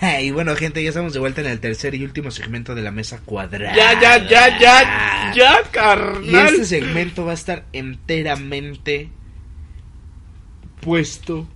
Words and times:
y 0.22 0.30
bueno, 0.30 0.54
gente, 0.56 0.82
ya 0.82 0.88
estamos 0.90 1.12
de 1.12 1.20
vuelta 1.20 1.40
en 1.40 1.48
el 1.48 1.60
tercer 1.60 1.94
y 1.94 2.04
último 2.04 2.30
segmento 2.30 2.74
de 2.74 2.82
la 2.82 2.90
mesa 2.90 3.20
cuadrada. 3.24 3.74
Ya, 3.74 4.00
ya, 4.00 4.28
ya, 4.28 4.58
ya, 4.58 5.32
ya, 5.34 5.62
carnal. 5.70 6.24
Y 6.24 6.36
este 6.36 6.64
segmento 6.64 7.24
va 7.24 7.32
a 7.32 7.34
estar 7.34 7.64
enteramente 7.72 9.08
puesto 10.80 11.46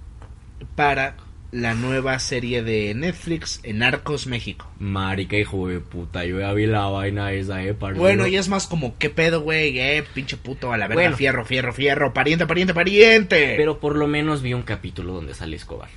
para 0.74 1.16
la 1.50 1.74
nueva 1.74 2.18
serie 2.18 2.64
de 2.64 2.92
Netflix 2.94 3.60
en 3.62 3.82
Arcos 3.82 4.26
México. 4.26 4.68
Marica, 4.80 5.36
hijo 5.36 5.68
de 5.68 5.78
puta, 5.78 6.24
yo 6.24 6.40
ya 6.40 6.52
vi 6.52 6.66
la 6.66 6.86
vaina 6.86 7.32
esa, 7.32 7.62
eh, 7.62 7.74
parcero. 7.74 8.00
Bueno, 8.00 8.26
y 8.26 8.36
es 8.36 8.48
más 8.48 8.66
como, 8.66 8.98
¿qué 8.98 9.08
pedo, 9.08 9.40
güey? 9.40 9.78
Eh, 9.78 10.04
pinche 10.14 10.36
puto, 10.36 10.72
a 10.72 10.76
la 10.76 10.88
verga, 10.88 11.02
Bueno. 11.02 11.16
fierro, 11.16 11.44
fierro, 11.44 11.72
fierro, 11.72 12.12
pariente, 12.12 12.46
pariente, 12.46 12.74
pariente. 12.74 13.54
Pero 13.56 13.78
por 13.78 13.94
lo 13.96 14.08
menos 14.08 14.42
vi 14.42 14.52
un 14.52 14.62
capítulo 14.62 15.12
donde 15.12 15.32
sale 15.34 15.54
Escobar. 15.54 15.90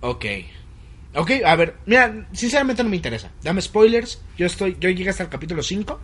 Ok. 0.00 0.24
Ok, 1.14 1.30
a 1.44 1.56
ver, 1.56 1.76
mira, 1.86 2.28
sinceramente 2.32 2.82
no 2.84 2.88
me 2.88 2.96
interesa. 2.96 3.30
Dame 3.42 3.60
spoilers. 3.60 4.22
Yo 4.38 4.46
estoy, 4.46 4.76
yo 4.80 4.88
llegué 4.90 5.10
hasta 5.10 5.24
el 5.24 5.28
capítulo 5.28 5.62
5. 5.62 6.00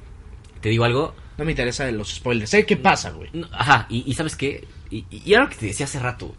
¿Te 0.60 0.68
digo 0.70 0.84
algo? 0.84 1.14
No 1.38 1.44
me 1.44 1.52
interesa 1.52 1.84
de 1.84 1.92
los 1.92 2.14
spoilers. 2.14 2.50
Sé 2.50 2.66
qué 2.66 2.76
pasa, 2.76 3.10
güey. 3.10 3.30
No, 3.32 3.46
Ajá, 3.52 3.86
y, 3.88 4.02
y 4.10 4.14
¿sabes 4.14 4.34
qué? 4.36 4.66
Y, 4.90 5.04
y 5.10 5.32
era 5.32 5.44
lo 5.44 5.48
que 5.50 5.56
te 5.56 5.66
decía 5.66 5.86
hace 5.86 6.00
rato. 6.00 6.34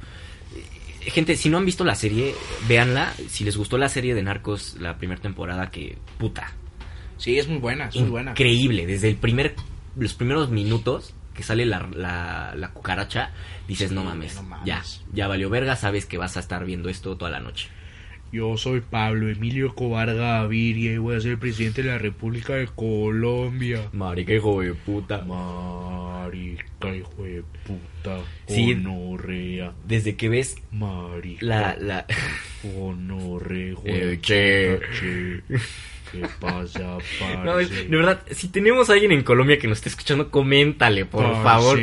Eh, 1.06 1.12
Gente, 1.12 1.38
si 1.38 1.50
no 1.50 1.58
han 1.58 1.66
visto 1.66 1.86
la 1.86 1.96
serie, 1.96 2.36
véanla. 2.68 3.14
Si 3.30 3.44
les 3.46 3.56
gustó 3.56 3.78
la 3.78 3.88
serie 3.88 4.14
de 4.16 4.24
Narcos, 4.24 4.76
la 4.80 4.98
primera 4.98 5.22
temporada, 5.22 5.70
que 5.72 5.98
puta. 6.18 6.52
Sí, 7.18 7.38
es 7.40 7.48
muy 7.48 7.60
buena, 7.60 7.88
es 7.88 7.96
muy 7.96 8.10
buena. 8.10 8.32
Increíble. 8.32 8.86
Desde 8.86 9.08
el 9.08 9.16
primer, 9.16 9.56
los 9.96 10.14
primeros 10.14 10.50
minutos 10.50 11.14
que 11.34 11.44
sale 11.44 11.66
la, 11.66 11.88
la, 11.94 12.54
la 12.56 12.72
cucaracha, 12.74 13.32
dices, 13.68 13.90
Sí, 13.90 13.96
no 13.96 14.04
mames, 14.04 14.36
no 14.36 14.44
mames. 14.44 14.66
ya, 14.66 14.84
ya 15.14 15.28
valió 15.28 15.50
verga, 15.52 15.76
sabes 15.76 16.06
que 16.08 16.18
vas 16.18 16.36
a 16.36 16.40
estar 16.40 16.66
viendo 16.66 16.90
esto 16.90 17.16
toda 17.16 17.30
la 17.32 17.40
noche. 17.40 17.70
Yo 18.32 18.58
soy 18.58 18.82
Pablo 18.82 19.30
Emilio 19.30 19.74
Cobar 19.74 20.14
Gaviria 20.14 20.92
y 20.94 20.98
voy 20.98 21.16
a 21.16 21.22
ser 21.22 21.32
el 21.32 21.38
presidente 21.40 21.82
de 21.82 21.90
la 21.90 21.98
República 21.98 22.56
de 22.56 22.68
Colombia. 22.68 23.88
Marica, 23.94 24.34
hijo 24.34 24.62
de 24.62 24.74
puta. 24.74 25.22
Marica, 25.22 26.94
hijo 26.96 27.24
de 27.24 27.44
puta. 27.66 28.20
Sí. 28.48 28.74
Gonorrea. 28.74 29.74
Desde 29.86 30.16
que 30.16 30.30
ves 30.30 30.58
Marica. 30.72 31.46
la, 31.46 31.78
la, 31.80 32.06
Gonorrea, 32.64 33.70
hijo 33.72 33.82
Eh, 33.86 34.06
de 34.06 34.20
che. 34.22 34.78
puta, 34.78 34.92
che. 35.00 35.42
¿Qué 36.12 36.22
pasa, 36.40 36.98
parce? 37.20 37.38
No, 37.44 37.58
de 37.58 37.98
verdad, 37.98 38.22
si 38.32 38.48
tenemos 38.48 38.90
a 38.90 38.94
alguien 38.94 39.12
en 39.12 39.24
Colombia 39.24 39.58
que 39.60 39.68
nos 39.68 39.80
esté 39.80 39.90
escuchando, 39.90 40.32
coméntale, 40.32 41.06
por 41.06 41.24
Parce, 41.24 41.44
favor. 41.44 41.80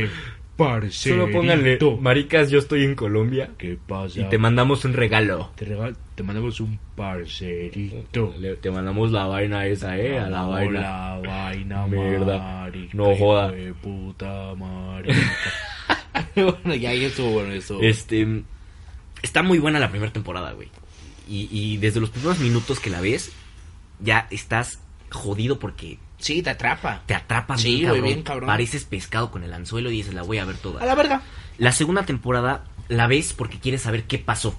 Parcerito. 0.57 1.23
Solo 1.25 1.33
pónganle, 1.33 1.79
maricas, 2.01 2.49
yo 2.51 2.61
estoy 2.61 2.85
en 2.85 2.95
Colombia 2.95 3.51
¿Qué 3.59 3.77
pasa? 3.89 4.21
y 4.21 4.25
te 4.29 4.39
mandamos 4.39 4.85
un 4.85 4.93
regalo. 4.93 5.51
Te, 5.57 5.65
regal- 5.67 5.97
te 6.15 6.23
mandamos 6.23 6.61
un 6.61 6.79
parcerito. 6.95 8.35
Le- 8.39 8.57
te 8.57 8.71
mandamos 8.71 9.11
la 9.11 9.27
vaina 9.27 9.67
esa, 9.67 9.99
eh, 9.99 10.19
a 10.19 10.29
la 10.31 10.43
No, 10.43 10.51
vaina. 10.51 10.81
La 10.81 11.21
vaina, 11.27 11.87
Mierda. 11.89 12.71
No 12.93 13.17
joda. 13.17 13.51
de 13.51 13.75
puta, 13.75 14.55
marica. 14.55 15.15
bueno, 16.37 16.75
ya, 16.77 16.93
estuvo 16.93 17.31
bueno 17.31 17.53
eso. 17.53 17.81
Este, 17.83 18.43
está 19.23 19.43
muy 19.43 19.59
buena 19.59 19.79
la 19.81 19.91
primera 19.91 20.13
temporada, 20.13 20.53
güey. 20.53 20.69
Y, 21.29 21.49
y 21.51 21.79
desde 21.79 22.01
los 22.01 22.11
primeros 22.11 22.39
minutos 22.39 22.79
que 22.81 22.91
la 22.91 23.01
ves, 23.01 23.33
ya 23.99 24.29
estás 24.31 24.81
jodido 25.11 25.59
porque 25.59 25.99
Sí, 26.25 26.43
te 26.43 26.51
atrapa. 26.51 27.03
te 27.07 27.15
atrapan 27.15 27.59
Sí, 27.59 27.75
bien, 27.75 27.87
cabrón. 27.87 28.05
bien 28.05 28.23
cabrón. 28.23 28.47
Pareces 28.47 28.85
pescado 28.85 29.31
con 29.31 29.45
el 29.45 29.53
anzuelo 29.53 29.91
y 29.91 29.97
dices, 29.97 30.15
la 30.15 30.23
voy 30.23 30.39
a 30.39 30.45
ver 30.47 30.57
toda. 30.57 30.83
A 30.83 30.87
la 30.87 30.95
verga. 30.95 31.21
La 31.59 31.73
segunda 31.73 32.05
temporada 32.07 32.65
la 32.89 33.07
ves 33.07 33.35
porque 33.35 33.59
quieres 33.59 33.83
saber 33.83 34.05
qué 34.05 34.19
pasó, 34.19 34.59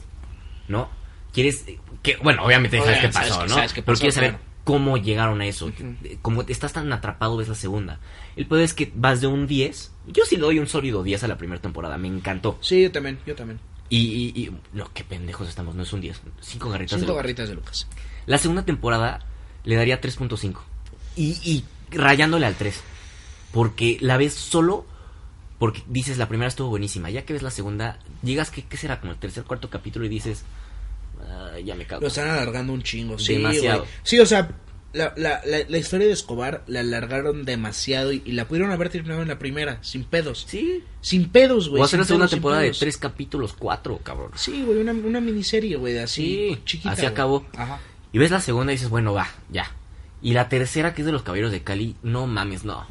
¿no? 0.67 0.89
Quieres 1.33 1.66
que 2.03 2.17
bueno, 2.17 2.43
obviamente 2.45 2.77
sabes 2.77 2.99
qué 2.99 3.11
sabes 3.11 3.30
pasó, 3.30 3.41
que- 3.41 3.47
¿no? 3.49 3.55
sabes 3.55 3.73
qué 3.73 3.81
Pero 3.81 3.97
quieres 3.97 4.16
saber 4.16 4.38
cómo 4.63 4.97
llegaron 4.97 5.42
a 5.42 5.48
eso. 5.48 5.65
Ujú. 5.65 5.95
Como 6.21 6.43
estás 6.43 6.71
tan 6.73 6.93
atrapado 6.93 7.36
ves 7.37 7.48
la 7.49 7.55
segunda. 7.55 7.99
El 8.36 8.45
peor 8.45 8.61
es 8.61 8.73
que 8.75 8.92
vas 8.95 9.21
de 9.21 9.27
un 9.27 9.48
10. 9.48 9.92
Yo 10.08 10.23
sí 10.25 10.36
le 10.36 10.43
doy 10.43 10.59
un 10.59 10.67
sólido 10.67 11.02
10 11.04 11.23
a 11.23 11.27
la 11.27 11.37
primera 11.37 11.59
temporada, 11.61 11.98
me 11.98 12.08
encantó. 12.08 12.58
Sí, 12.61 12.83
yo 12.83 12.92
también, 12.92 13.17
yo 13.25 13.36
también. 13.36 13.59
Y, 13.89 13.98
y, 13.98 14.43
y- 14.45 14.52
no, 14.73 14.89
qué 14.93 15.04
pendejos 15.04 15.48
estamos, 15.49 15.73
no 15.75 15.83
es 15.83 15.92
un 15.93 16.02
10, 16.02 16.21
cinco 16.42 16.70
garritas. 16.70 16.92
de 16.99 16.99
Cinco 17.02 17.11
Lucas. 17.14 17.23
garritas 17.23 17.49
de 17.49 17.55
Lucas. 17.55 17.87
La 18.27 18.37
segunda 18.37 18.64
temporada 18.65 19.25
le 19.64 19.75
daría 19.75 19.99
3.5. 20.02 20.61
Y, 21.15 21.37
y 21.43 21.64
rayándole 21.92 22.45
al 22.45 22.55
3. 22.55 22.80
Porque 23.52 23.98
la 24.02 24.17
ves 24.17 24.33
solo 24.33 24.86
porque 25.59 25.81
dices 25.87 26.17
la 26.17 26.27
primera 26.27 26.49
estuvo 26.49 26.67
buenísima. 26.70 27.09
Ya 27.09 27.23
que 27.23 27.33
ves 27.33 27.42
la 27.42 27.52
segunda, 27.52 27.99
llegas, 28.23 28.52
que 28.52 28.64
¿qué 28.64 28.76
será? 28.77 28.99
Como 28.99 29.14
el 29.14 29.17
tercer, 29.20 29.43
cuarto 29.45 29.70
capítulo 29.70 30.05
y 30.05 30.09
dices, 30.09 30.43
"Ah, 31.21 31.58
ya 31.64 31.75
me 31.75 31.86
cago. 31.87 32.02
Lo 32.02 32.08
están 32.08 32.27
alargando 32.27 32.73
un 32.73 32.83
chingo. 32.83 33.17
Sí, 33.17 33.36
Demasiado. 33.36 33.86
Sí, 34.04 34.20
o 34.20 34.25
sea, 34.25 34.49
la, 34.92 35.14
la, 35.15 35.42
la, 35.45 35.59
la 35.67 35.77
historia 35.77 36.08
de 36.08 36.14
Escobar 36.14 36.64
la 36.67 36.81
alargaron 36.81 37.45
demasiado 37.45 38.11
y, 38.11 38.21
y 38.25 38.33
la 38.33 38.48
pudieron 38.49 38.71
haber 38.71 38.89
terminado 38.89 39.21
en 39.21 39.30
la 39.30 39.39
primera, 39.39 39.80
sin 39.81 40.04
pedos. 40.04 40.45
Sí. 40.48 40.83
Sin 40.99 41.30
pedos, 41.30 41.70
güey. 41.70 41.80
Voy 41.80 41.81
a 41.83 41.86
hacer 41.86 41.98
sin 41.98 41.99
la 42.02 42.05
segunda 42.05 42.27
temporada 42.27 42.61
de 42.61 42.71
tres 42.71 42.98
capítulos, 42.98 43.54
cuatro, 43.58 43.98
cabrón. 43.99 44.31
Sí, 44.36 44.61
güey, 44.65 44.80
una, 44.80 44.92
una 44.92 45.21
miniserie, 45.21 45.77
güey, 45.77 45.98
así 45.98 46.49
Sí, 46.55 46.61
chiquita. 46.65 46.92
así 46.92 47.05
acabó. 47.05 47.45
Ajá. 47.55 47.80
Y 48.11 48.17
ves 48.17 48.31
la 48.31 48.42
segunda 48.42 48.73
y 48.73 48.75
dices, 48.75 48.89
bueno, 48.89 49.14
va, 49.14 49.27
ya. 49.49 49.71
Y 50.25 50.33
la 50.33 50.49
tercera, 50.49 50.95
que 50.95 51.03
es 51.03 51.05
de 51.05 51.11
los 51.11 51.21
caballeros 51.21 51.52
de 51.52 51.61
Cali, 51.61 51.95
no 52.02 52.25
mames, 52.25 52.65
no. 52.65 52.83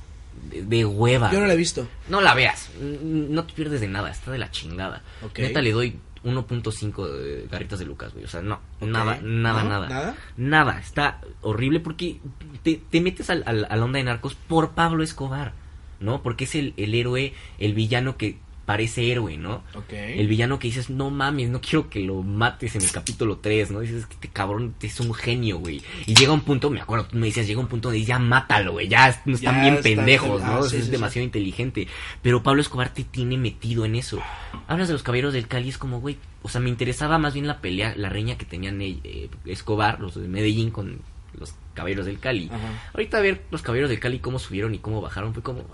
De, 0.53 0.63
de 0.63 0.85
hueva. 0.85 1.33
Yo 1.33 1.41
no 1.41 1.47
la 1.47 1.55
he 1.55 1.57
visto. 1.57 1.89
No 2.09 2.21
la 2.21 2.33
veas, 2.33 2.71
no 2.81 3.43
te 3.43 3.53
pierdes 3.55 3.81
de 3.81 3.89
nada, 3.89 4.09
está 4.09 4.31
de 4.31 4.39
la 4.39 4.53
chingada. 4.53 5.03
Ok. 5.21 5.41
Neta 5.41 5.61
le 5.61 5.73
doy 5.73 5.99
1.5 6.23 7.09
de 7.09 7.49
garritas 7.51 7.81
de 7.81 7.87
Lucas, 7.87 8.13
güey. 8.13 8.25
O 8.25 8.29
sea, 8.29 8.41
no, 8.41 8.61
nada, 8.81 9.19
nada, 9.21 9.65
¿No? 9.65 9.69
nada. 9.69 9.89
¿Nada? 9.89 10.15
Nada, 10.37 10.79
está 10.79 11.21
horrible 11.41 11.81
porque 11.81 12.21
te, 12.63 12.81
te 12.89 13.01
metes 13.01 13.29
a 13.31 13.35
la 13.35 13.85
onda 13.85 13.99
de 13.99 14.05
narcos 14.05 14.37
por 14.37 14.71
Pablo 14.71 15.03
Escobar, 15.03 15.55
¿no? 15.99 16.23
Porque 16.23 16.45
es 16.45 16.55
el, 16.55 16.73
el 16.77 16.95
héroe, 16.95 17.35
el 17.59 17.75
villano 17.75 18.17
que 18.17 18.39
parece 18.65 19.11
héroe, 19.13 19.37
¿no? 19.37 19.63
Ok. 19.75 19.93
El 19.93 20.27
villano 20.29 20.59
que 20.59 20.69
dices, 20.69 20.91
no 20.91 21.11
mames, 21.11 21.51
no 21.51 21.61
quiero 21.61 21.89
que 21.91 22.01
lo 22.01 22.23
mates 22.23 22.75
en 22.77 22.83
el 22.83 22.91
capítulo 22.91 23.39
3, 23.39 23.71
¿no? 23.71 23.81
Dices, 23.81 24.07
que 24.07 24.15
este 24.15 24.29
cabrón 24.29 24.75
es 24.81 24.99
un 25.01 25.13
genio, 25.15 25.59
güey. 25.59 25.83
Y 26.07 26.15
llega 26.15 26.33
un 26.33 26.41
punto, 26.41 26.71
me 26.71 26.81
acuerdo, 26.81 27.07
tú 27.07 27.17
me 27.17 27.27
decías, 27.27 27.47
llega 27.47 27.61
un 27.61 27.67
punto 27.69 27.89
donde 27.89 27.99
dices, 27.99 28.09
ya 28.09 28.19
mátalo, 28.19 28.73
güey, 28.73 28.89
ya 28.89 29.09
no 29.27 29.35
están 29.35 29.55
Ya 29.57 29.61
bien 29.63 29.75
está- 29.75 29.83
pendejos, 29.83 30.43
¿no? 30.43 30.63
sí, 30.65 30.77
es 30.79 30.87
sí, 30.87 30.91
demasiado 30.91 31.25
inteligente. 31.25 31.89
Pero 32.23 32.43
Pablo 32.43 32.61
Escobar 32.63 32.93
te 32.95 33.05
tiene 33.05 33.37
metido 33.37 33.85
en 33.85 33.95
eso. 33.97 34.19
Hablas 34.67 34.89
de 34.89 34.95
los 34.95 35.03
caballeros 35.03 35.33
del 35.35 35.47
Cali, 35.49 35.69
es 35.69 35.79
como, 35.79 36.01
güey, 36.01 36.17
o 36.43 36.49
sea, 36.49 36.61
me 36.61 36.69
interesaba 36.71 37.19
más 37.19 37.35
bien 37.35 37.47
la 37.47 37.61
pelea, 37.61 37.95
la 37.97 38.09
reña 38.09 38.37
que 38.39 38.45
tenían 38.45 38.81
eh, 38.83 39.29
Escobar, 39.45 40.01
los 40.01 40.15
de 40.15 40.29
Medellín 40.29 40.71
con 40.71 41.01
los 41.39 41.55
caballeros 41.75 42.07
del 42.07 42.19
Cali. 42.21 42.49
Ajá. 42.53 42.91
Ahorita 42.95 43.21
ver 43.21 43.43
los 43.51 43.61
caballeros 43.63 43.91
del 43.91 43.99
Cali 44.01 44.21
cómo 44.21 44.39
subieron 44.39 44.75
y 44.75 44.79
cómo 44.79 45.01
bajaron 45.01 45.35
fue 45.35 45.43
como, 45.43 45.65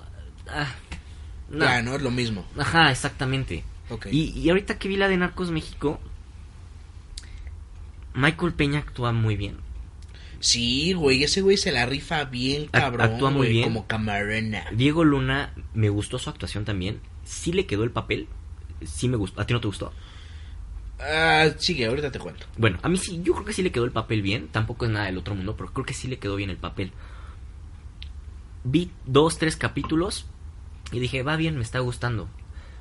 ah, 0.48 0.72
no. 1.50 1.64
Ya, 1.64 1.82
no 1.82 1.94
es 1.94 2.02
lo 2.02 2.10
mismo. 2.10 2.46
Ajá, 2.56 2.90
exactamente. 2.90 3.64
Ok. 3.90 4.06
Y, 4.10 4.30
y 4.38 4.48
ahorita 4.48 4.78
que 4.78 4.88
vi 4.88 4.96
la 4.96 5.08
de 5.08 5.16
Narcos 5.16 5.50
México, 5.50 6.00
Michael 8.14 8.52
Peña 8.54 8.78
actúa 8.80 9.12
muy 9.12 9.36
bien. 9.36 9.56
Sí, 10.40 10.94
güey, 10.94 11.22
ese 11.22 11.42
güey 11.42 11.58
se 11.58 11.70
la 11.70 11.84
rifa 11.84 12.24
bien 12.24 12.68
cabrón. 12.68 13.12
actúa 13.12 13.30
muy 13.30 13.38
güey, 13.38 13.52
bien. 13.52 13.64
Como 13.64 13.86
camarena. 13.86 14.64
Diego 14.72 15.04
Luna, 15.04 15.52
me 15.74 15.90
gustó 15.90 16.18
su 16.18 16.30
actuación 16.30 16.64
también. 16.64 17.00
Sí 17.24 17.52
le 17.52 17.66
quedó 17.66 17.84
el 17.84 17.90
papel. 17.90 18.26
Sí 18.84 19.08
me 19.08 19.16
gustó. 19.18 19.40
¿A 19.40 19.46
ti 19.46 19.52
no 19.52 19.60
te 19.60 19.66
gustó? 19.66 19.92
Ah, 20.98 21.48
sigue, 21.58 21.86
ahorita 21.86 22.10
te 22.10 22.18
cuento. 22.18 22.46
Bueno, 22.56 22.78
a 22.82 22.88
mí 22.88 22.96
sí, 22.96 23.20
yo 23.22 23.34
creo 23.34 23.44
que 23.44 23.52
sí 23.52 23.62
le 23.62 23.72
quedó 23.72 23.84
el 23.84 23.92
papel 23.92 24.22
bien. 24.22 24.48
Tampoco 24.48 24.86
es 24.86 24.90
nada 24.90 25.06
del 25.06 25.18
otro 25.18 25.34
mundo, 25.34 25.56
pero 25.56 25.72
creo 25.72 25.84
que 25.84 25.94
sí 25.94 26.08
le 26.08 26.18
quedó 26.18 26.36
bien 26.36 26.50
el 26.50 26.56
papel. 26.56 26.92
Vi 28.64 28.90
dos, 29.06 29.38
tres 29.38 29.56
capítulos 29.56 30.26
y 30.92 30.98
dije, 31.00 31.22
va 31.22 31.36
bien, 31.36 31.56
me 31.56 31.62
está 31.62 31.78
gustando. 31.80 32.28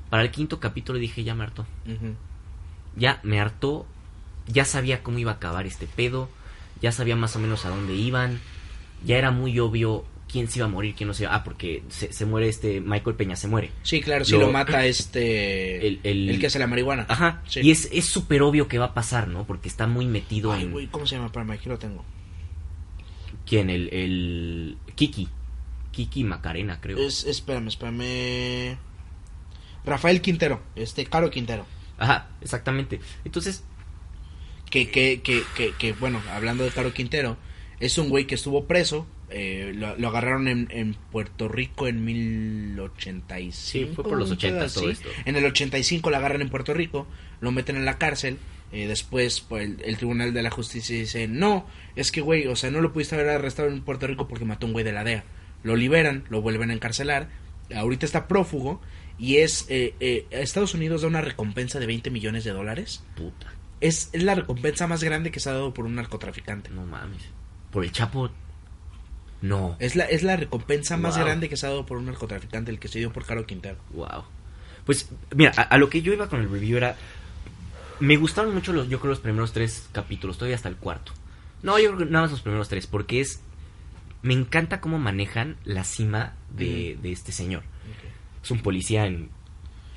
Para 0.08 0.22
el 0.24 0.30
quinto 0.30 0.58
capítulo 0.60 0.98
dije, 0.98 1.22
ya 1.24 1.34
me 1.34 1.44
hartó. 1.44 1.66
Ujú. 1.86 2.14
ya 2.96 3.20
me 3.22 3.40
hartó, 3.40 3.86
ya 4.48 4.64
sabía 4.64 5.02
cómo 5.02 5.18
iba 5.18 5.30
a 5.32 5.34
acabar 5.34 5.66
este 5.66 5.86
pedo, 5.86 6.28
ya 6.82 6.90
sabía 6.92 7.14
más 7.16 7.36
o 7.36 7.38
menos 7.38 7.64
a 7.64 7.68
dónde 7.68 7.94
iban, 7.94 8.40
ya 9.04 9.16
era 9.16 9.30
muy 9.30 9.58
obvio 9.60 10.04
quién 10.30 10.48
se 10.48 10.58
iba 10.58 10.66
a 10.66 10.70
morir, 10.70 10.94
quién 10.96 11.06
no 11.08 11.14
se 11.14 11.24
iba 11.24 11.34
Ah, 11.34 11.44
porque 11.44 11.82
se, 11.88 12.12
se 12.12 12.24
muere 12.26 12.48
este, 12.48 12.80
Michael 12.80 13.16
Peña 13.16 13.36
se 13.36 13.46
muere. 13.48 13.70
Sí, 13.82 14.00
claro, 14.00 14.24
si 14.24 14.32
Lo- 14.32 14.40
lo, 14.40 14.52
mata 14.52 14.84
este. 14.86 15.86
El- 15.86 16.00
el- 16.04 16.38
que 16.40 16.46
hace 16.48 16.58
la 16.58 16.66
marihuana. 16.66 17.06
Ajá, 17.08 17.42
Sí. 17.46 17.60
y 17.62 17.70
es 17.70 17.88
es 17.92 18.04
súper 18.06 18.42
obvio 18.42 18.66
que 18.68 18.78
va 18.78 18.86
a 18.86 18.94
pasar, 18.94 19.28
¿no? 19.28 19.44
Porque 19.44 19.68
está 19.68 19.86
muy 19.86 20.06
metido 20.06 20.52
Ay, 20.52 20.64
en... 20.64 20.72
güey, 20.72 20.86
¿cómo 20.88 21.06
se 21.06 21.14
llama? 21.16 21.26
Espérame, 21.26 21.50
aquí 21.52 21.68
lo 21.68 21.78
tengo. 21.78 22.04
¿Quién? 23.46 23.70
El, 23.70 23.88
el... 23.92 24.76
Kiki. 24.94 25.28
Kiki 26.06 26.24
Macarena, 26.24 26.80
creo. 26.80 26.98
Es, 26.98 27.24
espérame, 27.24 27.68
espérame. 27.68 28.78
Rafael 29.84 30.20
Quintero, 30.20 30.60
este, 30.76 31.04
Caro 31.06 31.30
Quintero. 31.30 31.66
Ajá, 31.98 32.28
exactamente. 32.40 33.00
Entonces, 33.24 33.64
Que, 34.70 34.90
que, 34.90 35.20
que, 35.22 35.42
que, 35.56 35.72
que, 35.72 35.92
bueno, 35.94 36.22
hablando 36.32 36.64
de 36.64 36.70
Caro 36.70 36.92
Quintero, 36.94 37.36
es 37.80 37.98
un 37.98 38.08
güey 38.08 38.26
que 38.26 38.34
estuvo 38.36 38.66
preso. 38.66 39.06
eh, 39.30 39.72
lo, 39.74 39.96
lo 39.96 40.08
agarraron 40.08 40.48
en, 40.48 40.68
en 40.70 40.94
Puerto 40.94 41.48
Rico 41.48 41.86
en 41.88 42.04
1085. 42.04 43.52
Sí, 43.54 43.86
fue 43.94 44.04
por 44.04 44.18
los 44.18 44.30
un 44.30 44.36
pedo 44.38 44.58
80 44.60 44.74
todo 44.74 44.90
esto. 44.90 45.08
En 45.24 45.36
el 45.36 45.44
85 45.44 46.10
lo 46.10 46.16
agarran 46.16 46.40
en 46.42 46.50
Puerto 46.50 46.74
Rico, 46.74 47.06
lo 47.40 47.52
meten 47.52 47.76
en 47.76 47.84
la 47.84 47.98
cárcel 47.98 48.38
Eh, 48.72 48.86
después, 48.86 49.40
pues, 49.40 49.64
el, 49.64 49.82
el 49.84 49.96
Tribunal 49.96 50.32
de 50.32 50.42
la 50.42 50.50
Justicia 50.50 50.96
dice, 50.96 51.26
no, 51.26 51.66
es 51.96 52.12
que, 52.12 52.20
güey, 52.20 52.46
o 52.46 52.54
sea, 52.54 52.70
no 52.70 52.80
lo 52.80 52.92
pudiste 52.92 53.16
haber 53.16 53.28
arrestado 53.30 53.68
en 53.68 53.82
Puerto 53.82 54.06
Rico 54.06 54.28
porque 54.28 54.44
mató 54.44 54.66
a 54.66 54.68
un 54.68 54.72
güey 54.74 54.84
de 54.84 54.92
la 54.92 55.02
DEA. 55.02 55.24
Lo 55.62 55.76
liberan, 55.76 56.24
lo 56.30 56.40
vuelven 56.42 56.70
a 56.70 56.74
encarcelar. 56.74 57.28
Ahorita 57.74 58.06
está 58.06 58.26
prófugo 58.28 58.80
y 59.18 59.36
es... 59.38 59.66
Eh, 59.68 59.94
eh, 60.00 60.26
Estados 60.30 60.74
Unidos 60.74 61.02
da 61.02 61.08
una 61.08 61.20
recompensa 61.20 61.78
de 61.78 61.86
20 61.86 62.10
millones 62.10 62.44
de 62.44 62.52
dólares. 62.52 63.04
Puta. 63.16 63.52
Es, 63.80 64.10
es 64.12 64.22
la 64.22 64.34
recompensa 64.34 64.86
más 64.86 65.02
grande 65.02 65.30
que 65.30 65.40
se 65.40 65.50
ha 65.50 65.54
dado 65.54 65.72
por 65.72 65.86
un 65.86 65.94
narcotraficante. 65.94 66.70
No 66.70 66.84
mames. 66.84 67.22
Por 67.70 67.84
el 67.84 67.92
Chapo. 67.92 68.30
No. 69.42 69.76
Es 69.78 69.96
la, 69.96 70.04
es 70.04 70.22
la 70.22 70.36
recompensa 70.36 70.96
más 70.96 71.16
grande 71.16 71.48
que 71.48 71.56
se 71.56 71.66
ha 71.66 71.70
dado 71.70 71.86
por 71.86 71.96
un 71.98 72.06
narcotraficante, 72.06 72.70
el 72.70 72.78
que 72.78 72.88
se 72.88 72.98
dio 72.98 73.12
por 73.12 73.24
Caro 73.24 73.46
Quintero. 73.46 73.76
Wow. 73.94 74.24
Pues, 74.84 75.08
mira, 75.34 75.52
a, 75.56 75.62
a 75.62 75.78
lo 75.78 75.88
que 75.88 76.02
yo 76.02 76.12
iba 76.12 76.28
con 76.28 76.40
el 76.40 76.50
review 76.50 76.76
era. 76.76 76.96
Me 78.00 78.16
gustaron 78.16 78.54
mucho 78.54 78.72
los, 78.72 78.88
yo 78.88 78.98
creo, 78.98 79.10
los 79.10 79.20
primeros 79.20 79.52
tres 79.52 79.88
capítulos, 79.92 80.36
todavía 80.36 80.56
hasta 80.56 80.68
el 80.68 80.76
cuarto. 80.76 81.12
No, 81.62 81.78
yo 81.78 81.94
creo 81.94 82.06
que 82.06 82.12
nada 82.12 82.24
más 82.24 82.30
los 82.32 82.40
primeros 82.42 82.68
tres, 82.68 82.86
porque 82.86 83.20
es. 83.20 83.40
Me 84.22 84.34
encanta 84.34 84.80
cómo 84.80 84.98
manejan 84.98 85.56
la 85.64 85.84
cima 85.84 86.34
de, 86.50 86.98
de 87.02 87.12
este 87.12 87.32
señor. 87.32 87.62
Es 88.42 88.50
un 88.50 88.60
policía 88.60 89.06
en, 89.06 89.30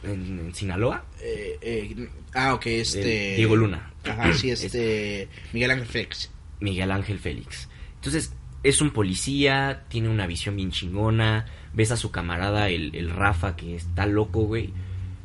en, 0.03 0.39
en 0.39 0.55
Sinaloa. 0.55 1.05
Eh, 1.21 1.57
eh, 1.61 2.09
ah, 2.33 2.53
ok, 2.53 2.65
este... 2.67 3.33
Eh, 3.33 3.37
Diego 3.37 3.55
Luna. 3.55 3.91
Ajá, 4.03 4.33
sí, 4.33 4.51
este... 4.51 5.27
Miguel 5.51 5.71
Ángel 5.71 5.87
Félix. 5.87 6.31
Miguel 6.59 6.91
Ángel 6.91 7.19
Félix. 7.19 7.69
Entonces, 7.95 8.33
es 8.63 8.81
un 8.81 8.91
policía, 8.91 9.83
tiene 9.89 10.09
una 10.09 10.27
visión 10.27 10.55
bien 10.55 10.71
chingona. 10.71 11.45
Ves 11.73 11.91
a 11.91 11.97
su 11.97 12.11
camarada, 12.11 12.69
el, 12.69 12.95
el 12.95 13.09
Rafa, 13.09 13.55
que 13.55 13.75
está 13.75 14.05
loco, 14.05 14.43
güey. 14.43 14.73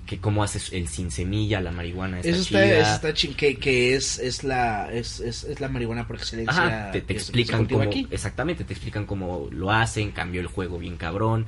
Que 0.08 0.18
cómo 0.18 0.42
hace 0.42 0.74
el 0.74 0.88
sin 0.88 1.10
semilla, 1.10 1.60
la 1.60 1.70
marihuana. 1.70 2.20
Está 2.20 2.30
Eso 2.30 2.40
está, 2.40 2.64
chida. 2.64 2.78
eso 2.78 2.94
está 2.94 3.12
chin- 3.12 3.34
que, 3.34 3.56
que 3.56 3.94
es, 3.94 4.18
es 4.18 4.42
la 4.42 4.90
es, 4.90 5.20
es, 5.20 5.44
es 5.44 5.60
la 5.60 5.68
marihuana 5.68 6.06
por 6.06 6.16
excelencia. 6.16 6.64
Ajá, 6.64 6.90
te, 6.92 6.98
explican 7.12 7.66
cómo, 7.66 7.82
aquí. 7.82 8.06
exactamente, 8.10 8.64
te 8.64 8.72
explican 8.72 9.04
cómo 9.04 9.48
lo 9.52 9.70
hacen, 9.70 10.10
cambió 10.12 10.40
el 10.40 10.46
juego 10.46 10.78
bien 10.78 10.96
cabrón. 10.96 11.44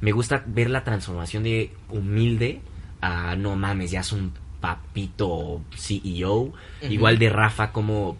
Me 0.00 0.12
gusta 0.12 0.44
ver 0.46 0.70
la 0.70 0.84
transformación 0.84 1.42
de 1.42 1.72
humilde 1.90 2.60
a 3.00 3.34
no 3.34 3.56
mames, 3.56 3.90
ya 3.90 4.00
es 4.00 4.12
un 4.12 4.32
papito 4.60 5.60
CEO. 5.76 6.52
Igual 6.88 7.18
de 7.18 7.28
Rafa 7.30 7.72
como 7.72 8.16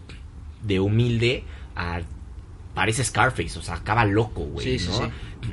de 0.61 0.81
humilde 0.81 1.45
a 1.75 2.01
parece 2.75 3.03
Scarface, 3.03 3.57
o 3.57 3.61
sea, 3.63 3.75
acaba 3.75 4.05
loco, 4.05 4.41
güey, 4.41 4.77
Sí, 4.77 4.87
¿no? 4.87 4.97
sí. 4.97 5.03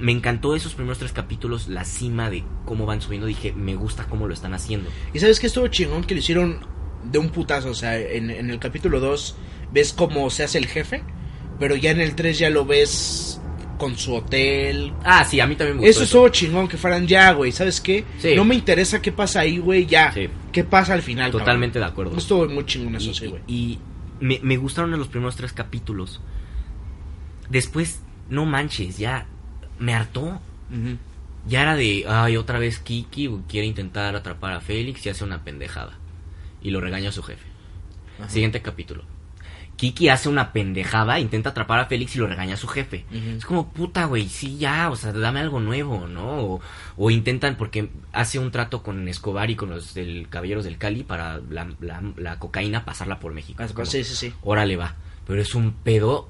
Me 0.00 0.12
encantó 0.12 0.54
esos 0.54 0.74
primeros 0.74 0.98
tres 0.98 1.12
capítulos, 1.12 1.69
la 1.69 1.84
cima 1.84 2.28
de 2.28 2.44
cómo 2.66 2.84
van 2.84 3.00
subiendo, 3.00 3.26
dije, 3.26 3.52
me 3.52 3.74
gusta 3.76 4.04
cómo 4.08 4.26
lo 4.26 4.34
están 4.34 4.52
haciendo. 4.54 4.90
Y 5.14 5.20
sabes 5.20 5.38
que 5.40 5.46
estuvo 5.46 5.69
chingón 5.69 6.04
que 6.04 6.14
lo 6.14 6.20
hicieron 6.20 6.60
de 7.04 7.19
un 7.19 7.30
putazo. 7.30 7.70
O 7.70 7.74
sea, 7.74 7.98
en, 7.98 8.30
en 8.30 8.50
el 8.50 8.58
capítulo 8.58 9.00
2 9.00 9.36
ves 9.72 9.92
cómo 9.92 10.28
se 10.30 10.44
hace 10.44 10.58
el 10.58 10.66
jefe, 10.66 11.02
pero 11.58 11.76
ya 11.76 11.90
en 11.92 12.00
el 12.00 12.14
3 12.14 12.38
ya 12.38 12.50
lo 12.50 12.64
ves 12.66 13.40
con 13.78 13.98
su 13.98 14.14
hotel. 14.14 14.92
Ah, 15.04 15.24
sí, 15.24 15.40
a 15.40 15.46
mí 15.46 15.56
también 15.56 15.76
me 15.76 15.80
gustó 15.86 15.90
Eso 15.90 16.04
estuvo 16.04 16.28
chingón 16.30 16.69
que 16.69 16.76
fueran 16.76 17.06
ya, 17.06 17.32
güey. 17.32 17.52
¿Sabes 17.52 17.80
qué? 17.80 18.04
Sí. 18.19 18.34
No 18.34 18.44
me 18.44 18.54
interesa 18.54 19.02
qué 19.02 19.12
pasa 19.12 19.40
ahí, 19.40 19.58
güey, 19.58 19.86
ya. 19.86 20.12
Sí. 20.12 20.28
¿Qué 20.52 20.64
pasa 20.64 20.94
al 20.94 21.02
final? 21.02 21.26
cabrón? 21.30 21.40
Totalmente 21.44 21.78
de 21.78 21.84
acuerdo. 21.84 22.16
Estuvo 22.16 22.48
muy 22.48 22.64
chingón 22.64 22.96
eso, 22.96 23.10
y, 23.10 23.14
sí, 23.14 23.26
güey. 23.26 23.42
y 23.46 23.78
me, 24.20 24.38
me 24.42 24.56
gustaron 24.56 24.90
los 24.92 25.08
primeros 25.08 25.36
tres 25.36 25.52
capítulos. 25.52 26.20
Después, 27.52 28.00
no 28.28 28.46
manches, 28.46 28.99
ya 28.99 29.26
me 29.78 29.94
hartó. 29.94 30.40
Ya 31.46 31.62
era 31.62 31.75
de, 31.76 32.04
ay, 32.08 32.37
otra 32.37 32.58
vez 32.58 32.78
Kiki 32.78 33.28
quiere 33.49 33.66
intentar 33.66 34.14
atrapar 34.16 34.54
a 34.54 34.60
Félix 34.60 35.04
y 35.04 35.10
hace 35.10 35.25
una 35.25 35.44
pendejada. 35.44 35.99
Y 36.62 36.70
lo 36.70 36.81
regaña 36.81 37.10
a 37.10 37.12
su 37.12 37.22
jefe. 37.22 37.46
Ajá. 38.19 38.28
Siguiente 38.31 38.62
capítulo. 38.62 39.04
Kiki 39.76 40.08
hace 40.10 40.28
una 40.28 40.52
pendejada, 40.52 41.19
intenta 41.19 41.50
atrapar 41.50 41.81
a 41.81 41.87
Félix 41.87 42.14
y 42.14 42.19
lo 42.20 42.26
regaña 42.28 42.54
a 42.54 42.56
su 42.58 42.69
jefe. 42.69 43.04
Es 43.37 43.44
como, 43.44 43.72
puta, 43.72 44.05
güey, 44.05 44.28
sí, 44.28 44.56
ya, 44.58 44.88
o 44.90 44.96
sea, 44.96 45.12
dame 45.12 45.40
algo 45.40 45.58
nuevo, 45.60 46.06
¿no? 46.06 46.40
O, 46.44 46.60
o 46.96 47.10
intentan, 47.10 47.56
porque 47.56 47.90
hace 48.12 48.38
un 48.38 48.50
trato 48.52 48.82
con 48.84 49.08
Escobar 49.08 49.50
y 49.50 49.56
con 49.56 49.70
los 49.70 49.93
del 49.94 50.28
Caballeros 50.28 50.64
del 50.64 50.78
Cali 50.78 51.02
para 51.02 51.40
la, 51.50 51.69
la- 51.81 52.02
la 52.16 52.38
cocaína 52.38 52.84
pasarla 52.84 53.19
por 53.19 53.32
México. 53.34 53.62
Ah, 53.62 53.69
como, 53.75 53.84
sí, 53.87 54.05
sí, 54.05 54.14
sí. 54.14 54.32
Órale, 54.43 54.76
va. 54.76 54.94
Pero 55.26 55.43
es 55.43 55.55
un 55.56 55.72
pedo 55.72 56.28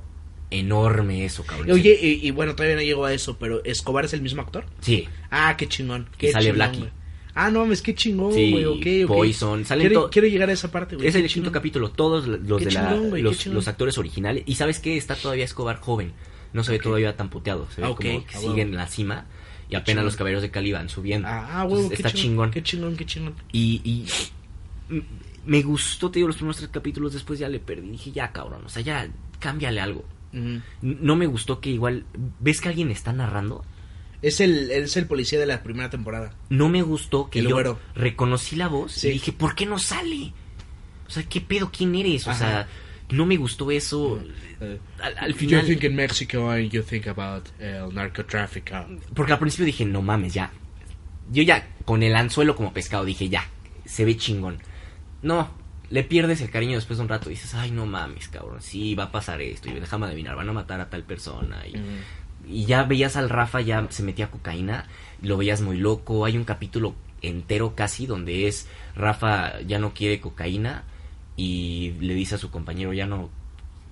enorme 0.53 1.25
eso, 1.25 1.45
cabrón. 1.45 1.71
Oye, 1.71 1.99
y, 2.01 2.27
y 2.27 2.31
bueno, 2.31 2.55
todavía 2.55 2.77
no 2.77 2.83
llegó 2.83 3.05
a 3.05 3.13
eso, 3.13 3.37
pero 3.39 3.65
¿Escobar 3.65 4.05
es 4.05 4.13
el 4.13 4.23
mismo 4.23 4.43
actor? 4.43 4.65
Sí, 4.81 5.09
Ah, 5.31 5.57
qué 5.57 5.69
chingón. 5.69 6.09
Qué 6.19 6.33
sale 6.33 6.47
chingón, 6.47 6.57
Blackie. 6.57 6.89
Ah, 7.35 7.51
no, 7.51 7.71
es 7.73 7.81
que 7.81 7.95
chingón, 7.95 8.35
Sí, 8.35 8.51
güey, 8.53 8.65
ok, 8.67 9.09
ok. 9.11 9.17
Poison, 9.17 9.65
salen 9.65 9.89
quiero, 10.11 10.29
llegar 10.29 10.51
a 10.51 10.53
esa 10.53 10.71
parte, 10.71 10.97
güey. 10.97 11.09
es 11.09 11.15
qué 11.15 11.21
el 11.21 11.29
quinto 11.29 11.51
capítulo. 11.51 11.91
Todos 11.91 12.27
los 12.27 12.59
Qué 12.59 12.67
de 12.67 12.73
la, 12.73 12.91
chingón, 12.91 13.13
qué 13.15 13.49
los, 13.51 13.69
actores 13.69 13.97
originales. 13.97 14.43
Y 14.47 14.55
sabes 14.57 14.79
qué? 14.81 14.97
Está 14.97 15.15
todavía 15.15 15.45
Escobar 15.45 15.81
joven. 15.81 16.13
No 16.53 16.63
se 16.63 16.73
ve 16.73 16.79
todavía 16.79 17.17
tan 17.17 17.31
puteado. 17.31 17.67
Se 17.75 17.81
ve 17.81 17.87
Ah, 17.87 17.91
como 17.91 17.99
que 17.99 18.25
ah, 18.29 18.39
sigue 18.39 18.49
huevo. 18.49 18.61
en 18.61 18.77
la 18.77 18.87
cima. 18.87 19.27
Y 19.71 19.75
apenas 19.77 19.87
chingón. 19.87 20.05
los 20.05 20.17
caballeros 20.17 20.43
de 20.43 20.51
Cali 20.51 20.73
van 20.73 20.91
subiendo. 20.91 21.27
Ah, 21.29 21.65
güey, 21.67 21.89
qué 21.89 21.95
está 21.95 22.11
chingón, 22.11 22.23
chingón. 22.23 22.51
Qué 22.51 22.63
chingón, 22.63 22.97
qué 22.97 23.07
chingón. 23.07 23.35
Y, 23.53 23.81
y 23.83 25.01
me 25.47 25.63
gustó, 25.63 26.11
te 26.11 26.19
digo, 26.19 26.29
los 26.29 26.37
primeros 26.37 26.59
tres 26.59 26.69
capítulos. 26.69 27.15
Después 27.15 27.39
ya 27.39 27.49
le 27.49 27.59
perdí. 27.61 27.89
Dije, 27.93 28.13
ya, 28.13 28.31
cabrón. 28.31 28.63
O 28.67 28.69
sea, 28.69 28.83
ya, 28.83 29.09
cámbiale 29.39 29.81
algo. 29.81 30.05
No 30.81 31.17
me 31.17 31.27
gustó 31.27 31.61
que 31.61 31.71
igual. 31.71 32.05
¿Ves 32.41 32.61
que 32.61 32.69
alguien 32.69 32.91
está 32.91 33.13
narrando? 33.13 33.65
Es 34.23 34.41
el, 34.41 34.71
es 34.71 34.97
el 34.97 35.07
policía 35.07 35.39
de 35.41 35.47
la 35.47 35.63
primera 35.63 35.91
temporada. 35.91 36.33
No 36.49 36.69
me 36.69 36.83
gustó 36.83 37.29
que 37.29 37.41
El 37.41 37.49
yo 37.49 37.55
güero. 37.57 37.79
reconocí 37.95 38.57
la 38.57 38.69
voz 38.69 38.93
Sí. 38.93 39.09
y 39.09 39.13
dije, 39.13 39.33
¿por 39.33 39.55
qué 39.55 39.67
no 39.67 39.79
sale? 39.79 40.33
O 41.07 41.11
sea, 41.11 41.25
¿qué 41.25 41.41
pedo? 41.41 41.71
¿Quién 41.77 41.95
eres? 41.97 42.27
O 42.27 42.31
Ajá. 42.31 42.39
sea, 42.39 42.69
no 43.11 43.27
me 43.27 43.37
gustó 43.37 43.71
eso. 43.71 44.23
Eh, 44.61 44.79
Al, 45.03 45.19
al 45.19 45.33
You 45.33 45.39
final, 45.39 45.67
think 45.67 45.83
in 45.85 45.97
Mexico 45.97 46.49
and 46.51 46.71
you 46.71 46.83
think 46.83 47.09
about 47.09 47.49
el 47.59 47.93
narcotráfico. 47.95 48.77
porque 49.15 49.33
al 49.33 49.39
principio 49.41 49.67
dije, 49.67 49.85
no 49.85 50.01
mames, 50.03 50.33
ya. 50.35 50.53
Yo 51.31 51.43
ya, 51.43 51.69
con 51.85 52.03
el 52.03 52.15
anzuelo 52.15 52.55
como 52.57 52.73
pescado, 52.73 53.05
dije, 53.05 53.29
ya, 53.29 53.49
se 53.85 54.05
ve 54.05 54.17
chingón. 54.17 54.59
No, 55.23 55.51
le 55.93 56.03
pierdes 56.05 56.41
el 56.41 56.49
cariño 56.49 56.77
después 56.77 56.97
de 56.97 57.03
un 57.03 57.11
rato. 57.11 57.29
Dices, 57.29 57.55
ay, 57.55 57.71
no 57.71 57.85
mames, 57.85 58.29
cabrón, 58.29 58.63
sí, 58.63 58.95
va 58.95 59.05
a 59.05 59.13
pasar 59.13 59.43
esto. 59.43 59.69
Y 59.69 59.75
déjame 59.75 60.07
adivinar, 60.07 60.35
van 60.35 60.49
a 60.49 60.55
matar 60.55 60.81
a 60.81 60.89
tal 60.89 61.03
persona. 61.03 61.63
Y, 61.67 61.75
y 62.51 62.65
ya 62.65 62.85
veías 62.85 63.17
al 63.17 63.29
Rafa, 63.29 63.61
ya 63.61 63.87
se 63.91 64.03
metía 64.03 64.31
cocaína, 64.31 64.87
lo 65.21 65.37
veías 65.37 65.61
muy 65.61 65.77
loco. 65.77 66.25
Hay 66.25 66.39
un 66.39 66.45
capítulo 66.45 66.95
entero 67.21 67.75
casi 67.75 68.07
donde 68.07 68.49
es 68.49 68.69
Rafa 68.97 69.61
ya 69.61 69.79
no 69.79 69.93
quiere 69.93 70.19
cocaína 70.19 70.85
y 71.37 71.93
le 72.01 72.15
dice 72.15 72.37
a 72.37 72.39
su 72.39 72.51
compañero, 72.51 72.95
ya 72.95 73.07
no, 73.07 73.29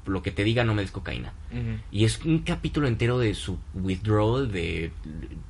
lo 0.06 0.22
que 0.22 0.30
te 0.30 0.42
diga 0.42 0.64
no 0.64 0.72
me 0.72 0.80
des 0.80 0.92
cocaína. 0.92 1.34
Y 1.92 2.06
es 2.06 2.24
un 2.24 2.38
capítulo 2.38 2.88
entero 2.88 3.18
de 3.18 3.34
su 3.34 3.58
withdrawal, 3.74 4.50
de 4.50 4.90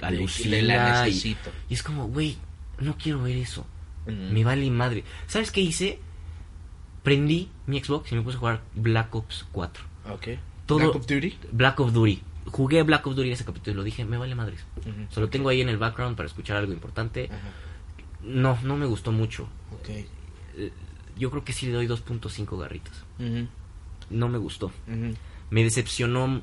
alucina. 0.00 1.08
Y, 1.08 1.36
y 1.68 1.74
es 1.74 1.84
como, 1.84 2.08
güey, 2.08 2.38
no 2.80 2.96
quiero 2.96 3.22
ver 3.22 3.36
eso. 3.36 3.64
Me 4.06 4.42
vale 4.42 4.68
madre. 4.68 5.04
¿Sabes 5.28 5.52
qué 5.52 5.60
hice? 5.60 6.00
Prendí 7.02 7.48
mi 7.66 7.80
Xbox 7.82 8.12
y 8.12 8.14
me 8.14 8.22
puse 8.22 8.36
a 8.36 8.40
jugar 8.40 8.60
Black 8.74 9.14
Ops 9.14 9.46
4. 9.52 9.84
Ok. 10.12 10.28
Todo- 10.66 10.78
Black 10.78 10.94
of 10.96 11.06
Duty. 11.06 11.38
Black 11.52 11.80
Ops 11.80 11.92
Duty. 11.92 12.22
Jugué 12.46 12.82
Black 12.82 13.06
Ops 13.06 13.16
Duty 13.16 13.28
en 13.28 13.34
ese 13.34 13.44
capítulo 13.44 13.72
y 13.72 13.76
lo 13.76 13.82
dije, 13.84 14.04
me 14.04 14.16
vale 14.18 14.34
madres. 14.34 14.64
Solo 15.10 15.28
tengo 15.28 15.48
ahí 15.48 15.60
en 15.60 15.68
el 15.68 15.78
background 15.78 16.16
para 16.16 16.26
escuchar 16.26 16.56
algo 16.56 16.72
importante. 16.72 17.28
No, 18.22 18.58
no 18.62 18.76
me 18.76 18.86
gustó 18.86 19.12
mucho. 19.12 19.48
Ok. 19.72 19.88
Eh, 19.88 20.72
Yo 21.18 21.30
creo 21.30 21.44
que 21.44 21.52
sí 21.52 21.66
le 21.66 21.72
doy 21.72 21.86
2.5 21.86 22.58
garritas. 22.58 23.04
No 24.10 24.28
me 24.28 24.38
gustó. 24.38 24.72
Me 25.50 25.62
decepcionó 25.64 26.42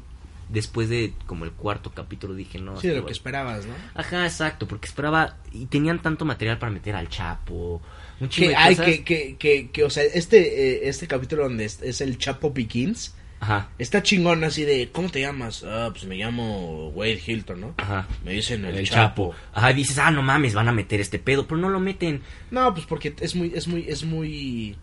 después 0.50 0.90
de 0.90 1.14
como 1.26 1.46
el 1.46 1.52
cuarto 1.52 1.92
capítulo. 1.92 2.34
Dije, 2.34 2.60
no. 2.60 2.80
Sí, 2.80 2.88
de 2.88 2.96
lo 2.96 3.06
que 3.06 3.12
esperabas, 3.12 3.66
¿no? 3.66 3.74
Ajá, 3.94 4.26
exacto, 4.26 4.68
porque 4.68 4.88
esperaba 4.88 5.38
y 5.52 5.66
tenían 5.66 6.02
tanto 6.02 6.26
material 6.26 6.58
para 6.58 6.72
meter 6.72 6.96
al 6.96 7.10
Chapo, 7.10 7.82
un 8.20 8.30
chingo 8.30 8.48
Que, 8.48 8.50
de 8.50 8.56
ay, 8.56 8.76
que, 8.76 9.04
que, 9.04 9.36
que, 9.38 9.70
que, 9.70 9.84
o 9.84 9.90
sea, 9.90 10.04
este, 10.04 10.86
eh, 10.86 10.90
este 10.90 11.08
capítulo 11.08 11.44
donde 11.44 11.66
es, 11.66 11.82
es 11.82 12.02
el 12.02 12.18
Chapo 12.18 12.52
Begins, 12.52 13.14
Ajá, 13.40 13.70
está 13.78 14.02
chingón 14.02 14.44
así 14.44 14.64
de, 14.64 14.90
¿cómo 14.92 15.10
te 15.10 15.22
llamas? 15.22 15.64
Ah, 15.64 15.90
pues 15.92 16.06
me 16.06 16.16
llamo 16.16 16.90
Wade 16.90 17.22
Hilton, 17.26 17.62
¿no? 17.62 17.74
ajá. 17.78 18.08
Me 18.24 18.32
dicen 18.32 18.66
el, 18.66 18.76
El, 18.76 18.90
Chapo. 18.90 19.32
Chapo. 19.32 19.36
Ajá, 19.54 19.74
dices, 19.74 19.98
ah, 20.00 20.12
no 20.12 20.24
mames, 20.24 20.56
van 20.56 20.68
a 20.68 20.72
meter 20.72 21.00
este 21.00 21.20
pedo, 21.20 21.48
pero 21.48 21.62
no 21.62 21.70
lo 21.70 21.80
meten. 21.80 22.22
No, 22.50 22.74
pues 22.74 22.86
porque 22.88 23.14
es 23.20 23.36
muy, 23.36 23.52
es 23.54 23.68
muy, 23.68 23.86
es 23.88 24.04
muy, 24.04 24.76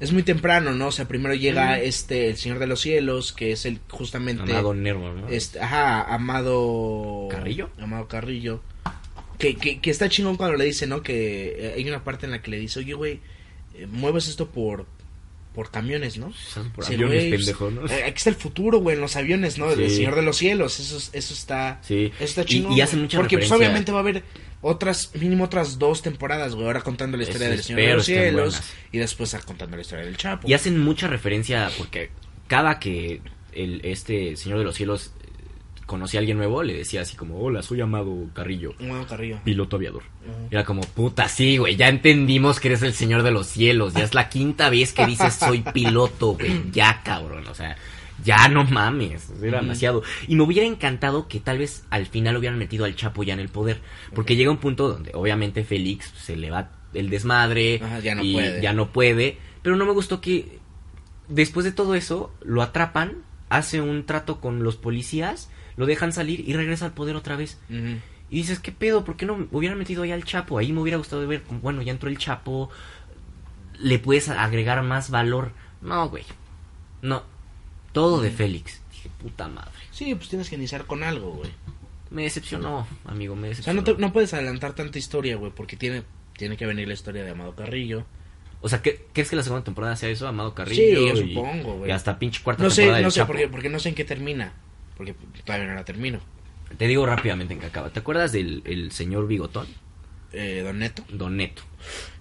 es 0.00 0.12
muy 0.12 0.22
temprano, 0.22 0.72
¿no? 0.72 0.88
O 0.88 0.92
sea, 0.92 1.06
primero 1.06 1.34
llega 1.34 1.76
Mm. 1.76 1.80
este, 1.82 2.30
el 2.30 2.36
Señor 2.36 2.58
de 2.58 2.66
los 2.66 2.80
Cielos, 2.80 3.32
que 3.32 3.52
es 3.52 3.66
el, 3.66 3.78
justamente, 3.90 4.42
Amado 4.50 4.74
Nervo, 4.74 5.12
¿no? 5.12 5.28
este, 5.28 5.60
ajá, 5.60 6.02
Amado 6.12 7.28
¿Carrillo? 7.30 7.70
Amado 7.78 8.08
Carrillo. 8.08 8.62
Que, 9.38 9.56
que, 9.56 9.80
que 9.80 9.90
está 9.90 10.08
chingón 10.08 10.36
cuando 10.36 10.56
le 10.56 10.64
dice, 10.64 10.86
¿no? 10.86 11.02
Que 11.02 11.54
eh, 11.58 11.74
hay 11.76 11.88
una 11.88 12.02
parte 12.04 12.26
en 12.26 12.32
la 12.32 12.42
que 12.42 12.50
le 12.50 12.58
dice, 12.58 12.80
oye, 12.80 12.92
güey, 12.94 13.20
eh, 13.74 13.86
mueves 13.86 14.28
esto 14.28 14.48
por, 14.50 14.86
por 15.60 15.70
camiones, 15.70 16.16
¿no? 16.16 16.32
Por 16.74 16.86
Sí, 16.86 16.94
aviones, 16.94 17.18
güey, 17.18 17.28
pues, 17.28 17.40
pendejo, 17.42 17.70
¿no? 17.70 17.86
eh, 17.86 18.04
aquí 18.04 18.14
está 18.16 18.30
el 18.30 18.36
futuro, 18.36 18.78
güey, 18.78 18.94
en 18.96 19.02
los 19.02 19.14
aviones, 19.16 19.58
¿no? 19.58 19.70
El 19.70 19.90
Sí. 19.90 19.96
Señor 19.96 20.14
de 20.14 20.22
los 20.22 20.38
Cielos, 20.38 20.80
eso, 20.80 20.96
es- 20.96 21.10
eso 21.12 21.34
está... 21.34 21.80
Sí. 21.82 22.06
Eso 22.14 22.24
está 22.24 22.40
Y- 22.42 22.44
chingón. 22.46 22.72
y 22.72 22.80
hacen 22.80 23.00
güey. 23.00 23.04
mucha 23.04 23.18
Porque 23.18 23.36
pues, 23.36 23.52
obviamente 23.52 23.92
va 23.92 23.98
a 23.98 24.00
haber 24.00 24.22
otras, 24.62 25.10
mínimo 25.20 25.44
otras 25.44 25.78
dos 25.78 26.00
temporadas, 26.00 26.54
güey, 26.54 26.66
ahora 26.66 26.80
contando 26.80 27.18
la 27.18 27.24
historia 27.24 27.48
Eso 27.48 27.56
del 27.56 27.62
Señor 27.64 27.80
de 27.82 27.94
los 27.94 28.06
Cielos 28.06 28.54
buenas. 28.54 28.72
y 28.92 28.98
después 28.98 29.36
contando 29.44 29.76
la 29.76 29.82
historia 29.82 30.04
del 30.06 30.16
Chapo. 30.16 30.48
Y 30.48 30.54
hacen 30.54 30.78
mucha 30.78 31.08
referencia 31.08 31.70
porque 31.76 32.08
cada 32.46 32.78
que 32.78 33.20
el, 33.52 33.82
este 33.84 34.36
señor 34.36 34.58
de 34.60 34.64
los 34.64 34.76
cielos 34.76 35.12
conocía 35.90 36.18
a 36.18 36.20
alguien 36.20 36.36
nuevo, 36.38 36.62
le 36.62 36.72
decía 36.74 37.00
así 37.02 37.16
como, 37.16 37.40
hola, 37.40 37.62
soy 37.64 37.80
Amado 37.80 38.14
Carrillo, 38.32 38.74
Bueno, 38.78 39.04
Carrillo. 39.08 39.40
piloto 39.42 39.74
aviador. 39.74 40.04
Era 40.52 40.64
como, 40.64 40.82
puta, 40.82 41.26
sí, 41.26 41.56
güey, 41.58 41.74
ya 41.74 41.88
entendimos 41.88 42.60
que 42.60 42.68
eres 42.68 42.82
el 42.82 42.94
señor 42.94 43.24
de 43.24 43.32
los 43.32 43.48
cielos. 43.48 43.92
Ya 43.94 44.04
es 44.04 44.14
la 44.14 44.28
quinta 44.28 44.70
vez 44.70 44.92
que 44.92 45.04
dices 45.04 45.34
soy 45.34 45.62
piloto, 45.74 46.34
güey. 46.34 46.70
Ya, 46.70 47.02
cabrón. 47.02 47.44
O 47.48 47.54
sea, 47.54 47.76
ya 48.24 48.46
no 48.48 48.62
mames. 48.64 49.32
Era 49.42 49.60
demasiado. 49.60 50.02
Y 50.28 50.36
me 50.36 50.44
hubiera 50.44 50.64
encantado 50.66 51.26
que 51.26 51.40
tal 51.40 51.58
vez 51.58 51.84
al 51.90 52.06
final 52.06 52.36
hubieran 52.36 52.58
metido 52.58 52.84
al 52.84 52.94
Chapo 52.94 53.24
ya 53.24 53.34
en 53.34 53.40
el 53.40 53.48
poder. 53.48 53.80
Porque 54.14 54.36
llega 54.36 54.50
un 54.52 54.58
punto 54.58 54.88
donde 54.88 55.10
obviamente 55.14 55.64
Félix 55.64 56.12
se 56.16 56.36
le 56.36 56.50
va 56.52 56.70
el 56.94 57.10
desmadre. 57.10 57.80
Ajá, 57.82 57.98
ya 57.98 58.14
no 58.14 58.22
y 58.22 58.34
puede. 58.34 58.62
ya 58.62 58.72
no 58.72 58.92
puede. 58.92 59.38
Pero 59.62 59.74
no 59.74 59.84
me 59.86 59.92
gustó 59.92 60.20
que 60.20 60.60
después 61.28 61.64
de 61.64 61.72
todo 61.72 61.94
eso 61.96 62.32
lo 62.42 62.62
atrapan, 62.62 63.22
hace 63.48 63.80
un 63.80 64.04
trato 64.06 64.40
con 64.40 64.62
los 64.62 64.76
policías, 64.76 65.50
lo 65.80 65.86
dejan 65.86 66.12
salir 66.12 66.46
y 66.46 66.52
regresa 66.52 66.84
al 66.84 66.92
poder 66.92 67.16
otra 67.16 67.34
vez. 67.36 67.58
Y 67.68 68.36
dices, 68.36 68.60
¿qué 68.60 68.70
pedo? 68.70 69.04
¿Por 69.04 69.16
qué 69.16 69.26
no 69.26 69.36
me 69.38 69.46
hubieran 69.50 69.78
metido 69.78 70.02
ahí 70.04 70.12
al 70.12 70.24
Chapo? 70.24 70.58
Ahí 70.58 70.72
me 70.72 70.80
hubiera 70.80 70.98
gustado 70.98 71.26
ver, 71.26 71.42
bueno, 71.62 71.82
ya 71.82 71.90
entró 71.90 72.08
el 72.08 72.18
Chapo, 72.18 72.70
le 73.78 73.98
puedes 73.98 74.28
agregar 74.28 74.82
más 74.82 75.10
valor. 75.10 75.52
No, 75.80 76.08
güey. 76.08 76.24
No. 77.02 77.22
Todo 77.92 78.20
de. 78.20 78.30
Félix. 78.30 78.80
Dije, 78.92 79.10
puta 79.20 79.48
madre. 79.48 79.72
Sí, 79.90 80.14
pues 80.14 80.28
tienes 80.28 80.48
que 80.48 80.56
iniciar 80.56 80.84
con 80.86 81.02
algo, 81.02 81.32
güey. 81.32 81.50
Me 82.10 82.22
decepcionó, 82.24 82.86
amigo, 83.04 83.34
me 83.36 83.42
O 83.48 83.54
sea, 83.54 83.72
decepcionó. 83.72 83.80
no, 83.80 83.84
te- 83.84 84.00
no 84.00 84.12
puedes 84.12 84.34
adelantar 84.34 84.74
tanta 84.74 84.98
historia, 84.98 85.36
güey, 85.36 85.52
porque 85.52 85.76
tiene, 85.76 86.02
tiene 86.36 86.56
que 86.56 86.66
venir 86.66 86.86
la 86.88 86.94
historia 86.94 87.24
de 87.24 87.30
Amado 87.30 87.54
Carrillo. 87.54 88.04
O 88.60 88.68
sea, 88.68 88.82
¿qué- 88.82 89.06
¿crees 89.12 89.30
que 89.30 89.36
la 89.36 89.42
segunda 89.42 89.64
temporada 89.64 89.96
sea 89.96 90.08
eso? 90.10 90.28
Amado 90.28 90.54
Carrillo. 90.54 90.82
Sí, 90.82 90.92
yo 91.18 91.24
y- 91.24 91.34
supongo, 91.34 91.78
güey. 91.78 91.90
Y 91.90 91.92
hasta 91.92 92.18
pinche 92.18 92.42
cuarta 92.42 92.62
No 92.62 92.70
sé, 92.70 92.82
temporada 92.82 93.02
no 93.04 93.10
sé, 93.10 93.16
Chapo. 93.20 93.28
porque, 93.32 93.48
porque 93.48 93.68
no 93.70 93.78
sé 93.80 93.88
en 93.90 93.94
qué 93.94 94.04
termina. 94.04 94.52
Porque 95.04 95.42
todavía 95.44 95.66
no 95.68 95.74
la 95.74 95.84
termino. 95.84 96.20
Te 96.76 96.86
digo 96.86 97.04
rápidamente 97.06 97.54
en 97.54 97.60
qué 97.60 97.66
acaba. 97.66 97.90
¿Te 97.90 97.98
acuerdas 98.00 98.32
del 98.32 98.62
el 98.64 98.92
señor 98.92 99.26
Bigotón? 99.26 99.66
Eh, 100.32 100.62
Don 100.64 100.78
Neto. 100.78 101.04
Don 101.10 101.36
Neto. 101.36 101.62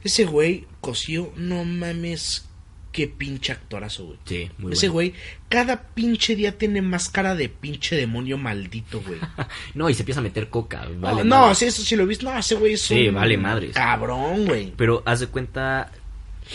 Ese 0.04 0.26
güey 0.26 0.66
cosió, 0.82 1.32
no 1.36 1.64
mames, 1.66 2.48
qué 2.92 3.08
pinche 3.08 3.52
actorazo, 3.52 4.06
güey. 4.08 4.18
Sí, 4.26 4.50
muy 4.58 4.74
Ese 4.74 4.88
bueno. 4.90 5.12
güey, 5.12 5.22
cada 5.50 5.84
pinche 5.94 6.36
día 6.36 6.58
tiene 6.58 6.82
más 6.82 7.10
cara 7.10 7.36
de 7.36 7.50
pinche 7.50 7.96
demonio 7.96 8.40
maldito, 8.40 9.02
güey. 9.06 9.20
No, 9.76 9.88
y 9.90 9.94
se 9.94 10.02
empieza 10.02 10.22
a 10.22 10.24
meter 10.24 10.50
coca. 10.50 10.86
no, 10.86 11.00
Vale 11.02 11.24
no, 11.24 11.42
madre. 11.42 11.56
sí, 11.56 11.66
eso 11.66 11.84
sí 11.84 11.96
lo 11.96 12.04
he 12.04 12.08
visto. 12.08 12.26
No, 12.26 12.36
ese 12.36 12.56
güey 12.56 12.74
es 12.74 12.82
Sí, 12.82 13.10
un 13.10 13.16
vale 13.16 13.38
madres. 13.38 13.76
Cabrón, 13.76 14.48
güey. 14.48 14.74
Pero 14.76 15.04
haz 15.06 15.20
de 15.20 15.28
cuenta, 15.28 15.92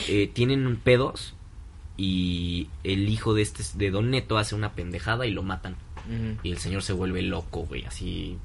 eh, 0.09 0.29
tienen 0.33 0.77
pedos 0.83 1.35
y 1.97 2.67
el 2.83 3.09
hijo 3.09 3.35
de 3.35 3.43
este 3.43 3.63
de 3.75 3.93
Don 3.93 4.11
Neto 4.11 4.37
hace 4.39 4.57
una 4.57 4.73
pendejada 4.73 5.27
y 5.27 5.31
lo 5.31 5.45
matan. 5.45 5.77
Y 6.43 6.51
el 6.51 6.59
señor 6.59 6.83
se 6.83 6.93
vuelve 6.93 7.23
loco, 7.23 7.65
güey, 7.65 7.85
así 7.85 8.39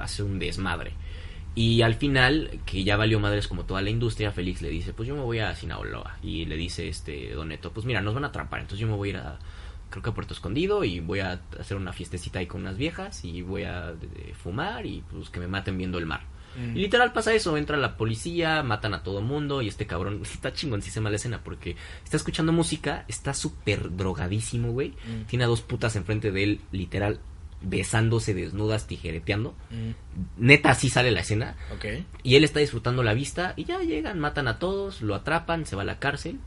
hace 0.00 0.22
un 0.22 0.38
desmadre. 0.38 0.92
Y 1.56 1.82
al 1.82 1.94
final, 1.94 2.60
que 2.66 2.82
ya 2.82 2.96
valió 2.96 3.20
madres 3.20 3.46
como 3.46 3.64
toda 3.64 3.80
la 3.80 3.90
industria, 3.90 4.32
Félix 4.32 4.60
le 4.60 4.70
dice, 4.70 4.92
pues 4.92 5.08
yo 5.08 5.14
me 5.14 5.22
voy 5.22 5.38
a 5.38 5.54
Sinaloa. 5.54 6.18
Y 6.22 6.46
le 6.46 6.56
dice 6.56 6.88
este 6.88 7.32
Don 7.32 7.48
Neto, 7.48 7.72
pues 7.72 7.86
mira, 7.86 8.00
nos 8.00 8.14
van 8.14 8.24
a 8.24 8.28
atrapar, 8.28 8.60
entonces 8.60 8.80
yo 8.80 8.88
me 8.88 8.96
voy 8.96 9.10
a 9.10 9.12
ir 9.12 9.16
a, 9.18 9.38
creo 9.90 10.02
que 10.02 10.10
a 10.10 10.14
Puerto 10.14 10.34
Escondido 10.34 10.82
y 10.82 10.98
voy 10.98 11.20
a 11.20 11.40
hacer 11.58 11.76
una 11.76 11.92
fiestecita 11.92 12.40
ahí 12.40 12.46
con 12.46 12.62
unas 12.62 12.76
viejas 12.76 13.24
y 13.24 13.42
voy 13.42 13.62
a 13.62 13.90
eh, 13.90 14.34
fumar 14.34 14.84
y 14.86 15.04
pues 15.08 15.30
que 15.30 15.38
me 15.38 15.46
maten 15.46 15.78
viendo 15.78 15.98
el 15.98 16.06
mar. 16.06 16.22
Mm. 16.56 16.76
Y 16.76 16.80
literal 16.80 17.12
pasa 17.12 17.32
eso, 17.34 17.56
entra 17.56 17.76
la 17.76 17.96
policía, 17.96 18.62
matan 18.62 18.94
a 18.94 19.02
todo 19.02 19.20
mundo 19.22 19.62
y 19.62 19.68
este 19.68 19.86
cabrón 19.86 20.20
está 20.32 20.52
chingoncísima 20.52 21.10
la 21.10 21.16
escena 21.16 21.40
porque 21.42 21.76
está 22.04 22.16
escuchando 22.16 22.52
música, 22.52 23.04
está 23.08 23.34
súper 23.34 23.96
drogadísimo, 23.96 24.72
güey. 24.72 24.90
Mm. 24.90 25.24
Tiene 25.26 25.44
a 25.44 25.48
dos 25.48 25.62
putas 25.62 25.96
enfrente 25.96 26.30
de 26.32 26.42
él, 26.44 26.60
literal, 26.72 27.20
besándose 27.66 28.34
desnudas, 28.34 28.86
tijereteando. 28.86 29.54
Mm. 29.70 29.90
Neta, 30.46 30.70
así 30.70 30.90
sale 30.90 31.10
la 31.10 31.20
escena. 31.20 31.56
Y 32.22 32.36
él 32.36 32.44
está 32.44 32.60
disfrutando 32.60 33.02
la 33.02 33.14
vista 33.14 33.54
y 33.56 33.64
ya 33.64 33.80
llegan, 33.80 34.18
matan 34.20 34.48
a 34.48 34.58
todos, 34.58 35.00
lo 35.02 35.14
atrapan, 35.14 35.64
se 35.66 35.74
va 35.76 35.82
a 35.82 35.86
la 35.86 35.98
cárcel 35.98 36.38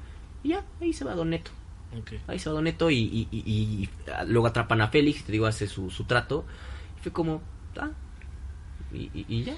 y 0.44 0.50
ya, 0.50 0.64
ahí 0.80 0.94
se 0.94 1.04
va 1.06 1.16
Don 1.16 1.32
Neto. 1.32 1.52
Ok. 1.98 2.14
Ahí 2.28 2.38
se 2.38 2.50
va 2.50 2.56
Don 2.56 2.66
Neto 2.66 2.92
y, 2.92 2.98
y- 2.98 3.28
y- 3.32 3.44
y 3.84 3.90
luego 4.28 4.46
atrapan 4.48 4.82
a 4.82 4.90
Félix, 4.90 5.24
te 5.24 5.32
digo, 5.32 5.48
hace 5.48 5.68
su, 5.68 5.90
su 5.90 6.04
trato. 6.04 6.46
Y 7.00 7.02
fue 7.02 7.12
como, 7.12 7.42
ah, 7.78 7.90
y- 8.94 9.10
y- 9.14 9.26
y 9.28 9.44
ya 9.44 9.56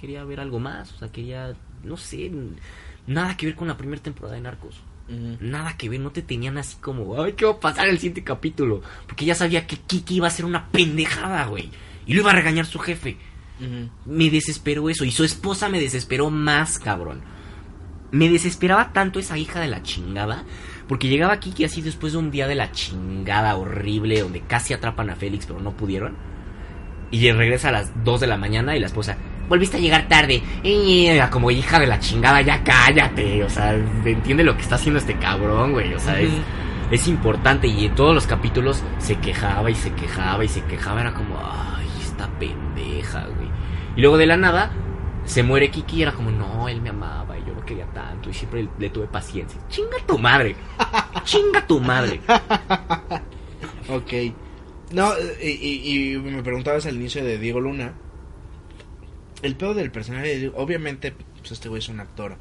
Quería 0.00 0.24
ver 0.24 0.40
algo 0.40 0.60
más, 0.60 0.92
o 0.92 0.98
sea, 0.98 1.10
quería, 1.10 1.54
no 1.82 1.96
sé, 1.96 2.30
nada 3.06 3.36
que 3.36 3.46
ver 3.46 3.56
con 3.56 3.68
la 3.68 3.76
primera 3.76 4.02
temporada 4.02 4.36
de 4.36 4.42
Narcos. 4.42 4.80
Nada 5.40 5.74
que 5.76 5.88
ver, 5.88 6.00
no 6.00 6.10
te 6.10 6.20
tenían 6.20 6.58
así 6.58 6.76
como, 6.80 7.22
ay, 7.22 7.32
¿qué 7.32 7.46
va 7.46 7.52
a 7.52 7.60
pasar 7.60 7.88
el 7.88 7.96
siguiente 7.96 8.24
capítulo? 8.24 8.82
Porque 9.06 9.24
ya 9.24 9.34
sabía 9.34 9.66
que 9.66 9.76
Kiki 9.76 10.16
iba 10.16 10.26
a 10.26 10.30
ser 10.30 10.44
una 10.44 10.68
pendejada, 10.68 11.46
güey. 11.46 11.70
Y 12.06 12.12
lo 12.12 12.20
iba 12.20 12.30
a 12.30 12.34
regañar 12.34 12.66
su 12.66 12.78
jefe. 12.78 13.16
Me 14.04 14.30
desesperó 14.30 14.88
eso. 14.90 15.04
Y 15.04 15.10
su 15.10 15.24
esposa 15.24 15.68
me 15.68 15.80
desesperó 15.80 16.30
más, 16.30 16.78
cabrón. 16.78 17.22
Me 18.12 18.28
desesperaba 18.28 18.92
tanto 18.92 19.18
esa 19.18 19.38
hija 19.38 19.60
de 19.60 19.68
la 19.68 19.82
chingada. 19.82 20.44
Porque 20.86 21.08
llegaba 21.08 21.40
Kiki 21.40 21.64
así 21.64 21.82
después 21.82 22.12
de 22.12 22.18
un 22.18 22.30
día 22.30 22.46
de 22.46 22.54
la 22.54 22.70
chingada 22.72 23.56
horrible, 23.56 24.20
donde 24.20 24.42
casi 24.42 24.74
atrapan 24.74 25.10
a 25.10 25.16
Félix, 25.16 25.46
pero 25.46 25.60
no 25.60 25.76
pudieron. 25.76 26.16
Y 27.10 27.30
regresa 27.32 27.68
a 27.68 27.72
las 27.72 28.04
2 28.04 28.20
de 28.20 28.26
la 28.26 28.36
mañana 28.36 28.76
y 28.76 28.80
la 28.80 28.86
esposa, 28.86 29.16
volviste 29.48 29.78
a 29.78 29.80
llegar 29.80 30.08
tarde. 30.08 30.42
Y 30.62 31.06
era 31.06 31.30
como 31.30 31.50
hija 31.50 31.78
de 31.78 31.86
la 31.86 31.98
chingada, 31.98 32.42
ya 32.42 32.62
cállate. 32.62 33.42
O 33.44 33.48
sea, 33.50 33.74
entiende 34.04 34.44
lo 34.44 34.56
que 34.56 34.62
está 34.62 34.74
haciendo 34.74 34.98
este 34.98 35.16
cabrón, 35.16 35.72
güey. 35.72 35.94
O 35.94 35.98
sea, 35.98 36.20
es, 36.90 37.08
importante. 37.08 37.66
Y 37.66 37.86
en 37.86 37.94
todos 37.94 38.14
los 38.14 38.26
capítulos 38.26 38.82
se 38.98 39.16
quejaba 39.16 39.70
y 39.70 39.74
se 39.74 39.92
quejaba 39.92 40.44
y 40.44 40.48
se 40.48 40.62
quejaba. 40.64 41.00
Era 41.00 41.14
como, 41.14 41.36
ay, 41.38 41.86
esta 42.00 42.28
pendeja, 42.38 43.26
güey. 43.26 43.48
Y 43.96 44.00
luego 44.00 44.18
de 44.18 44.26
la 44.26 44.36
nada 44.36 44.70
se 45.24 45.42
muere 45.42 45.70
Kiki 45.70 45.96
y 45.96 46.02
era 46.02 46.12
como, 46.12 46.30
no, 46.30 46.68
él 46.68 46.80
me 46.80 46.90
amaba 46.90 47.38
y 47.38 47.44
yo 47.44 47.52
lo 47.52 47.64
quería 47.64 47.86
tanto 47.86 48.30
y 48.30 48.34
siempre 48.34 48.68
le 48.78 48.90
tuve 48.90 49.06
paciencia. 49.06 49.60
Chinga 49.68 49.98
tu 50.06 50.18
madre. 50.18 50.56
Chinga 51.24 51.66
tu 51.66 51.80
madre. 51.80 52.20
Ok. 53.90 54.12
No, 54.92 55.12
y, 55.42 55.46
y- 55.48 56.12
y 56.14 56.18
me 56.18 56.42
preguntabas 56.42 56.86
al 56.86 56.96
inicio 56.96 57.24
de 57.24 57.38
Diego 57.38 57.60
Luna. 57.60 57.94
El 59.42 59.54
pedo 59.56 59.74
del 59.74 59.90
personaje, 59.90 60.28
de 60.28 60.38
Diego- 60.38 60.56
obviamente, 60.56 61.12
pues 61.38 61.52
este 61.52 61.68
güey 61.68 61.80
es 61.80 61.88
un 61.88 62.00
actor 62.00 62.36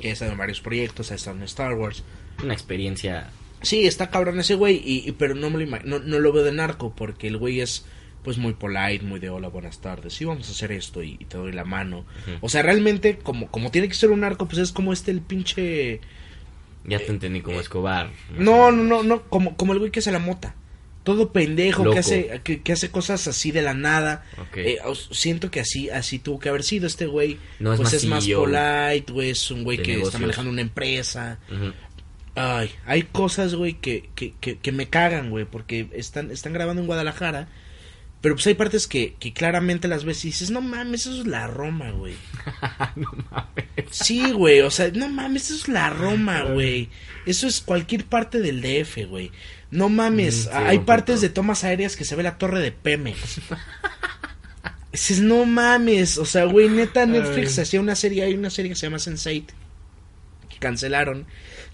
que 0.00 0.08
ha 0.08 0.12
estado 0.12 0.32
en 0.32 0.38
varios 0.38 0.60
proyectos, 0.60 1.10
ha 1.10 1.14
estado 1.16 1.36
en 1.36 1.42
Star 1.44 1.74
Wars. 1.74 2.02
Una 2.42 2.54
experiencia. 2.54 3.30
Sí, 3.62 3.86
está 3.86 4.08
cabrón 4.10 4.40
ese 4.40 4.54
güey, 4.54 4.76
y, 4.84 5.06
y- 5.08 5.12
pero 5.12 5.34
no 5.34 5.50
me 5.50 5.66
lo 5.66 5.78
no, 5.84 5.98
no 5.98 6.18
lo 6.18 6.32
veo 6.32 6.44
de 6.44 6.52
narco, 6.52 6.94
porque 6.96 7.26
el 7.26 7.36
güey 7.36 7.60
es 7.60 7.84
pues 8.22 8.36
muy 8.38 8.52
polite, 8.52 9.02
muy 9.04 9.18
de 9.18 9.30
hola, 9.30 9.48
buenas 9.48 9.80
tardes, 9.80 10.12
sí 10.12 10.26
vamos 10.26 10.46
a 10.48 10.52
hacer 10.52 10.72
esto 10.72 11.02
y, 11.02 11.16
y 11.18 11.24
te 11.24 11.38
doy 11.38 11.52
la 11.52 11.64
mano. 11.64 12.04
O 12.42 12.50
sea, 12.50 12.60
realmente, 12.62 13.16
como, 13.18 13.48
como 13.50 13.70
tiene 13.70 13.88
que 13.88 13.94
ser 13.94 14.10
un 14.10 14.20
narco, 14.20 14.46
pues 14.46 14.58
es 14.58 14.72
como 14.72 14.92
este 14.92 15.10
el 15.10 15.22
pinche... 15.22 16.00
Ya 16.84 16.98
te 16.98 17.06
entendí 17.06 17.40
como 17.40 17.60
Escobar. 17.60 18.10
No, 18.38 18.70
no, 18.72 18.82
no, 18.84 19.02
no, 19.02 19.22
como, 19.24 19.56
como 19.56 19.72
el 19.72 19.78
güey 19.78 19.90
que 19.90 20.02
se 20.02 20.12
la 20.12 20.18
mota. 20.18 20.54
Todo 21.02 21.32
pendejo, 21.32 21.84
Loco. 21.84 21.94
que 21.94 22.00
hace, 22.00 22.40
que, 22.44 22.62
que 22.62 22.72
hace 22.72 22.90
cosas 22.90 23.26
así 23.26 23.52
de 23.52 23.62
la 23.62 23.74
nada. 23.74 24.24
Eh, 24.54 24.78
siento 25.10 25.50
que 25.50 25.60
así, 25.60 25.88
así 25.88 26.18
tuvo 26.18 26.38
que 26.38 26.50
haber 26.50 26.62
sido 26.62 26.86
este 26.86 27.06
güey. 27.06 27.38
No, 27.58 27.72
es 27.72 27.78
pues 27.78 27.86
más 27.86 27.94
es 27.94 28.06
más 28.06 28.24
CEO 28.24 28.44
polite, 28.44 29.12
güey, 29.12 29.30
es 29.30 29.50
un 29.50 29.64
güey 29.64 29.78
que 29.78 30.00
está 30.00 30.18
manejando 30.18 30.50
una 30.50 30.60
empresa. 30.60 31.38
Ay, 32.34 32.70
hay 32.86 33.02
cosas, 33.04 33.54
güey, 33.54 33.74
que, 33.74 34.08
que, 34.14 34.34
que, 34.40 34.58
que 34.58 34.72
me 34.72 34.88
cagan, 34.88 35.30
güey, 35.30 35.46
porque 35.46 35.88
están, 35.94 36.30
están 36.30 36.52
grabando 36.52 36.80
en 36.80 36.86
Guadalajara. 36.86 37.48
Pero 38.20 38.34
pues 38.34 38.46
hay 38.46 38.54
partes 38.54 38.86
que, 38.86 39.14
que 39.18 39.32
claramente 39.32 39.88
las 39.88 40.04
ves 40.04 40.24
y 40.24 40.28
dices, 40.28 40.50
no 40.50 40.60
mames, 40.60 41.06
eso 41.06 41.20
es 41.22 41.26
la 41.26 41.46
Roma, 41.46 41.90
güey. 41.90 42.14
no 42.96 43.10
mames. 43.30 43.66
Sí, 43.90 44.30
güey, 44.32 44.60
o 44.60 44.70
sea, 44.70 44.90
no 44.92 45.08
mames, 45.08 45.50
eso 45.50 45.54
es 45.54 45.68
la 45.68 45.88
Roma, 45.88 46.42
güey. 46.42 46.90
Eso 47.24 47.46
es 47.46 47.62
cualquier 47.62 48.04
parte 48.04 48.40
del 48.40 48.60
DF, 48.60 49.08
güey. 49.08 49.30
No 49.70 49.88
mames, 49.88 50.46
Mm, 50.46 50.50
sí, 50.50 50.54
hay 50.54 50.78
partes 50.80 51.20
de 51.20 51.28
tomas 51.28 51.64
aéreas 51.64 51.96
que 51.96 52.04
se 52.04 52.16
ve 52.16 52.22
la 52.22 52.38
torre 52.38 52.60
de 52.60 52.72
Pemex. 52.72 53.40
Dices, 54.92 55.20
no 55.20 55.44
mames, 55.44 56.18
o 56.18 56.24
sea, 56.24 56.44
güey, 56.44 56.68
neta 56.68 57.06
Netflix 57.06 57.56
Ay. 57.58 57.62
hacía 57.62 57.80
una 57.80 57.94
serie, 57.94 58.24
hay 58.24 58.34
una 58.34 58.50
serie 58.50 58.70
que 58.70 58.74
se 58.76 58.86
llama 58.86 58.96
Sense8 58.98 59.44
que 60.48 60.58
cancelaron, 60.58 61.26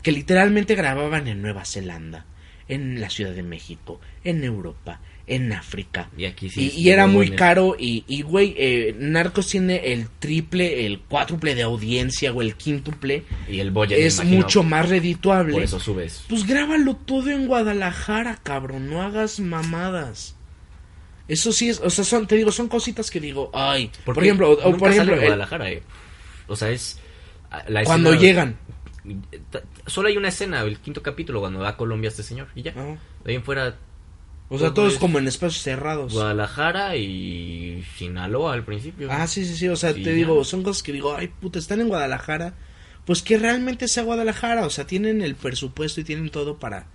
que 0.02 0.12
literalmente 0.12 0.74
grababan 0.74 1.26
en 1.26 1.40
Nueva 1.40 1.64
Zelanda, 1.64 2.26
en 2.68 3.00
la 3.00 3.08
Ciudad 3.08 3.32
de 3.32 3.42
México, 3.42 4.00
en 4.22 4.44
Europa, 4.44 5.00
en 5.28 5.52
África. 5.52 6.08
Y 6.16 6.24
aquí 6.24 6.48
sí. 6.50 6.72
Y, 6.74 6.80
y 6.82 6.90
era 6.90 7.06
muy 7.06 7.30
caro 7.30 7.76
y, 7.78 8.04
y 8.06 8.22
güey, 8.22 8.54
eh, 8.56 8.94
Narcos 8.98 9.48
tiene 9.48 9.92
el 9.92 10.08
triple, 10.18 10.86
el 10.86 11.00
cuádruple 11.00 11.54
de 11.54 11.62
audiencia 11.62 12.32
o 12.32 12.42
el 12.42 12.54
quíntuple. 12.54 13.24
Y 13.48 13.58
el 13.60 13.72
me 13.72 13.84
es 13.90 14.16
imagino, 14.16 14.36
mucho 14.36 14.62
más 14.62 14.88
redituable. 14.88 15.52
Por 15.54 15.62
eso 15.62 15.80
subes. 15.80 16.24
Pues 16.28 16.46
grábalo 16.46 16.94
todo 16.96 17.30
en 17.30 17.46
Guadalajara, 17.48 18.38
cabrón, 18.42 18.88
no 18.88 19.02
hagas 19.02 19.40
mamadas. 19.40 20.36
Eso 21.28 21.52
sí 21.52 21.70
es, 21.70 21.80
o 21.80 21.90
sea, 21.90 22.04
son, 22.04 22.28
te 22.28 22.36
digo, 22.36 22.52
son 22.52 22.68
cositas 22.68 23.10
que 23.10 23.18
digo, 23.18 23.50
ay, 23.52 23.90
por, 24.04 24.16
ejemplo, 24.22 24.50
o- 24.52 24.64
nunca 24.64 24.78
por 24.78 24.90
ejemplo, 24.92 25.14
el- 25.14 25.20
Guadalajara, 25.22 25.70
eh. 25.72 25.82
O 26.46 26.54
sea, 26.54 26.70
es. 26.70 27.00
ah, 27.50 27.64
La 27.66 27.82
cuando 27.82 28.14
llegan. 28.14 28.56
Solo 29.86 30.08
hay 30.08 30.16
una 30.16 30.28
escena, 30.28 30.60
el 30.62 30.78
quinto 30.78 31.02
capítulo, 31.02 31.40
cuando 31.40 31.58
va 31.60 31.70
a 31.70 31.76
Colombia 31.76 32.08
este 32.08 32.22
señor. 32.22 32.46
Y 32.54 32.62
ya. 32.62 32.70
Ajá. 32.72 32.96
De 33.24 33.30
ahí 33.32 33.34
en 33.36 33.42
fuera, 33.42 33.76
O 34.48 34.58
sea, 34.58 34.68
Todo 34.68 34.74
todos 34.74 34.92
es- 34.94 34.98
como 35.00 35.18
en 35.18 35.26
espacios 35.26 35.62
cerrados. 35.62 36.12
Guadalajara 36.12 36.96
y 36.96 37.84
Sinaloa 37.96 38.52
al 38.54 38.64
principio. 38.64 39.08
Ah, 39.10 39.26
sí, 39.26 39.44
sí, 39.44 39.56
sí, 39.56 39.68
o 39.68 39.76
sea, 39.76 39.92
Sí, 39.92 40.02
te 40.02 40.10
ya. 40.10 40.16
digo, 40.16 40.44
son 40.44 40.62
cosas 40.62 40.82
que 40.82 40.92
digo, 40.92 41.14
ay, 41.16 41.28
puta, 41.28 41.58
están 41.58 41.80
en 41.80 41.88
Guadalajara. 41.88 42.54
Pues 43.04 43.22
que 43.22 43.38
realmente 43.38 43.86
sea 43.86 44.02
Guadalajara, 44.02 44.66
o 44.66 44.70
sea, 44.70 44.84
tienen 44.86 45.22
el 45.22 45.36
presupuesto 45.36 46.00
y 46.00 46.04
tienen 46.04 46.30
todo 46.30 46.58
para 46.58 46.86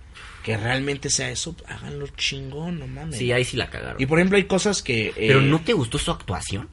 que 0.44 0.56
realmente 0.58 1.08
sea 1.08 1.30
eso, 1.30 1.54
háganlo 1.66 2.06
chingón, 2.08 2.78
no 2.78 2.86
mames. 2.86 3.18
Sí, 3.18 3.32
ahí 3.32 3.44
sí 3.44 3.56
la 3.56 3.70
cagaron. 3.70 4.00
Y 4.00 4.06
por 4.06 4.18
ejemplo, 4.18 4.36
hay 4.36 4.44
cosas 4.44 4.82
que... 4.82 5.08
eh, 5.08 5.14
Pero 5.16 5.40
¿no 5.40 5.60
te 5.62 5.72
gustó 5.72 5.98
su 5.98 6.10
actuación? 6.10 6.68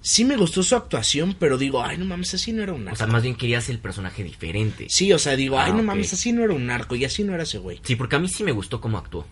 Sí 0.00 0.24
me 0.24 0.36
gustó 0.36 0.62
su 0.62 0.74
actuación, 0.76 1.36
pero 1.38 1.58
digo, 1.58 1.82
ay, 1.82 1.98
no 1.98 2.04
mames, 2.04 2.32
así 2.34 2.52
no 2.52 2.62
era 2.62 2.72
un 2.72 2.84
narco. 2.84 2.94
O 2.94 2.98
sea, 2.98 3.06
más 3.08 3.22
bien 3.22 3.34
querías 3.36 3.68
el 3.68 3.78
personaje 3.80 4.22
diferente. 4.24 4.86
Sí, 4.88 5.12
o 5.12 5.18
sea, 5.18 5.36
digo, 5.36 5.58
Ah, 5.58 5.66
ay, 5.66 5.72
no 5.72 5.78
ok. 5.78 5.84
mames, 5.84 6.12
así 6.12 6.32
no 6.32 6.42
era 6.44 6.52
un 6.54 6.66
narco 6.66 6.94
y 6.96 7.04
así 7.04 7.22
no 7.24 7.34
era 7.34 7.42
ese 7.44 7.58
güey. 7.58 7.80
Sí, 7.84 7.94
porque 7.96 8.16
a 8.16 8.18
mí 8.18 8.28
sí 8.28 8.42
me 8.44 8.52
gustó 8.52 8.80
cómo 8.80 8.98
actuó. 8.98 9.26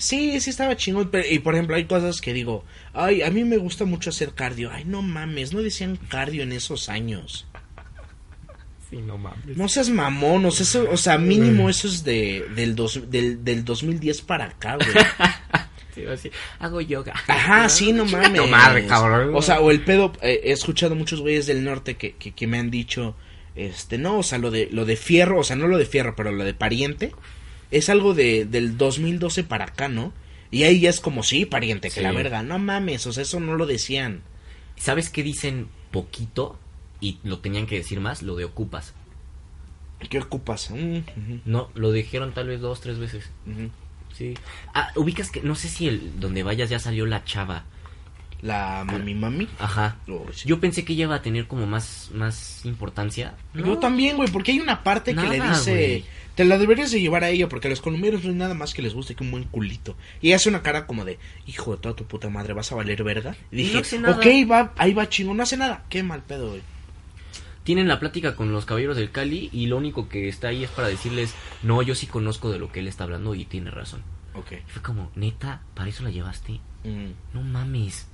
Sí, 0.00 0.40
sí 0.40 0.48
estaba 0.50 0.76
chingón, 0.76 1.10
pero, 1.10 1.28
y 1.30 1.38
por 1.40 1.54
ejemplo, 1.54 1.76
hay 1.76 1.84
cosas 1.84 2.20
que 2.22 2.32
digo, 2.32 2.64
ay, 2.94 3.20
a 3.22 3.30
mí 3.30 3.44
me 3.44 3.58
gusta 3.58 3.84
mucho 3.84 4.08
hacer 4.10 4.32
cardio. 4.34 4.70
Ay, 4.72 4.84
no 4.86 5.02
mames, 5.02 5.52
no 5.52 5.60
decían 5.62 5.96
cardio 6.08 6.42
en 6.42 6.52
esos 6.52 6.88
años. 6.88 7.46
Sí, 8.88 8.96
no 8.96 9.18
mames. 9.18 9.56
No 9.56 9.68
seas 9.68 9.88
mamón, 9.90 10.44
o 10.46 10.50
sea, 10.50 10.64
eso- 10.64 10.88
o 10.90 10.96
sea 10.96 11.16
mínimo 11.18 11.68
eso 11.70 11.86
es 11.86 12.02
de, 12.02 12.46
del, 12.56 12.74
dos, 12.74 13.10
del, 13.10 13.44
del 13.44 13.64
2010 13.64 14.22
para 14.22 14.46
acá, 14.46 14.76
güey. 14.76 14.88
Sí, 15.94 16.06
así, 16.06 16.30
hago 16.60 16.80
yoga. 16.80 17.12
Ajá, 17.26 17.68
sí, 17.68 17.92
no 17.92 18.04
mames. 18.04 18.48
madre, 18.48 18.86
cabrón. 18.86 19.32
O 19.34 19.42
sea, 19.42 19.60
o 19.60 19.72
el 19.72 19.80
pedo, 19.80 20.12
eh, 20.22 20.40
he 20.44 20.52
escuchado 20.52 20.94
muchos 20.94 21.20
güeyes 21.20 21.46
del 21.46 21.64
norte 21.64 21.96
que, 21.96 22.12
que, 22.14 22.30
que 22.30 22.46
me 22.46 22.58
han 22.60 22.70
dicho, 22.70 23.16
este, 23.56 23.98
no, 23.98 24.18
o 24.18 24.22
sea, 24.22 24.38
lo 24.38 24.52
de, 24.52 24.68
lo 24.70 24.84
de 24.84 24.94
fierro, 24.94 25.40
o 25.40 25.44
sea, 25.44 25.56
no 25.56 25.66
lo 25.66 25.76
de 25.78 25.86
fierro, 25.86 26.14
pero 26.14 26.30
lo 26.30 26.44
de 26.44 26.54
pariente, 26.54 27.12
es 27.70 27.88
algo 27.88 28.14
de, 28.14 28.44
del 28.44 28.76
2012 28.76 29.44
para 29.44 29.64
acá, 29.66 29.88
¿no? 29.88 30.12
Y 30.50 30.64
ahí 30.64 30.80
ya 30.80 30.90
es 30.90 31.00
como, 31.00 31.22
sí, 31.22 31.44
pariente, 31.46 31.88
que 31.88 31.94
Sí. 31.96 32.00
la 32.00 32.12
verga, 32.12 32.42
no 32.42 32.58
mames, 32.58 33.06
o 33.06 33.12
sea, 33.12 33.22
eso 33.22 33.38
no 33.40 33.54
lo 33.54 33.66
decían. 33.66 34.22
¿Sabes 34.76 35.10
qué 35.10 35.22
dicen 35.22 35.68
poquito? 35.92 36.58
Y 37.00 37.18
lo 37.22 37.38
tenían 37.38 37.66
que 37.66 37.76
decir 37.76 38.00
más, 38.00 38.22
lo 38.22 38.34
de 38.36 38.44
ocupas. 38.46 38.94
¿Qué 40.08 40.18
ocupas? 40.18 40.70
Mm, 40.70 40.98
No, 41.44 41.70
lo 41.74 41.92
dijeron 41.92 42.32
tal 42.32 42.48
vez 42.48 42.60
dos, 42.60 42.80
tres 42.80 42.98
veces. 42.98 43.30
Sí. 44.16 44.34
Ah, 44.74 44.90
ubicas 44.96 45.30
que, 45.30 45.40
no 45.42 45.54
sé 45.54 45.68
si 45.68 45.86
el 45.88 46.18
donde 46.18 46.42
vayas 46.42 46.68
ya 46.70 46.78
salió 46.80 47.06
la 47.06 47.24
chava. 47.24 47.64
La 48.42 48.84
mami 48.84 49.14
mami. 49.14 49.48
Ajá. 49.58 49.96
Oh. 50.08 50.26
Yo 50.44 50.60
pensé 50.60 50.84
que 50.84 50.94
ella 50.94 51.04
iba 51.04 51.14
a 51.14 51.22
tener 51.22 51.46
como 51.46 51.66
más, 51.66 52.10
más 52.14 52.64
importancia. 52.64 53.34
Yo 53.54 53.78
también, 53.78 54.16
güey, 54.16 54.30
porque 54.30 54.52
hay 54.52 54.60
una 54.60 54.82
parte 54.82 55.14
que 55.14 55.22
le 55.22 55.40
dice, 55.40 56.04
te 56.34 56.44
la 56.44 56.58
deberías 56.58 56.90
de 56.90 57.00
llevar 57.00 57.24
a 57.24 57.28
ella, 57.28 57.48
porque 57.48 57.68
a 57.68 57.70
los 57.70 57.80
colombianos 57.80 58.24
no 58.24 58.30
hay 58.30 58.36
nada 58.36 58.54
más 58.54 58.72
que 58.72 58.82
les 58.82 58.94
guste 58.94 59.14
que 59.14 59.24
un 59.24 59.30
buen 59.30 59.44
culito. 59.44 59.96
Y 60.20 60.32
hace 60.32 60.48
una 60.48 60.62
cara 60.62 60.86
como 60.86 61.04
de, 61.04 61.18
hijo 61.46 61.72
de 61.72 61.82
toda 61.82 61.94
tu 61.94 62.04
puta 62.04 62.30
madre, 62.30 62.54
¿vas 62.54 62.72
a 62.72 62.76
valer 62.76 63.02
verga? 63.04 63.36
Y 63.50 63.56
dije, 63.56 63.74
No 63.74 63.80
hace 63.80 63.98
nada. 63.98 64.16
ok, 64.16 64.26
va, 64.50 64.72
ahí 64.76 64.94
va 64.94 65.08
chingón, 65.08 65.36
no 65.36 65.42
hace 65.42 65.56
nada. 65.56 65.84
Qué 65.88 66.02
mal 66.02 66.22
pedo, 66.22 66.50
güey. 66.50 66.62
Tienen 67.62 67.88
la 67.88 68.00
plática 68.00 68.36
con 68.36 68.52
los 68.52 68.64
caballeros 68.64 68.96
del 68.96 69.10
Cali 69.10 69.50
y 69.52 69.66
lo 69.66 69.76
único 69.76 70.08
que 70.08 70.28
está 70.28 70.48
ahí 70.48 70.64
es 70.64 70.70
para 70.70 70.88
decirles, 70.88 71.34
no, 71.62 71.82
yo 71.82 71.94
sí 71.94 72.06
conozco 72.06 72.50
de 72.50 72.58
lo 72.58 72.72
que 72.72 72.80
él 72.80 72.88
está 72.88 73.04
hablando 73.04 73.34
y 73.34 73.44
tiene 73.44 73.70
razón. 73.70 74.02
Ok. 74.34 74.52
Fue 74.66 74.80
como, 74.80 75.10
neta, 75.14 75.60
¿para 75.74 75.90
eso 75.90 76.02
la 76.02 76.10
llevaste? 76.10 76.60
Mm. 76.84 77.10
No 77.34 77.42
mames. 77.42 78.06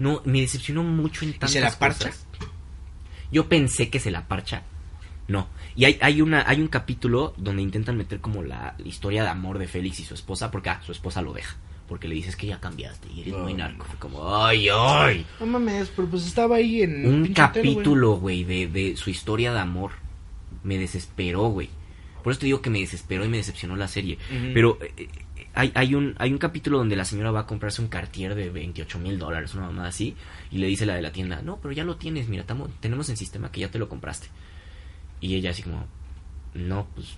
No, 0.00 0.22
me 0.24 0.40
decepcionó 0.40 0.82
mucho 0.82 1.26
en 1.26 1.32
tantas 1.32 1.52
se 1.52 1.60
la 1.60 1.78
parcha? 1.78 2.06
cosas. 2.06 2.26
Yo 3.30 3.50
pensé 3.50 3.90
que 3.90 4.00
se 4.00 4.10
la 4.10 4.26
parcha. 4.26 4.62
No. 5.28 5.48
Y 5.76 5.84
hay, 5.84 5.98
hay, 6.00 6.22
una, 6.22 6.42
hay 6.48 6.62
un 6.62 6.68
capítulo 6.68 7.34
donde 7.36 7.60
intentan 7.60 7.98
meter 7.98 8.18
como 8.18 8.42
la, 8.42 8.74
la 8.78 8.88
historia 8.88 9.24
de 9.24 9.28
amor 9.28 9.58
de 9.58 9.68
Félix 9.68 10.00
y 10.00 10.04
su 10.04 10.14
esposa, 10.14 10.50
porque 10.50 10.70
ah, 10.70 10.80
su 10.86 10.92
esposa 10.92 11.20
lo 11.20 11.34
deja. 11.34 11.54
Porque 11.86 12.08
le 12.08 12.14
dices 12.14 12.34
que 12.34 12.46
ya 12.46 12.58
cambiaste 12.58 13.08
y 13.14 13.20
eres 13.20 13.34
muy 13.34 13.52
narco. 13.52 13.84
Fue 13.84 13.98
como, 13.98 14.42
ay, 14.42 14.68
ay. 14.72 15.26
No 15.38 15.44
mames, 15.44 15.92
pero 15.94 16.08
pues 16.08 16.26
estaba 16.26 16.56
ahí 16.56 16.80
en... 16.80 17.06
Un 17.06 17.34
capítulo, 17.34 18.14
güey, 18.14 18.44
de, 18.44 18.68
de 18.68 18.96
su 18.96 19.10
historia 19.10 19.52
de 19.52 19.60
amor. 19.60 19.90
Me 20.62 20.78
desesperó, 20.78 21.48
güey. 21.48 21.68
Por 22.24 22.30
eso 22.30 22.40
te 22.40 22.46
digo 22.46 22.62
que 22.62 22.70
me 22.70 22.80
desesperó 22.80 23.26
y 23.26 23.28
me 23.28 23.36
decepcionó 23.36 23.76
la 23.76 23.88
serie. 23.88 24.16
Pero 24.54 24.78
eh, 24.96 25.08
hay, 25.54 25.72
hay, 25.74 25.94
un, 25.94 26.14
hay 26.18 26.32
un 26.32 26.38
capítulo 26.38 26.78
donde 26.78 26.96
la 26.96 27.04
señora 27.04 27.30
va 27.30 27.40
a 27.40 27.46
comprarse 27.46 27.82
un 27.82 27.88
cartier 27.88 28.34
de 28.34 28.50
28 28.50 28.98
mil 28.98 29.18
dólares, 29.18 29.54
una 29.54 29.66
mamada 29.66 29.88
así, 29.88 30.16
y 30.50 30.58
le 30.58 30.66
dice 30.66 30.86
la 30.86 30.94
de 30.94 31.02
la 31.02 31.12
tienda, 31.12 31.42
no, 31.42 31.56
pero 31.60 31.72
ya 31.72 31.84
lo 31.84 31.96
tienes, 31.96 32.28
mira, 32.28 32.44
tamo- 32.46 32.68
tenemos 32.80 33.08
en 33.08 33.16
sistema 33.16 33.50
que 33.50 33.60
ya 33.60 33.70
te 33.70 33.78
lo 33.78 33.88
compraste. 33.88 34.28
Y 35.20 35.34
ella 35.34 35.50
así 35.50 35.62
como, 35.62 35.84
no, 36.54 36.86
pues 36.94 37.16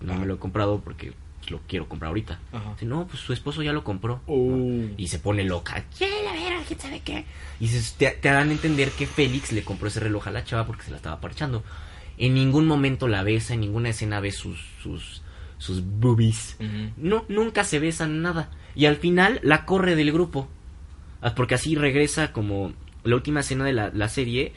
no 0.00 0.14
me 0.14 0.26
lo 0.26 0.34
he 0.34 0.38
comprado 0.38 0.80
porque 0.80 1.12
pues, 1.38 1.50
lo 1.50 1.60
quiero 1.66 1.88
comprar 1.88 2.08
ahorita. 2.08 2.38
Dice, 2.74 2.86
no, 2.86 3.06
pues 3.06 3.20
su 3.20 3.32
esposo 3.32 3.62
ya 3.62 3.72
lo 3.72 3.82
compró. 3.84 4.20
Oh. 4.26 4.68
Y 4.96 5.08
se 5.08 5.18
pone 5.18 5.42
loca. 5.44 5.84
"Ya, 5.98 6.06
la 6.24 6.32
verga, 6.32 6.62
quién 6.66 6.78
sabe 6.80 7.00
qué. 7.00 7.24
Y 7.58 7.64
dices, 7.64 7.94
te, 7.98 8.10
te 8.10 8.28
dan 8.28 8.48
a 8.50 8.52
entender 8.52 8.90
que 8.90 9.06
Félix 9.06 9.52
le 9.52 9.62
compró 9.64 9.88
ese 9.88 10.00
reloj 10.00 10.28
a 10.28 10.30
la 10.30 10.44
chava 10.44 10.66
porque 10.66 10.84
se 10.84 10.90
la 10.90 10.98
estaba 10.98 11.20
parchando. 11.20 11.64
En 12.18 12.34
ningún 12.34 12.66
momento 12.66 13.08
la 13.08 13.22
besa, 13.22 13.54
en 13.54 13.60
ninguna 13.60 13.88
escena 13.88 14.20
sus, 14.30 14.60
sus, 14.82 15.22
sus 15.60 15.82
boobies. 15.84 16.56
No, 16.96 17.24
nunca 17.28 17.62
se 17.62 17.78
besan 17.78 18.22
nada. 18.22 18.50
Y 18.74 18.86
al 18.86 18.96
final 18.96 19.38
la 19.44 19.64
corre 19.66 19.94
del 19.94 20.10
grupo. 20.10 20.48
Ah, 21.22 21.34
Porque 21.36 21.54
así 21.54 21.76
regresa 21.76 22.32
como 22.32 22.72
la 23.04 23.14
última 23.14 23.40
escena 23.40 23.64
de 23.64 23.72
la, 23.74 23.90
la 23.94 24.08
serie. 24.08 24.52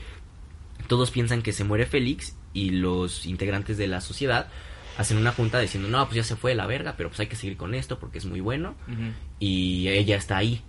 Todos 0.87 1.11
piensan 1.11 1.41
que 1.41 1.51
se 1.51 1.63
muere 1.65 1.85
Félix 1.85 2.35
y 2.53 2.71
los 2.71 3.25
integrantes 3.25 3.77
de 3.77 3.87
la 3.87 4.01
sociedad 4.01 4.47
hacen 4.97 5.17
una 5.17 5.31
junta 5.31 5.59
diciendo, 5.59 5.89
no, 5.89 6.05
pues 6.05 6.15
ya 6.17 6.23
se 6.23 6.35
fue 6.35 6.51
de 6.51 6.55
la 6.55 6.67
verga, 6.67 6.93
pero 6.95 7.09
pues 7.09 7.19
hay 7.19 7.27
que 7.27 7.35
seguir 7.35 7.57
con 7.57 7.73
esto 7.73 7.97
porque 7.99 8.19
es 8.19 8.25
muy 8.25 8.41
bueno 8.41 8.75
y 9.39 9.87
ella 9.89 10.15
está 10.15 10.37
ahí. 10.37 10.61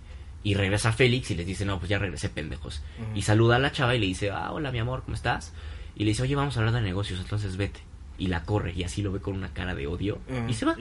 Y 0.43 0.53
regresa 0.55 0.91
Félix 0.91 1.31
y 1.31 1.35
les 1.35 1.45
dice, 1.47 1.65
no, 1.65 1.79
pues 1.79 1.89
ya 1.89 1.97
regresé, 1.97 2.29
pendejos. 2.29 2.81
Y 3.15 3.21
saluda 3.23 3.55
a 3.55 3.59
la 3.59 3.71
chava 3.71 3.95
y 3.95 3.99
le 3.99 4.05
dice, 4.07 4.31
ah, 4.31 4.51
hola, 4.51 4.71
mi 4.71 4.79
amor, 4.79 5.01
¿cómo 5.03 5.15
estás? 5.15 5.53
Y 5.95 6.03
le 6.03 6.09
dice, 6.11 6.23
oye, 6.23 6.35
vamos 6.35 6.55
a 6.57 6.59
hablar 6.59 6.75
de 6.75 6.81
negocios, 6.81 7.19
entonces 7.19 7.55
vete. 7.57 7.79
Y 8.17 8.27
la 8.27 8.43
corre 8.43 8.73
y 8.75 8.83
así 8.83 9.01
lo 9.01 9.11
ve 9.11 9.19
con 9.19 9.35
una 9.35 9.49
cara 9.49 9.75
de 9.75 9.87
odio. 9.87 10.19
Y 10.47 10.53
se 10.53 10.65
va. 10.65 10.75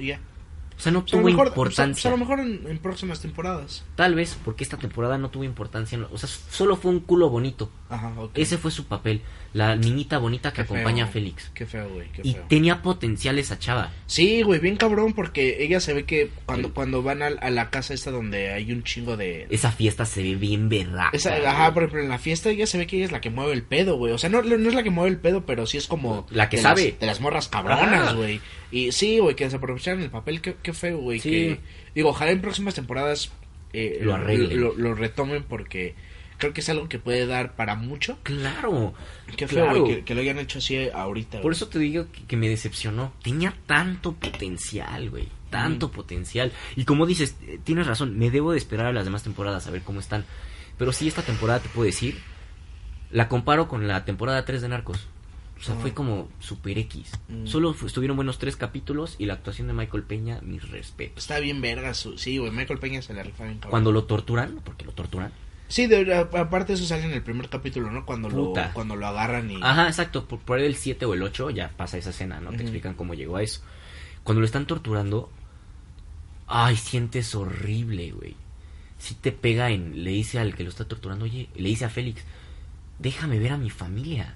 O 0.77 0.81
sea, 0.81 0.91
no 0.93 1.05
tuvo 1.05 1.23
mejor, 1.23 1.49
importancia. 1.49 1.93
o 2.01 2.03
sea, 2.03 2.11
a 2.11 2.15
lo 2.15 2.19
mejor 2.19 2.41
en, 2.41 2.67
en 2.69 2.79
próximas 2.79 3.21
temporadas. 3.21 3.85
Tal 3.97 4.15
vez 4.15 4.37
porque 4.45 4.65
esta 4.65 4.77
temporada 4.77 5.19
no 5.19 5.31
tuvo 5.31 5.45
importancia. 5.45 5.99
O 6.13 6.19
sea, 6.19 6.29
solo 6.51 6.77
fue 6.77 6.91
un 6.91 7.01
culo 7.01 7.31
bonito. 7.31 7.71
Ajá, 7.89 8.13
ok. 8.19 8.33
Ese 8.35 8.59
fue 8.59 8.71
su 8.71 8.87
papel. 8.87 9.23
La 9.53 9.77
niñita 9.77 10.19
bonita 10.19 10.53
que 10.53 10.63
Qué 10.63 10.65
feo. 10.65 10.77
acompaña 10.79 11.05
a 11.05 11.07
Félix. 11.07 11.51
Qué 11.55 11.65
feo, 11.65 11.89
güey, 11.89 12.09
qué 12.11 12.23
Y 12.25 12.35
tenía 12.49 12.83
potencial 12.83 13.39
esa 13.39 13.57
chava. 13.59 13.93
Sí, 14.07 14.43
güey, 14.43 14.59
bien 14.59 14.77
cabrón, 14.77 15.13
porque 15.13 15.63
ella 15.65 15.79
se 15.79 15.95
ve 15.95 16.05
que 16.05 16.29
cuando, 16.45 16.69
Sí. 16.69 16.75
cuando 16.75 17.03
van 17.05 17.23
a, 17.23 17.27
a 17.29 17.51
la 17.51 17.71
casa 17.71 17.95
esta 17.95 18.11
donde 18.11 18.53
hay 18.53 18.73
un 18.73 18.83
chingo 18.83 19.17
de... 19.17 19.47
Esa 19.51 19.71
fiesta 19.71 20.07
se 20.07 20.25
ve 20.25 20.35
bien. 20.35 20.69
Esa, 21.13 21.31
güey. 21.31 21.47
ajá, 21.47 21.73
por 21.73 21.85
ejemplo, 21.85 22.03
en 22.03 22.09
la 22.09 22.19
fiesta 22.19 22.51
ella 22.51 22.67
se 22.67 22.79
ve 22.79 22.89
que 22.89 22.97
ella 22.97 23.05
es 23.05 23.13
la 23.13 23.21
que 23.21 23.31
mueve 23.31 23.53
el 23.53 23.63
pedo, 23.63 23.97
güey. 23.97 24.13
O 24.13 24.19
sea, 24.19 24.29
no, 24.29 24.43
no 24.43 24.69
es 24.69 24.75
la 24.75 24.83
que 24.83 24.91
mueve 24.91 25.11
el 25.11 25.19
pedo, 25.19 25.47
pero 25.47 25.67
sí 25.67 25.77
es 25.79 25.87
como... 25.87 26.27
La 26.31 26.49
que 26.49 26.57
de 26.57 26.63
sabe. 26.63 26.91
Las, 26.91 27.01
de 27.01 27.07
las 27.07 27.21
morras 27.21 27.47
cabronas, 27.49 28.13
Ah. 28.13 28.15
Y 28.75 28.91
sí, 28.93 29.21
güey, 29.21 29.37
que 29.37 29.45
desaprovecharon 29.45 30.03
el 30.03 30.11
papel, 30.11 30.41
qué, 30.41 30.57
qué 30.63 30.73
feo, 30.73 30.99
güey. 30.99 31.21
Sí. 31.21 31.31
Que, 31.31 31.61
digo, 31.95 32.09
ojalá 32.09 32.33
en 32.33 32.41
próximas 32.41 32.75
temporadas 32.75 33.31
eh, 33.73 33.99
Lo 34.03 34.15
arreglen. 34.15 34.61
Lo, 34.61 34.75
lo 34.75 34.95
retomen 34.95 35.45
porque 35.45 35.95
creo 36.39 36.53
que 36.53 36.61
es 36.61 36.69
algo 36.69 36.89
que 36.89 36.99
puede 36.99 37.27
dar 37.27 37.55
para 37.55 37.77
mucho. 37.77 38.19
Claro. 38.25 38.95
Qué 39.37 39.47
feo, 39.47 39.65
Claro. 39.65 39.81
güey, 39.85 39.95
que, 39.99 40.05
que 40.05 40.15
lo 40.17 40.23
hayan 40.23 40.39
hecho 40.41 40.59
así 40.59 40.89
ahorita. 40.93 41.41
Por 41.41 41.53
eso 41.53 41.69
te 41.69 41.79
digo 41.79 42.07
que, 42.11 42.25
que 42.25 42.37
me 42.37 42.49
decepcionó. 42.49 43.13
Tenía 43.23 43.55
tanto 43.67 44.13
potencial, 44.15 45.09
güey. 45.11 45.29
Tanto 45.51 45.93
potencial. 45.93 46.51
Y 46.75 46.85
como 46.85 47.07
dices, 47.07 47.37
eh, 47.47 47.61
tienes 47.63 47.87
razón, 47.87 48.19
me 48.19 48.33
debo 48.33 48.51
de 48.51 48.59
esperar 48.59 48.87
a 48.87 48.93
las 48.93 49.05
demás 49.05 49.23
temporadas 49.23 49.69
a 49.69 49.71
ver 49.71 49.83
cómo 49.83 50.01
están. 50.01 50.25
Pero 50.79 50.93
sí, 50.93 51.07
esta 51.07 51.23
temporada 51.23 51.61
te 51.61 51.69
puedo 51.69 51.87
decir, 51.87 52.19
la 53.13 53.29
comparo 53.29 53.69
con 53.69 53.87
la 53.87 54.05
temporada 54.05 54.45
3 54.45 54.63
de 54.63 54.69
Narcos. 54.69 55.07
O 55.65 55.67
sea, 55.67 55.81
fue 55.81 55.95
como 55.95 56.29
super 56.41 56.79
X. 56.79 57.13
Mm. 57.29 57.47
Solo 57.47 57.75
estuvieron 57.87 58.17
buenos 58.17 58.39
tres 58.39 58.57
capítulos 58.57 59.17
y 59.19 59.27
la 59.27 59.35
actuación 59.35 59.67
de 59.69 59.73
Michael 59.75 60.03
Peña, 60.05 60.41
mis 60.43 60.69
respetos. 60.71 61.19
Está 61.25 61.39
bien 61.41 61.61
verga, 61.61 61.95
su- 61.95 62.19
sí, 62.19 62.39
güey, 62.39 62.51
Michael 62.53 62.79
Peña 62.79 63.03
se 63.03 63.15
la 63.15 63.23
rifa 63.23 63.45
bien 63.45 63.57
cabrón. 63.57 63.71
Cuando 63.71 63.93
lo 63.93 64.05
torturan, 64.05 64.61
porque 64.65 64.85
lo 64.85 64.93
torturan. 64.93 65.33
Sí, 65.69 65.87
de- 65.87 66.15
aparte 66.15 66.75
eso 66.75 66.85
sale 66.85 67.05
en 67.05 67.13
el 67.13 67.23
primer 67.23 67.49
capítulo, 67.49 67.91
¿no? 67.91 68.05
Cuando 68.05 68.29
lo 68.29 68.53
cuando 68.75 68.97
lo 68.97 69.07
agarran 69.07 69.51
y... 69.51 69.57
Ajá, 69.63 69.87
exacto. 69.89 70.27
Por, 70.27 70.39
por 70.41 70.59
ahí 70.59 70.67
el 70.67 70.77
7 70.77 71.05
o 71.07 71.15
el 71.15 71.23
8 71.23 71.51
ya 71.51 71.71
pasa 71.71 71.97
esa 71.99 72.11
escena, 72.11 72.41
¿no? 72.41 72.51
Te 72.51 72.63
explican 72.63 72.95
cómo 72.95 73.15
llegó 73.15 73.37
a 73.37 73.43
eso. 73.43 73.61
Cuando 74.23 74.41
lo 74.41 74.47
están 74.47 74.67
torturando, 74.67 75.31
Ay, 76.47 76.77
sientes 76.77 77.35
horrible, 77.35 78.11
güey. 78.13 78.37
Si 78.99 79.15
te 79.15 79.33
pega 79.33 79.71
en... 79.71 80.05
Le 80.05 80.11
dice 80.11 80.39
al 80.39 80.55
que 80.55 80.63
lo 80.63 80.69
está 80.69 80.85
torturando, 80.87 81.25
oye, 81.25 81.49
le 81.57 81.69
dice 81.71 81.85
a 81.87 81.91
Félix, 81.91 82.23
déjame 82.99 83.39
ver 83.39 83.53
a 83.53 83.57
mi 83.59 83.71
familia. 83.71 84.35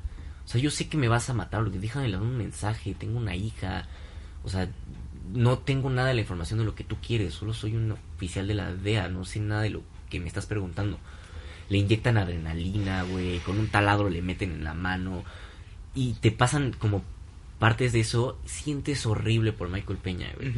O 0.48 0.50
sea, 0.50 0.60
yo 0.62 0.70
sé 0.70 0.88
que 0.88 0.96
me 0.96 1.08
vas 1.08 1.28
a 1.28 1.34
matar, 1.34 1.60
lo 1.60 1.70
que 1.70 1.78
déjame 1.78 2.10
dar 2.10 2.22
un 2.22 2.38
mensaje, 2.38 2.94
tengo 2.94 3.18
una 3.18 3.36
hija. 3.36 3.86
O 4.44 4.48
sea, 4.48 4.66
no 5.34 5.58
tengo 5.58 5.90
nada 5.90 6.08
de 6.08 6.14
la 6.14 6.22
información 6.22 6.58
de 6.58 6.64
lo 6.64 6.74
que 6.74 6.84
tú 6.84 6.96
quieres, 7.06 7.34
solo 7.34 7.52
soy 7.52 7.76
un 7.76 7.92
oficial 8.16 8.48
de 8.48 8.54
la 8.54 8.72
DEA, 8.74 9.08
no 9.10 9.26
sé 9.26 9.40
nada 9.40 9.60
de 9.60 9.68
lo 9.68 9.82
que 10.08 10.20
me 10.20 10.26
estás 10.26 10.46
preguntando. 10.46 10.98
Le 11.68 11.76
inyectan 11.76 12.16
adrenalina, 12.16 13.02
güey, 13.02 13.40
con 13.40 13.58
un 13.58 13.66
taladro 13.68 14.08
le 14.08 14.22
meten 14.22 14.52
en 14.52 14.64
la 14.64 14.72
mano 14.72 15.22
y 15.94 16.14
te 16.14 16.30
pasan 16.30 16.72
como 16.72 17.04
partes 17.58 17.92
de 17.92 18.00
eso, 18.00 18.38
sientes 18.46 19.04
horrible 19.04 19.52
por 19.52 19.68
Michael 19.68 19.98
Peña, 19.98 20.32
güey. 20.34 20.48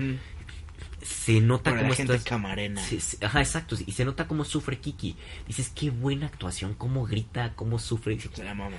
Se 1.03 1.41
nota 1.41 1.71
gente 1.97 2.13
estás... 2.13 2.23
camarena. 2.29 2.81
se- 2.85 3.01
se- 3.01 3.25
ajá, 3.27 3.41
exacto, 3.41 3.75
y 3.85 3.91
se 3.91 4.05
nota 4.05 4.29
cómo 4.29 4.45
sufre 4.45 4.79
Kiki. 4.79 5.17
Dices, 5.49 5.73
qué 5.75 5.91
buena 5.91 6.27
actuación, 6.27 6.75
cómo 6.75 7.07
grita, 7.07 7.55
cómo 7.57 7.81
sufre. 7.81 8.21
Se 8.21 8.45
la 8.45 8.55
mama. 8.55 8.77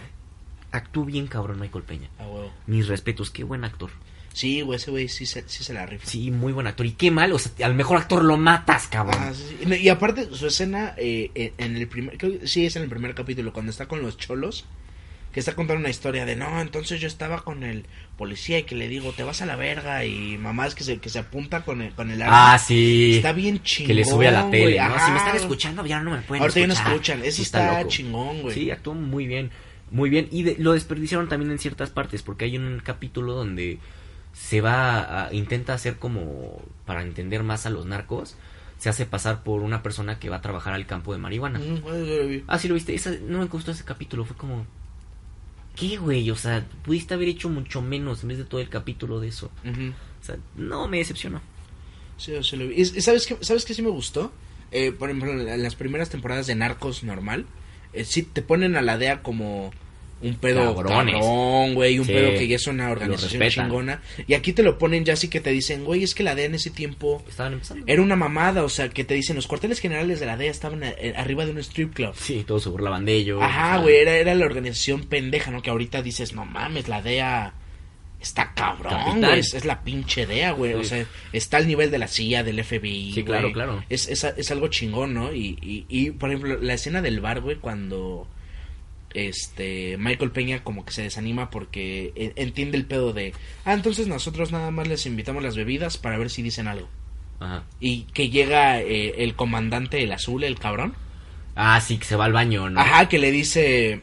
Actúa 0.72 1.06
bien 1.06 1.28
cabrón 1.28 1.60
Michael 1.60 1.84
Peña. 1.84 2.10
A 2.20 2.24
huevo. 2.24 2.52
Mis 2.68 2.88
respetos, 2.88 3.30
qué 3.30 3.44
buen 3.44 3.64
actor. 3.64 3.90
Sí, 4.34 4.62
güey, 4.62 4.78
ese 4.78 4.92
güey 4.92 5.10
sí 5.10 5.26
se, 5.26 5.44
sí 5.50 5.64
se 5.66 5.74
la 5.74 5.86
rifa. 5.86 6.06
Sí, 6.08 6.32
muy 6.32 6.54
buen 6.54 6.66
actor. 6.66 6.86
Y 6.86 6.94
qué 6.94 7.12
mal, 7.12 7.34
o 7.34 7.40
sea, 7.40 7.52
al 7.66 7.76
mejor 7.76 7.98
actor 7.98 8.24
lo 8.24 8.38
matas, 8.38 8.88
cabrón. 8.88 9.18
Ah, 9.20 9.34
sí, 9.34 9.58
sí. 9.62 9.76
Y 9.76 9.90
aparte, 9.90 10.30
su 10.34 10.48
escena 10.48 10.94
eh, 10.98 11.32
en- 11.36 11.54
en 11.58 11.76
el 11.76 11.88
primer. 11.88 12.18
Creo 12.18 12.40
que 12.40 12.48
sí, 12.48 12.66
es 12.66 12.78
en 12.78 12.84
el 12.84 12.90
primer 12.90 13.14
capítulo, 13.14 13.52
cuando 13.52 13.72
está 13.72 13.88
con 13.88 14.02
los 14.02 14.18
cholos. 14.18 14.66
Que 15.34 15.40
está 15.40 15.56
contando 15.56 15.80
una 15.80 15.90
historia 15.90 16.26
de 16.26 16.36
no, 16.36 16.60
entonces 16.60 17.00
yo 17.00 17.08
estaba 17.08 17.46
con 17.46 17.64
el 17.64 17.86
policía 18.18 18.60
y 18.60 18.64
que 18.64 18.76
le 18.76 18.90
digo, 18.90 19.14
te 19.14 19.24
vas 19.24 19.42
a 19.42 19.46
la 19.46 19.56
verga. 19.56 20.04
Y 20.04 20.38
mamás 20.38 20.76
que 20.76 20.84
se, 20.84 20.98
que 21.00 21.10
se 21.10 21.20
apunta 21.20 21.64
con 21.64 21.82
el, 21.82 21.94
con 21.94 22.12
el 22.12 22.22
arma. 22.22 22.54
Ah, 22.54 22.60
sí. 22.60 23.14
Está 23.16 23.32
bien 23.32 23.64
chingón. 23.64 23.88
que 23.88 23.94
le 23.94 24.04
sube 24.04 24.28
a 24.28 24.32
la 24.32 24.50
tele. 24.50 24.78
¿no? 24.78 25.06
Si 25.06 25.12
me 25.12 25.18
están 25.18 25.36
escuchando, 25.38 25.86
ya 25.86 26.02
no 26.02 26.12
me 26.12 26.18
pueden 26.22 26.42
Ahorita 26.42 26.60
ya 26.60 26.68
no 26.68 26.74
escuchar. 26.74 26.92
escuchan. 26.94 27.24
Ese 27.24 27.42
está, 27.44 27.88
chingón, 27.88 28.42
güey. 28.42 28.56
Sí, 28.56 28.72
actuó 28.72 28.94
muy 28.94 29.26
bien. 29.26 29.52
Muy 29.92 30.10
bien. 30.10 30.28
Y 30.32 30.44
de- 30.44 30.56
lo 30.58 30.72
desperdiciaron 30.74 31.28
también 31.30 31.52
en 31.52 31.60
ciertas 31.60 31.90
partes, 31.92 32.24
porque 32.24 32.46
hay 32.46 32.58
un 32.58 32.82
capítulo 32.84 33.34
donde 33.34 33.78
se 34.34 34.62
va 34.62 35.26
a, 35.28 35.34
intenta 35.34 35.74
hacer 35.74 35.98
como 35.98 36.62
para 36.86 37.02
entender 37.04 37.44
más 37.44 37.66
a 37.66 37.70
los 37.70 37.86
narcos, 37.86 38.36
se 38.78 38.90
hace 38.90 39.06
pasar 39.06 39.44
por 39.44 39.62
una 39.62 39.84
persona 39.84 40.18
que 40.18 40.30
va 40.30 40.38
a 40.38 40.42
trabajar 40.42 40.74
al 40.74 40.88
campo 40.88 41.12
de 41.14 41.20
marihuana. 41.20 41.60
Mm. 41.60 42.44
Ah, 42.48 42.58
sí 42.58 42.68
lo 42.68 42.74
viste. 42.74 42.96
Esa, 42.96 43.12
no 43.28 43.40
me 43.40 43.46
gustó 43.46 43.72
ese 43.72 43.84
capítulo. 43.84 44.26
Fue 44.26 44.36
como. 44.36 44.66
¿Qué, 45.76 45.98
güey? 45.98 46.30
O 46.32 46.36
sea, 46.36 46.66
pudiste 46.84 47.14
haber 47.14 47.28
hecho 47.30 47.48
mucho 47.50 47.82
menos 47.82 48.24
en 48.24 48.30
vez 48.30 48.38
de 48.38 48.44
todo 48.46 48.60
el 48.60 48.70
capítulo 48.70 49.20
de 49.20 49.28
eso. 49.30 49.52
O 49.66 50.24
sea, 50.26 50.38
no 50.56 50.88
me 50.88 50.98
decepcionó. 50.98 51.42
Sí, 52.18 52.34
sí 52.44 52.56
lo 52.58 52.68
vi. 52.68 52.76
Y- 52.82 52.86
¿Sabes 53.02 53.26
qué, 53.26 53.38
¿Sabes 53.42 53.66
qué 53.66 53.74
sí 53.74 53.82
me 53.82 53.90
gustó? 53.90 54.32
Eh, 54.72 54.92
por 54.92 55.10
ejemplo, 55.10 55.32
en 55.32 55.64
las 55.64 55.76
primeras 55.76 56.10
temporadas 56.10 56.48
de 56.48 56.56
Narcos 56.56 57.04
normal, 57.04 57.46
eh, 57.94 58.04
sí 58.06 58.24
te 58.24 58.42
ponen 58.42 58.76
a 58.76 58.82
la 58.82 58.98
DEA 58.98 59.22
como 59.22 59.72
un 60.24 60.36
pedo 60.36 60.76
Cabrones. 60.76 61.16
cabrón, 61.16 61.74
güey, 61.74 61.98
un 61.98 62.06
Sí. 62.06 62.12
pedo 62.14 62.30
que 62.38 62.48
ya 62.48 62.56
es 62.58 62.68
una 62.68 62.92
organización 62.92 63.42
chingona. 63.50 64.02
Y 64.28 64.36
aquí 64.36 64.54
te 64.54 64.62
lo 64.62 64.78
ponen 64.78 65.04
ya 65.04 65.14
así 65.14 65.30
que 65.30 65.40
te 65.42 65.50
dicen, 65.50 65.84
güey, 65.84 66.04
es 66.04 66.14
que 66.14 66.22
la 66.22 66.36
DEA 66.36 66.46
en 66.46 66.54
ese 66.56 66.70
tiempo 66.70 67.24
Estaban 67.28 67.54
empezando. 67.54 67.84
era 67.88 68.02
una 68.04 68.16
mamada, 68.16 68.64
o 68.64 68.70
sea, 68.70 68.90
que 68.90 69.04
te 69.04 69.16
dicen, 69.16 69.36
los 69.36 69.48
cuarteles 69.48 69.80
generales 69.80 70.20
de 70.20 70.28
la 70.28 70.38
DEA 70.38 70.52
estaban 70.52 70.84
eh, 70.84 71.14
arriba 71.18 71.46
de 71.46 71.52
un 71.52 71.58
strip 71.58 71.94
club. 71.96 72.14
Sí, 72.16 72.44
todos 72.46 72.62
se 72.62 72.70
burlaban 72.70 73.04
de 73.04 73.14
ellos. 73.14 73.40
Ajá, 73.42 73.78
güey, 73.80 73.96
era, 73.96 74.16
era 74.16 74.36
la 74.36 74.46
organización 74.46 75.06
pendeja, 75.06 75.50
¿no? 75.50 75.64
Que 75.64 75.72
ahorita 75.72 76.04
dices, 76.04 76.34
no 76.34 76.46
mames, 76.46 76.88
la 76.88 77.02
DEA 77.02 77.56
está 78.22 78.54
cabrón, 78.54 79.20
güey. 79.20 79.40
Es, 79.40 79.54
es 79.54 79.66
la 79.66 79.84
pinche 79.84 80.26
DEA, 80.26 80.52
güey. 80.52 80.74
O 80.74 80.84
sea, 80.84 81.06
está 81.34 81.58
al 81.58 81.68
nivel 81.68 81.90
de 81.92 81.98
la 81.98 82.08
CIA, 82.08 82.44
del 82.44 82.64
FBI. 82.64 83.14
Sí, 83.14 83.24
claro, 83.24 83.52
claro. 83.52 83.84
Es, 83.90 84.08
es, 84.08 84.24
es 84.24 84.52
algo 84.52 84.68
chingón, 84.68 85.14
¿no? 85.14 85.34
Y, 85.34 85.58
y, 85.62 85.86
y, 85.90 86.12
por 86.12 86.30
ejemplo, 86.30 86.60
la 86.62 86.74
escena 86.74 87.02
del 87.02 87.20
bar, 87.20 87.42
güey, 87.42 87.58
cuando 87.58 88.28
este 89.14 89.98
Michael 89.98 90.32
Peña 90.32 90.64
como 90.64 90.86
que 90.86 90.94
se 90.94 91.02
desanima 91.04 91.50
porque 91.50 92.14
e- 92.16 92.34
entiende 92.38 92.78
el 92.78 92.86
pedo 92.86 93.12
de, 93.12 93.34
ah, 93.66 93.74
entonces 93.74 94.08
nosotros 94.08 94.52
nada 94.54 94.72
más 94.72 94.88
les 94.88 95.06
invitamos 95.06 95.44
las 95.44 95.58
bebidas 95.58 95.98
para 95.98 96.18
ver 96.18 96.30
si 96.30 96.42
dicen 96.42 96.68
algo. 96.68 96.88
Ajá. 97.40 97.64
Y 97.80 98.04
que 98.14 98.30
llega 98.30 98.80
eh, 98.82 99.24
el 99.24 99.36
comandante, 99.36 100.04
el 100.04 100.12
azul, 100.12 100.44
el 100.44 100.60
cabrón. 100.60 100.94
Ah, 101.56 101.82
sí, 101.82 101.98
que 101.98 102.06
se 102.06 102.16
va 102.16 102.26
al 102.26 102.34
baño, 102.34 102.70
¿no? 102.70 102.80
Ajá, 102.80 103.10
que 103.10 103.18
le 103.20 103.32
dice. 103.32 104.02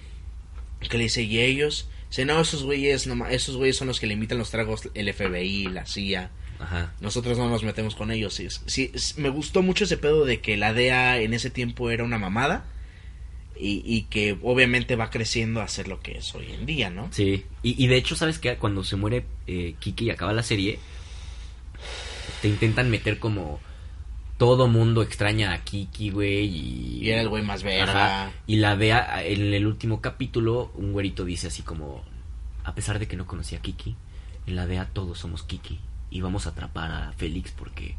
Que 0.89 0.99
le 0.99 1.05
dice, 1.05 1.23
y 1.23 1.41
ellos. 1.41 1.89
Dice, 2.09 2.25
no, 2.25 2.41
esos 2.41 2.63
güeyes, 2.63 3.07
no, 3.07 3.27
esos 3.27 3.57
güeyes 3.57 3.77
son 3.77 3.89
los 3.89 4.01
que 4.01 4.07
le 4.07 4.15
invitan 4.15 4.39
los 4.39 4.51
tragos, 4.51 4.89
el 4.95 5.13
FBI, 5.13 5.65
la 5.65 5.87
CIA. 5.87 6.31
Ajá. 6.59 6.95
Nosotros 7.01 7.39
no 7.39 7.49
nos 7.49 7.63
metemos 7.63 7.95
con 7.95 8.11
ellos. 8.11 8.41
Sí, 8.67 8.93
me 9.17 9.29
gustó 9.29 9.63
mucho 9.63 9.85
ese 9.85 9.97
pedo 9.97 10.25
de 10.25 10.41
que 10.41 10.57
la 10.57 10.73
DEA 10.73 11.21
en 11.21 11.35
ese 11.35 11.51
tiempo 11.51 11.91
era 11.91 12.05
una 12.05 12.19
mamada. 12.19 12.67
Y, 13.61 13.83
y 13.85 14.03
que 14.03 14.39
obviamente 14.43 14.95
va 14.95 15.11
creciendo 15.11 15.61
a 15.61 15.67
ser 15.67 15.89
lo 15.89 15.99
que 15.99 16.19
es 16.19 16.33
hoy 16.33 16.47
en 16.53 16.65
día, 16.65 16.91
¿no? 16.91 17.09
Sí. 17.13 17.45
Y, 17.65 17.83
y 17.83 17.89
de 17.89 17.97
hecho, 17.97 18.15
¿sabes 18.15 18.39
qué? 18.39 18.57
Cuando 18.57 18.85
se 18.85 18.95
muere 18.95 19.25
eh, 19.49 19.75
Kiki 19.81 20.05
y 20.05 20.11
acaba 20.11 20.33
la 20.33 20.45
serie, 20.45 20.79
te 22.41 22.49
intentan 22.49 22.89
meter 22.91 23.19
como. 23.19 23.61
Todo 24.39 24.69
mundo 24.69 25.03
extraña 25.03 25.53
a 25.53 25.59
Kiki, 25.65 26.11
güey. 26.11 26.47
Y, 26.47 26.99
Y 27.03 27.11
era 27.11 27.21
el 27.21 27.29
güey 27.29 27.43
más 27.43 27.63
verga. 27.63 28.31
Y 28.47 28.57
la 28.57 28.75
vea 28.77 29.23
en 29.25 29.53
el 29.53 29.67
último 29.67 30.01
capítulo, 30.01 30.71
un 30.77 30.93
güerito 30.93 31.25
dice 31.25 31.49
así 31.49 31.63
como, 31.63 32.03
a 32.65 32.75
pesar 32.75 32.99
de 32.99 33.09
que 33.09 33.17
no 33.17 33.27
conocía 33.27 33.59
a 33.59 33.63
Kiki, 33.63 33.97
en 34.47 34.57
la 34.57 34.67
DEA 34.67 34.87
todos 34.93 35.19
somos 35.19 35.43
Kiki 35.43 35.81
y 36.11 36.21
vamos 36.21 36.47
a 36.47 36.51
atrapar 36.51 36.91
a 36.91 37.13
Félix 37.17 37.51
porque 37.51 37.97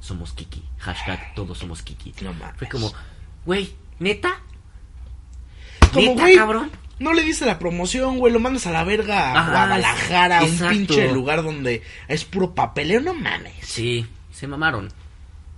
somos 0.00 0.32
Kiki. 0.32 0.62
Hashtag 0.78 1.34
todos 1.34 1.58
somos 1.58 1.82
Kiki. 1.82 2.14
No 2.22 2.32
mames. 2.32 2.56
Fue 2.56 2.68
como, 2.68 2.92
güey, 3.44 3.74
¿neta? 3.98 4.40
Como, 5.92 6.14
¿Neta, 6.14 6.26
cabrón? 6.34 6.70
No 6.98 7.12
le 7.12 7.22
diste 7.22 7.44
la 7.44 7.58
promoción, 7.58 8.18
güey. 8.18 8.32
Lo 8.32 8.40
mandas 8.40 8.66
a 8.66 8.72
la 8.72 8.84
verga 8.84 9.32
a 9.32 9.50
Guadalajara, 9.50 10.40
a 10.40 10.44
un 10.44 10.58
pinche 10.58 11.12
lugar 11.12 11.42
donde 11.42 11.82
es 12.08 12.24
puro 12.24 12.54
papeleo. 12.54 13.00
No 13.00 13.14
mames. 13.14 13.54
Sí, 13.62 14.06
se 14.32 14.46
mamaron. 14.46 14.88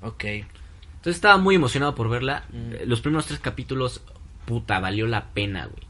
Ok. 0.05 0.25
Entonces 0.25 1.17
estaba 1.17 1.37
muy 1.37 1.55
emocionado 1.57 1.95
por 1.95 2.09
verla. 2.09 2.45
Mm. 2.53 2.87
Los 2.88 3.01
primeros 3.01 3.27
tres 3.27 3.40
capítulos, 3.40 4.03
puta, 4.47 4.79
valió 4.81 5.07
la 5.07 5.33
pena, 5.35 5.67
güey. 5.67 5.83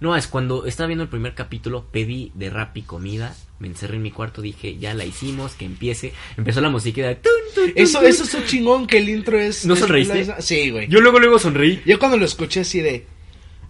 No, 0.00 0.16
es 0.16 0.26
cuando 0.26 0.66
estaba 0.66 0.88
viendo 0.88 1.04
el 1.04 1.08
primer 1.10 1.34
capítulo, 1.34 1.84
pedí 1.92 2.32
de 2.34 2.50
rap 2.50 2.76
y 2.76 2.82
comida, 2.82 3.36
me 3.60 3.68
encerré 3.68 3.96
en 3.96 4.02
mi 4.02 4.10
cuarto, 4.10 4.42
dije, 4.42 4.76
ya 4.76 4.94
la 4.94 5.04
hicimos, 5.04 5.54
que 5.54 5.64
empiece. 5.64 6.12
Empezó 6.36 6.60
la 6.60 6.70
música 6.70 7.06
de... 7.06 7.14
tun, 7.14 7.30
tun, 7.54 7.64
tun, 7.66 7.72
Eso, 7.76 8.02
eso 8.02 8.24
es 8.24 8.34
un 8.34 8.44
chingón 8.44 8.86
que 8.88 8.98
el 8.98 9.08
intro 9.08 9.38
es. 9.38 9.64
¿No 9.64 9.74
es- 9.74 9.80
sonreíste? 9.80 10.26
Sí, 10.40 10.70
güey. 10.70 10.88
Yo 10.88 11.00
luego, 11.00 11.20
luego 11.20 11.38
sonreí. 11.38 11.80
Yo 11.86 12.00
cuando 12.00 12.16
lo 12.16 12.24
escuché 12.24 12.60
así 12.60 12.80
de. 12.80 13.06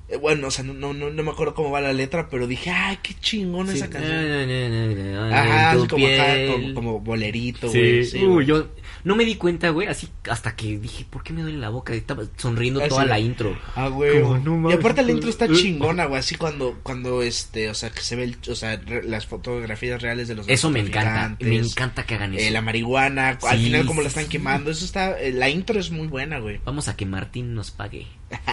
eh, 0.08 0.16
Bueno, 0.16 0.46
o 0.46 0.50
sea, 0.50 0.64
no, 0.64 0.72
no, 0.72 0.94
no, 0.94 1.22
me 1.22 1.30
acuerdo 1.30 1.52
cómo 1.54 1.70
va 1.70 1.82
la 1.82 1.92
letra, 1.92 2.30
pero 2.30 2.46
dije, 2.46 2.70
ay, 2.70 2.98
qué 3.02 3.12
chingón 3.20 3.68
Sí. 3.68 3.74
esa 3.76 3.90
canción. 3.90 5.32
Ajá, 5.34 5.76
como, 5.86 6.06
acá, 6.06 6.34
como, 6.50 6.74
como 6.74 7.00
bolerito, 7.00 7.68
Sí, 7.68 7.78
güey. 7.78 8.04
Sí, 8.06 8.18
Uy, 8.24 8.26
güey. 8.26 8.46
yo 8.46 8.68
no 9.04 9.16
me 9.16 9.24
di 9.24 9.34
cuenta, 9.36 9.70
güey, 9.70 9.88
así 9.88 10.08
hasta 10.30 10.54
que 10.54 10.78
dije, 10.78 11.04
¿por 11.08 11.22
qué 11.22 11.32
me 11.32 11.42
duele 11.42 11.58
la 11.58 11.68
boca? 11.70 11.92
Estaba 11.94 12.24
sonriendo 12.36 12.80
Así 12.80 12.88
toda 12.90 13.04
la 13.04 13.18
intro. 13.18 13.58
Ah, 13.74 13.88
güey. 13.88 14.20
Como, 14.22 14.38
no 14.38 14.70
y 14.70 14.74
aparte 14.74 15.02
la 15.02 15.10
intro 15.12 15.28
está 15.28 15.48
chingona, 15.52 16.04
güey. 16.06 16.20
Así 16.20 16.36
cuando, 16.36 16.78
cuando 16.82 17.22
este, 17.22 17.68
o 17.70 17.74
sea, 17.74 17.90
que 17.90 18.00
se 18.00 18.16
ve, 18.16 18.24
el, 18.24 18.36
o 18.50 18.54
sea, 18.54 18.76
re- 18.76 19.02
las 19.02 19.26
fotografías 19.26 20.00
reales 20.00 20.28
de 20.28 20.34
los 20.36 20.48
Eso 20.48 20.70
me 20.70 20.80
encanta, 20.80 21.36
me 21.44 21.56
encanta 21.56 22.04
que 22.04 22.14
hagan 22.14 22.34
eso. 22.34 22.46
eh, 22.46 22.50
la 22.50 22.62
marihuana, 22.62 23.38
al 23.42 23.58
final 23.58 23.86
como 23.86 24.02
la 24.02 24.08
están 24.08 24.24
sí. 24.24 24.30
quemando. 24.30 24.70
Eso 24.70 24.84
está, 24.84 25.20
eh, 25.20 25.32
la 25.32 25.48
intro 25.48 25.78
es 25.80 25.90
muy 25.90 26.06
buena, 26.06 26.38
güey. 26.38 26.60
Vamos 26.64 26.88
a 26.88 26.96
que 26.96 27.06
Martín 27.06 27.54
nos 27.54 27.70
pague. 27.70 28.06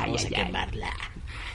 Vamos 0.00 0.24
ay, 0.26 0.34
a 0.34 0.38
ay. 0.38 0.44
quemarla. 0.46 0.90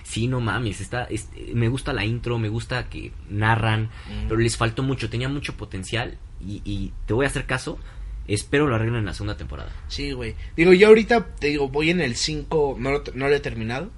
Sí, 0.03 0.27
no 0.27 0.39
mames, 0.41 0.81
está, 0.81 1.03
es- 1.03 1.29
me 1.53 1.67
gusta 1.67 1.93
la 1.93 2.03
intro, 2.03 2.39
me 2.39 2.49
gusta 2.49 2.89
que 2.89 3.11
narran, 3.29 3.83
Mm. 4.07 4.27
pero 4.27 4.37
les 4.39 4.57
faltó 4.57 4.81
mucho, 4.81 5.07
tenía 5.09 5.29
mucho 5.29 5.55
potencial 5.55 6.17
y, 6.41 6.61
y 6.65 6.93
te 7.05 7.13
voy 7.13 7.25
a 7.25 7.27
hacer 7.29 7.45
caso, 7.45 7.77
espero 8.33 8.67
lo 8.67 8.75
arreglen 8.75 8.99
en 8.99 9.05
la 9.05 9.13
segunda 9.13 9.37
temporada. 9.37 9.71
Sí, 9.87 10.11
güey. 10.11 10.35
Digo, 10.55 10.73
yo 10.73 10.87
ahorita, 10.87 11.27
te 11.39 11.47
digo, 11.47 11.69
voy 11.69 11.89
en 11.89 12.01
el 12.01 12.15
5, 12.15 12.75
no, 12.79 12.91
lo- 12.91 13.03
no 13.13 13.27
lo 13.29 13.35
he 13.35 13.39
terminado. 13.39 13.89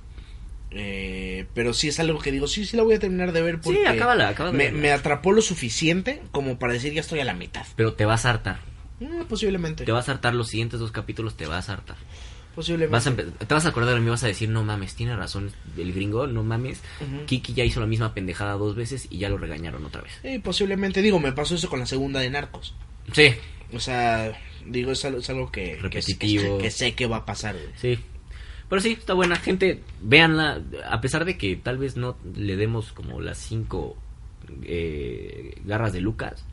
Eh, 0.74 1.48
pero 1.54 1.74
sí 1.74 1.89
es 1.89 2.00
algo 2.00 2.20
que 2.20 2.32
digo, 2.32 2.48
sí, 2.48 2.65
sí 2.65 2.78
la 2.78 2.84
voy 2.84 2.94
a 2.96 3.00
terminar 3.00 3.34
de 3.34 3.41
ver 3.41 3.60
porque 3.60 3.80
Sí, 3.82 3.86
acábala, 3.86 4.30
acábala 4.30 4.58
me, 4.58 4.72
me 4.72 4.91
atrapó 4.91 5.34
lo 5.34 5.41
suficiente 5.41 6.22
como 6.32 6.60
para 6.60 6.72
decir 6.72 6.94
ya 6.94 7.02
estoy 7.02 7.20
a 7.20 7.26
la 7.26 7.34
mitad. 7.34 7.65
Pero 7.76 7.94
te 7.94 8.06
vas 8.06 8.26
a 8.26 8.30
hartar, 8.30 8.60
Eh, 9.02 9.10
posiblemente. 9.28 9.84
te 9.84 9.91
vas 9.91 10.08
a 10.08 10.13
hartar 10.13 10.34
los 10.34 10.48
siguientes 10.48 10.80
dos 10.80 10.91
capítulos, 10.94 11.36
te 11.36 11.46
vas 11.46 11.67
a 11.70 11.74
hartar. 11.74 11.98
Posiblemente. 12.56 12.91
Vas 12.94 13.08
a 13.08 13.12
empe- 13.12 13.32
te 13.48 13.54
vas 13.54 13.65
a 13.65 13.70
acordar 13.70 13.96
de 13.96 14.00
mí, 14.00 14.10
vas 14.10 14.24
a 14.24 14.28
decir, 14.28 14.48
no 14.50 14.63
mames, 14.63 14.96
tiene 14.96 15.13
razón 15.15 15.52
el 15.78 15.91
gringo, 15.94 16.28
no 16.28 16.44
mames. 16.44 16.82
Kiki 17.26 17.54
ya 17.54 17.65
hizo 17.65 17.80
la 17.82 17.86
misma 17.86 18.13
pendejada 18.13 18.54
dos 18.54 18.76
veces 18.76 19.08
y 19.10 19.17
ya 19.20 19.28
lo 19.30 19.38
regañaron 19.38 19.84
otra 19.86 20.02
vez. 20.02 20.13
Sí, 20.22 20.39
posiblemente. 20.39 21.02
Digo, 21.02 21.20
me 21.20 21.32
pasó 21.34 21.56
eso 21.56 21.70
con 21.70 21.80
la 21.80 21.86
segunda 21.86 22.20
de 22.22 22.30
Narcos. 22.30 22.76
Sí, 23.13 23.34
O 23.73 23.79
sea, 23.79 24.38
digo, 24.65 24.91
es 24.91 25.03
algo, 25.05 25.19
es 25.19 25.29
algo 25.29 25.51
que, 25.51 25.77
Repetitivo. 25.81 26.57
Que, 26.57 26.63
que 26.65 26.71
sé 26.71 26.93
que 26.93 27.07
va 27.07 27.17
a 27.17 27.25
pasar, 27.25 27.55
sí. 27.77 27.97
Pero 28.69 28.81
sí, 28.81 28.91
está 28.93 29.13
buena. 29.13 29.36
Gente, 29.36 29.81
véanla. 30.01 30.62
A 30.89 31.01
pesar 31.01 31.25
de 31.25 31.38
que 31.38 31.55
tal 31.57 31.77
vez 31.77 31.97
no 31.97 32.17
le 32.36 32.55
demos 32.55 32.93
como 32.93 33.19
las 33.21 33.38
cinco 33.38 33.97
eh, 34.63 35.55
garras 35.65 35.93
de 35.93 36.01
Lucas, 36.01 36.43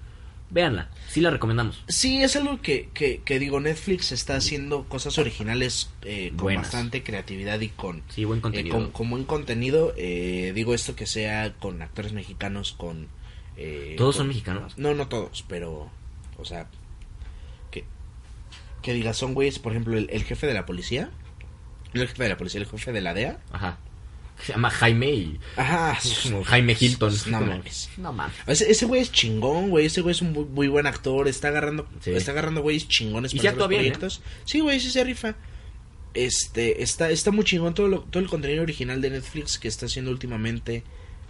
véanla. 0.50 0.90
Sí 1.09 1.20
la 1.20 1.31
recomendamos. 1.31 1.85
Sí, 1.88 2.22
es 2.22 2.35
algo 2.37 2.61
que, 2.61 2.88
que, 2.94 3.20
que 3.24 3.38
digo, 3.38 3.61
Netflix 3.61 4.12
está 4.12 4.37
haciendo 4.37 4.85
cosas 4.85 5.18
originales 5.18 5.90
eh, 6.02 6.28
con 6.31 6.38
Buenas. 6.44 6.64
bastante 6.64 7.02
creatividad 7.02 7.61
y 7.61 7.68
con, 7.68 8.02
Sí, 8.09 8.24
buen 8.24 8.38
eh, 8.38 8.42
contenido. 8.42 8.76
con, 8.76 8.90
con 8.90 9.11
buen 9.11 9.24
contenido. 9.24 9.94
Eh, 9.96 10.52
digo 10.54 10.74
esto 10.74 10.96
que 10.96 11.07
sea 11.07 11.54
con 11.54 11.83
actores 11.83 12.12
mexicanos, 12.12 12.72
con... 12.72 13.09
eh, 13.57 13.94
¿Todos 13.98 14.16
con- 14.16 14.20
son 14.22 14.28
mexicanos? 14.28 14.76
No, 14.78 14.94
no 14.94 15.09
todos, 15.09 15.44
pero... 15.48 15.90
O 16.37 16.44
sea, 16.44 16.68
que 18.83 18.93
diga, 18.93 19.12
son 19.14 19.35
güeyes, 19.35 19.59
por 19.59 19.73
ejemplo, 19.73 19.97
el, 19.99 20.09
el 20.11 20.25
jefe 20.25 20.47
de 20.47 20.55
la 20.55 20.67
policía. 20.67 21.11
No 21.95 22.03
el 22.03 22.09
jefe 22.09 22.23
de 22.23 22.29
la 22.29 22.37
policía, 22.37 22.61
el 22.61 22.67
jefe 22.67 22.93
de 22.93 23.01
la 23.01 23.14
DEA. 23.14 23.38
Ajá. 23.53 23.79
Se 24.45 24.53
llama 24.53 24.71
Jaime 24.71 25.11
y... 25.11 25.41
Ajá. 25.57 25.99
Como 26.23 26.45
Jaime 26.45 26.77
Hilton. 26.79 27.12
No 27.27 27.38
Como- 27.41 27.51
mames. 27.53 27.91
No 27.97 28.12
mames. 28.12 28.37
Ese, 28.47 28.71
ese 28.71 28.87
güey 28.87 29.01
es 29.01 29.11
chingón, 29.11 29.71
güey. 29.71 29.87
Ese 29.87 30.01
güey 30.01 30.12
es 30.12 30.23
un 30.23 30.33
muy, 30.33 30.45
muy 30.45 30.69
buen 30.69 30.87
actor. 30.87 31.27
Está 31.27 31.49
agarrando, 31.49 31.88
Sí. 32.01 32.12
está 32.12 32.31
agarrando 32.31 32.62
güeyes 32.62 32.87
chingones 32.87 33.35
Y 33.35 33.38
para 33.38 33.43
sí 33.43 33.47
hacer 33.49 33.59
los 33.59 33.69
bien, 33.69 33.93
¿eh? 34.01 34.09
Sí, 34.45 34.61
güey, 34.61 34.79
sí 34.79 34.91
se 34.91 35.03
rifa. 35.03 35.35
Este, 36.14 36.83
está, 36.83 37.11
está 37.11 37.31
muy 37.31 37.45
chingón 37.45 37.75
todo, 37.75 37.88
lo- 37.88 38.01
todo 38.03 38.23
el 38.23 38.29
contenido 38.29 38.62
original 38.62 39.01
de 39.01 39.11
Netflix 39.11 39.59
que 39.59 39.69
está 39.69 39.87
haciendo 39.87 40.11
últimamente. 40.11 40.85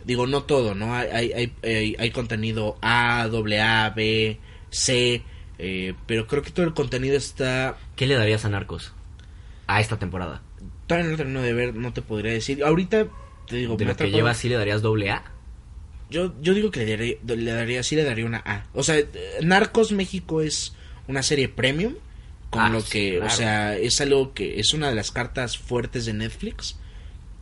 Digo, 0.04 0.26
no 0.26 0.42
todo, 0.44 0.74
¿no? 0.74 0.94
Hay, 0.94 1.08
hay, 1.10 1.32
hay, 1.32 1.52
hay- 1.62 1.96
hay 1.98 2.10
contenido 2.10 2.76
A, 2.82 3.22
A, 3.22 3.90
B, 3.90 4.38
C. 4.70 5.22
eh, 5.58 5.94
pero 6.06 6.26
creo 6.26 6.42
que 6.42 6.50
todo 6.50 6.64
el 6.66 6.74
contenido 6.74 7.16
está. 7.16 7.76
¿Qué 7.96 8.06
le 8.06 8.14
darías 8.14 8.44
a 8.44 8.48
Narcos? 8.48 8.92
A 9.66 9.80
esta 9.80 9.98
temporada. 9.98 10.42
Todavía 10.86 11.10
no 11.10 11.16
termino 11.16 11.42
de 11.42 11.52
ver, 11.52 11.74
no 11.74 11.92
te 11.92 12.00
podría 12.02 12.32
decir. 12.32 12.64
Ahorita, 12.64 13.06
te 13.46 13.56
digo, 13.56 13.76
De 13.76 13.84
lo 13.84 13.96
que 13.96 14.10
lleva, 14.10 14.34
¿sí 14.34 14.48
le 14.48 14.56
darías 14.56 14.82
doble 14.82 15.10
A? 15.10 15.24
Yo, 16.10 16.32
yo 16.40 16.54
digo 16.54 16.70
que 16.70 16.84
le 16.84 16.96
daría, 16.96 17.16
le 17.26 17.52
daría, 17.52 17.82
sí 17.82 17.94
le 17.96 18.04
daría 18.04 18.24
una 18.24 18.42
A. 18.46 18.66
O 18.72 18.82
sea, 18.82 18.96
Narcos 19.42 19.92
México 19.92 20.40
es 20.40 20.74
una 21.06 21.22
serie 21.22 21.48
premium. 21.48 21.94
Con 22.50 22.62
Ah, 22.62 22.70
lo 22.70 22.80
sí, 22.80 22.90
que, 22.90 23.20
o 23.20 23.28
sea, 23.28 23.76
es 23.76 24.00
algo 24.00 24.32
que 24.32 24.58
es 24.58 24.72
una 24.72 24.88
de 24.88 24.94
las 24.94 25.10
cartas 25.10 25.58
fuertes 25.58 26.06
de 26.06 26.14
Netflix. 26.14 26.78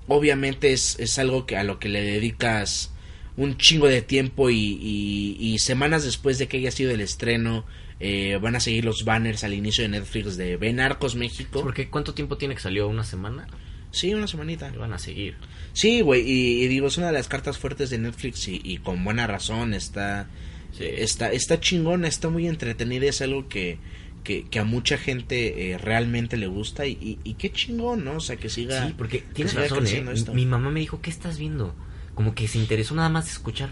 Obviamente 0.09 0.73
es, 0.73 0.99
es 0.99 1.19
algo 1.21 1.47
que 1.47 1.57
a 1.57 1.63
lo 1.63 1.79
que 1.79 1.89
le 1.89 2.03
dedicas 2.03 2.93
un 3.37 3.57
chingo 3.57 3.87
de 3.87 4.03
tiempo 4.03 4.51
y, 4.51 4.57
y, 4.57 5.37
y 5.39 5.59
semanas 5.61 6.03
después 6.05 6.39
de 6.39 6.49
que 6.49 6.57
haya 6.57 6.73
sido 6.73 6.91
el 6.91 7.01
estreno 7.01 7.65
eh, 8.01 8.39
van 8.41 8.57
a 8.57 8.61
seguir 8.61 8.85
los 8.85 9.05
banners 9.05 9.45
al 9.45 9.55
inicio 9.55 9.83
de 9.83 9.89
Netflix 9.89 10.37
de 10.37 10.57
Ve 10.57 10.73
Narcos 10.73 11.15
México. 11.15 11.63
Porque 11.63 11.89
¿cuánto 11.89 12.15
tiempo 12.15 12.37
tiene 12.37 12.55
que 12.55 12.61
salió? 12.61 12.89
¿Una 12.89 13.05
semana? 13.05 13.47
Sí, 13.91 14.13
una 14.13 14.27
semanita. 14.27 14.71
Le 14.71 14.77
van 14.79 14.93
a 14.93 14.99
seguir. 14.99 15.37
Sí, 15.73 16.01
güey, 16.03 16.21
y, 16.23 16.63
y 16.65 16.69
digo, 16.69 16.89
es 16.89 16.99
una 16.99 17.07
de 17.09 17.13
las 17.15 17.29
cartas 17.29 17.57
fuertes 17.59 17.91
de 17.91 17.99
Netflix 17.99 18.49
y, 18.49 18.61
y 18.63 18.79
con 18.79 19.03
buena 19.05 19.27
razón 19.27 19.73
está, 19.75 20.29
Sí. 20.73 20.85
eh, 20.85 20.97
está, 20.99 21.33
está 21.33 21.61
chingona, 21.61 22.09
está 22.09 22.29
muy 22.29 22.47
entretenida, 22.49 23.07
es 23.07 23.23
algo 23.23 23.49
que, 23.49 23.79
que, 24.25 24.45
que 24.49 24.59
a 24.59 24.65
mucha 24.65 24.99
gente 24.99 25.71
eh, 25.71 25.79
realmente 25.79 26.37
le 26.37 26.49
gusta 26.49 26.85
y, 26.87 26.93
y, 27.01 27.19
y 27.25 27.35
qué 27.35 27.51
chingón, 27.53 28.05
¿no? 28.05 28.17
O 28.17 28.21
sea, 28.21 28.37
que 28.37 28.49
siga... 28.51 28.87
Sí, 28.89 28.95
porque 28.99 29.21
que 29.21 29.33
tienes 29.33 29.55
razón, 29.55 29.87
¿eh? 29.87 30.05
esto. 30.13 30.35
Mi 30.35 30.45
mamá 30.45 30.71
me 30.71 30.81
dijo, 30.81 31.01
¿qué 31.01 31.09
estás 31.09 31.39
viendo? 31.39 31.75
Como 32.15 32.35
que 32.35 32.49
se 32.49 32.59
interesó 32.59 32.95
nada 32.95 33.09
más 33.09 33.27
de 33.27 33.31
escuchar. 33.33 33.71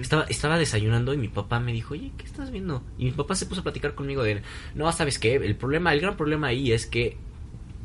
Estaba, 0.00 0.24
estaba 0.24 0.58
desayunando 0.58 1.12
y 1.14 1.16
mi 1.16 1.28
papá 1.28 1.58
me 1.58 1.72
dijo, 1.72 1.94
oye, 1.94 2.12
¿qué 2.16 2.24
estás 2.24 2.50
viendo? 2.50 2.82
Y 2.98 3.06
mi 3.06 3.10
papá 3.10 3.34
se 3.34 3.46
puso 3.46 3.60
a 3.60 3.64
platicar 3.64 3.94
conmigo 3.94 4.22
de, 4.22 4.42
no, 4.74 4.90
¿sabes 4.92 5.18
qué? 5.18 5.34
El 5.34 5.56
problema, 5.56 5.92
el 5.92 6.00
gran 6.00 6.16
problema 6.16 6.48
ahí 6.48 6.72
es 6.72 6.86
que 6.86 7.16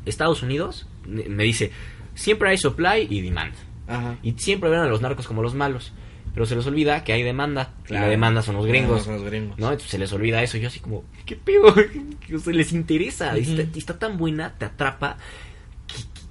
Estados 0.06 0.42
Unidos 0.42 0.86
me 1.06 1.44
dice, 1.44 1.72
siempre 2.14 2.50
hay 2.50 2.58
supply 2.58 3.06
y 3.10 3.20
demand. 3.20 3.54
Ajá. 3.88 4.16
Y 4.22 4.32
siempre 4.32 4.70
ven 4.70 4.80
a 4.80 4.86
los 4.86 5.00
narcos 5.00 5.26
como 5.26 5.42
los 5.42 5.54
malos. 5.54 5.92
Pero 6.32 6.46
se 6.46 6.54
les 6.54 6.64
olvida 6.66 7.02
que 7.02 7.12
hay 7.12 7.22
demanda. 7.22 7.74
Y 7.88 7.94
la 7.94 8.06
demanda 8.06 8.40
son 8.42 8.54
los 8.54 8.66
gringos. 8.66 9.02
Son 9.02 9.14
los 9.14 9.24
gringos. 9.24 9.58
¿No? 9.58 9.66
Entonces 9.66 9.90
se 9.90 9.98
les 9.98 10.12
olvida 10.12 10.42
eso. 10.42 10.58
Yo 10.58 10.68
así 10.68 10.78
como, 10.78 11.04
¿qué 11.26 11.36
pedo? 11.36 11.74
O 12.32 12.38
sea, 12.38 12.52
les 12.52 12.72
interesa. 12.72 13.36
Está, 13.36 13.62
está 13.76 13.98
tan 13.98 14.16
buena, 14.16 14.54
te 14.56 14.64
atrapa, 14.64 15.16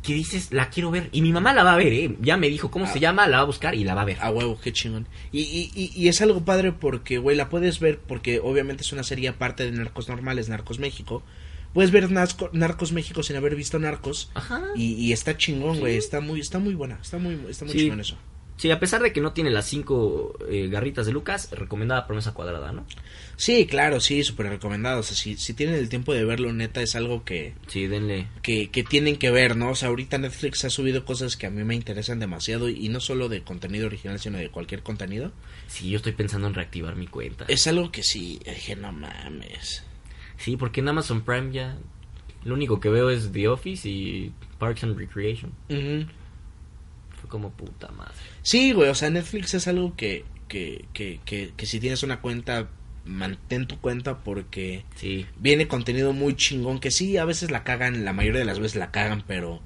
que, 0.03 0.13
dices, 0.13 0.51
la 0.51 0.69
quiero 0.69 0.91
ver. 0.91 1.09
Y 1.11 1.21
mi 1.21 1.31
mamá 1.31 1.53
la 1.53 1.63
va 1.63 1.73
a 1.73 1.77
ver, 1.77 1.91
¿eh? 1.93 2.15
Ya 2.21 2.37
me 2.37 2.49
dijo 2.49 2.71
cómo 2.71 2.85
Ah. 2.85 2.87
se 2.93 2.99
llama, 2.99 3.27
la 3.27 3.37
va 3.37 3.43
a 3.43 3.45
buscar 3.45 3.75
y 3.75 3.83
la 3.83 3.95
va 3.95 4.01
a 4.01 4.05
ver. 4.05 4.17
A 4.21 4.31
huevo, 4.31 4.59
qué 4.61 4.71
chingón. 4.73 5.07
Y, 5.31 5.41
y, 5.41 5.71
y, 5.75 5.91
y 5.95 6.07
es 6.07 6.21
algo 6.21 6.43
padre 6.45 6.71
porque, 6.71 7.17
güey, 7.17 7.35
la 7.35 7.49
puedes 7.49 7.79
ver 7.79 7.99
porque 7.99 8.39
obviamente 8.41 8.83
es 8.83 8.91
una 8.93 9.03
serie 9.03 9.29
aparte 9.29 9.65
de 9.65 9.71
Narcos 9.71 10.07
Normales, 10.09 10.47
Narcos 10.49 10.79
México. 10.79 11.23
Puedes 11.73 11.91
ver 11.91 12.09
Narco- 12.09 12.49
Narcos 12.51 12.91
México 12.93 13.21
sin 13.23 13.35
haber 13.35 13.55
visto 13.55 13.77
Narcos. 13.77 14.31
Ajá. 14.33 14.61
Y, 14.75 14.93
y 14.93 15.13
está 15.13 15.37
chingón, 15.37 15.75
Sí. 15.75 15.79
güey. 15.81 15.97
Está 15.97 16.19
muy, 16.21 16.39
está 16.39 16.59
muy 16.59 16.73
buena. 16.73 16.97
Está 17.01 17.17
muy, 17.19 17.37
está 17.49 17.65
muy 17.65 17.73
Sí. 17.73 17.79
chingón 17.81 17.99
eso. 17.99 18.17
Sí, 18.59 18.69
a 18.71 18.77
pesar 18.77 19.01
de 19.01 19.13
que 19.13 19.21
no 19.21 19.31
tiene 19.31 19.51
las 19.51 19.67
cinco 19.69 20.37
eh, 20.49 20.67
garritas 20.67 21.05
de 21.05 21.13
Lucas, 21.13 21.49
recomendada 21.53 22.05
promesa 22.05 22.33
cuadrada, 22.33 22.73
¿no? 22.73 22.85
Sí, 23.37 23.65
claro, 23.67 24.01
sí, 24.01 24.21
súper 24.25 24.47
recomendado. 24.49 24.99
O 24.99 25.03
sea, 25.03 25.15
si, 25.15 25.37
si 25.37 25.53
tienen 25.53 25.75
el 25.75 25.87
tiempo 25.87 26.13
de 26.13 26.25
verlo, 26.25 26.51
neta, 26.51 26.81
es 26.81 26.93
algo 26.97 27.23
que, 27.23 27.53
Sí, 27.67 27.87
denle. 27.87 28.27
que, 28.41 28.69
que 28.69 28.83
tienen 28.83 29.15
que 29.15 29.31
ver, 29.31 29.55
¿no? 29.55 29.69
O 29.69 29.75
sea, 29.75 29.87
ahorita 29.87 30.17
Netflix 30.17 30.65
ha 30.65 30.69
subido 30.69 31.05
cosas 31.05 31.37
que 31.37 31.45
a 31.47 31.49
mí 31.49 31.63
me 31.63 31.73
interesan 31.73 32.19
demasiado 32.19 32.67
y 32.67 32.89
no 32.89 32.99
solo 32.99 33.29
de 33.29 33.43
contenido 33.43 33.87
original, 33.87 34.19
sino 34.19 34.37
de 34.37 34.49
cualquier 34.49 34.83
contenido. 34.83 35.31
Sí, 35.67 35.89
yo 35.89 35.95
estoy 35.95 36.11
pensando 36.11 36.47
en 36.49 36.53
reactivar 36.53 36.97
mi 36.97 37.07
cuenta. 37.07 37.45
Es 37.47 37.65
algo 37.65 37.93
que 37.93 38.03
sí, 38.03 38.41
dije, 38.45 38.75
no 38.75 38.91
mames. 38.91 39.83
Sí, 40.35 40.57
porque 40.57 40.81
en 40.81 40.89
Amazon 40.89 41.21
Prime 41.21 41.53
ya 41.53 41.77
lo 42.43 42.55
único 42.55 42.81
que 42.81 42.89
veo 42.89 43.09
es 43.09 43.31
The 43.31 43.47
Office 43.47 43.87
y 43.87 44.33
Parks 44.57 44.83
and 44.83 44.97
Recreation. 44.97 45.53
Fue 45.69 46.05
como 47.29 47.51
puta 47.51 47.87
madre. 47.89 48.13
Sí, 48.41 48.73
güey, 48.73 48.89
o 48.89 48.95
sea, 48.95 49.09
Netflix 49.09 49.53
es 49.53 49.67
algo 49.67 49.95
que, 49.95 50.25
que, 50.49 50.85
que, 50.93 51.19
que, 51.25 51.53
que 51.55 51.65
si 51.65 51.79
tienes 51.79 52.03
una 52.03 52.19
cuenta, 52.19 52.69
mantén 53.05 53.65
tu 53.67 53.79
cuenta 53.79 54.19
porque 54.19 54.83
Sí, 54.95 55.25
viene 55.37 55.67
contenido 55.67 56.11
muy 56.11 56.35
chingón 56.35 56.79
que 56.79 56.91
sí, 56.91 57.15
a 57.17 57.25
veces 57.25 57.49
la 57.51 57.63
cagan, 57.63 58.03
la 58.03 58.11
mayoría 58.13 58.39
de 58.39 58.45
las 58.45 58.59
veces 58.59 58.75
la 58.75 58.91
cagan, 58.91 59.23
pero 59.25 59.61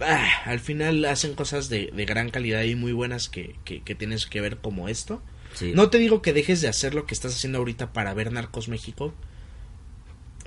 ah, 0.00 0.28
al 0.44 0.60
final 0.60 1.04
hacen 1.04 1.34
cosas 1.34 1.68
de, 1.68 1.90
de 1.94 2.04
gran 2.04 2.30
calidad 2.30 2.62
y 2.62 2.74
muy 2.74 2.92
buenas 2.92 3.28
que, 3.28 3.56
que, 3.64 3.82
que 3.82 3.94
tienes 3.94 4.26
que 4.26 4.40
ver 4.40 4.58
como 4.58 4.88
esto. 4.88 5.22
sí. 5.54 5.72
No 5.74 5.90
te 5.90 5.98
digo 5.98 6.22
que 6.22 6.32
dejes 6.32 6.60
de 6.60 6.68
hacer 6.68 6.94
lo 6.94 7.06
que 7.06 7.14
estás 7.14 7.34
haciendo 7.34 7.58
ahorita 7.58 7.92
para 7.92 8.14
ver 8.14 8.32
Narcos 8.32 8.68
México, 8.68 9.12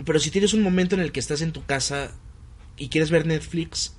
pero 0.06 0.20
si 0.20 0.32
tienes 0.32 0.54
un 0.54 0.64
momento 0.64 0.96
en 0.96 1.02
el 1.02 1.12
que 1.12 1.20
estás 1.20 1.42
en 1.42 1.52
tu 1.52 1.64
casa 1.66 2.16
y 2.78 2.90
quieres 2.90 3.12
ver 3.12 3.28
Netflix, 3.28 3.96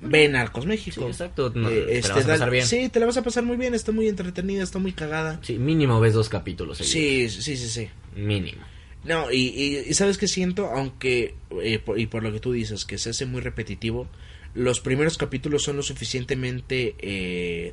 ve 0.00 0.28
Narcos 0.28 0.64
Sí, 0.64 0.68
México. 0.68 1.06
exacto. 1.08 1.52
No, 1.54 1.68
Eh, 1.70 1.84
te 1.86 1.98
este, 1.98 2.08
la 2.08 2.14
vas 2.16 2.24
a 2.24 2.28
pasar 2.28 2.50
bien. 2.50 2.66
Sí. 2.66 2.80
Sí, 2.82 2.88
te 2.88 3.00
la 3.00 3.06
vas 3.06 3.16
a 3.16 3.22
pasar 3.22 3.44
muy 3.44 3.56
bien, 3.56 3.74
está 3.74 3.92
muy 3.92 4.08
entretenida, 4.08 4.62
está 4.62 4.78
muy 4.78 4.92
cagada. 4.92 5.40
mínimo 5.58 6.00
ves 6.00 6.14
dos 6.14 6.28
capítulos. 6.28 6.78
seguidos. 6.78 7.32
Sí, 7.34 7.42
sí, 7.42 7.56
sí, 7.56 7.68
sí. 7.68 7.88
Mínimo. 8.20 8.62
No, 9.04 9.30
y, 9.30 9.36
y, 9.48 9.84
y 9.88 9.94
sabes 9.94 10.18
que 10.18 10.26
siento, 10.26 10.66
aunque, 10.66 11.34
eh, 11.62 11.78
por- 11.78 11.98
y 11.98 12.06
por 12.06 12.22
lo 12.24 12.32
que 12.32 12.40
tú 12.40 12.52
dices, 12.52 12.84
que 12.84 12.98
se 12.98 13.10
hace 13.10 13.24
muy 13.24 13.40
repetitivo, 13.40 14.08
los 14.54 14.80
primeros 14.80 15.16
capítulos 15.16 15.62
son 15.62 15.76
lo 15.76 15.82
suficientemente 15.82 16.96
eh, 16.98 17.72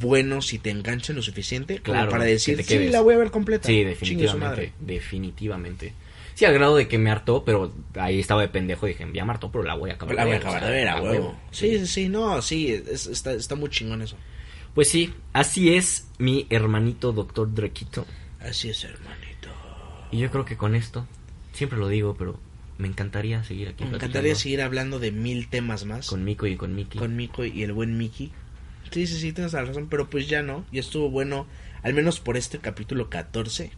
buenos 0.00 0.52
y 0.52 0.58
te 0.58 0.68
enganchan 0.70 1.16
lo 1.16 1.22
suficiente 1.22 1.78
como 1.80 2.06
para 2.10 2.24
que 2.26 2.32
decir, 2.32 2.56
te 2.58 2.64
sí, 2.64 2.88
la 2.88 3.00
voy 3.00 3.14
a 3.14 3.18
ver 3.18 3.30
completa. 3.30 3.66
Sí, 3.68 3.82
definitivamente. 3.84 4.72
Definitivamente. 4.80 5.94
Sí, 6.40 6.46
al 6.46 6.54
grado 6.54 6.74
de 6.74 6.88
que 6.88 6.96
me 6.96 7.10
hartó, 7.10 7.44
pero 7.44 7.70
ahí 7.96 8.18
estaba 8.18 8.40
de 8.40 8.48
pendejo. 8.48 8.86
Dije, 8.86 9.06
ya 9.12 9.26
me 9.26 9.32
hartó, 9.32 9.52
pero 9.52 9.62
la 9.62 9.74
voy 9.74 9.90
a 9.90 9.92
acabar 9.92 10.14
La 10.14 10.24
voy 10.24 10.32
a 10.32 10.36
acabar 10.38 10.64
de 10.64 10.70
ver, 10.70 10.88
a 10.88 11.02
huevo. 11.02 11.38
Sí, 11.50 11.80
sí, 11.80 11.86
sí, 11.86 12.08
no, 12.08 12.40
sí, 12.40 12.72
es- 12.72 13.06
está, 13.08 13.32
está 13.34 13.56
muy 13.56 13.68
chingón 13.68 14.00
eso. 14.00 14.16
Pues 14.74 14.88
sí, 14.88 15.12
así 15.34 15.74
es 15.74 16.08
mi 16.16 16.46
hermanito 16.48 17.12
doctor 17.12 17.52
Drequito. 17.52 18.06
Así 18.40 18.70
es, 18.70 18.82
hermanito. 18.84 19.50
Y 20.12 20.16
yo 20.20 20.30
creo 20.30 20.46
que 20.46 20.56
con 20.56 20.74
esto, 20.74 21.06
siempre 21.52 21.78
lo 21.78 21.88
digo, 21.88 22.16
pero 22.18 22.40
me 22.78 22.88
encantaría 22.88 23.44
seguir 23.44 23.68
aquí. 23.68 23.84
Me 23.84 23.96
encantaría 23.96 24.34
seguir 24.34 24.62
hablando 24.62 24.98
de 24.98 25.12
mil 25.12 25.50
temas 25.50 25.84
más. 25.84 26.06
Con 26.06 26.24
Mico 26.24 26.46
y 26.46 26.56
con 26.56 26.74
Miki. 26.74 26.96
con 26.98 27.16
Mico 27.16 27.44
y 27.44 27.62
el 27.64 27.74
buen 27.74 27.98
Mickey. 27.98 28.32
Sí, 28.90 29.06
sí, 29.06 29.20
sí, 29.20 29.34
tienes 29.34 29.52
la 29.52 29.62
razón, 29.62 29.88
pero 29.90 30.08
pues 30.08 30.26
ya 30.26 30.40
no. 30.42 30.64
Y 30.72 30.78
estuvo 30.78 31.10
bueno, 31.10 31.46
al 31.82 31.92
menos 31.92 32.18
por 32.18 32.38
este 32.38 32.60
capítulo 32.60 33.10
14. 33.10 33.72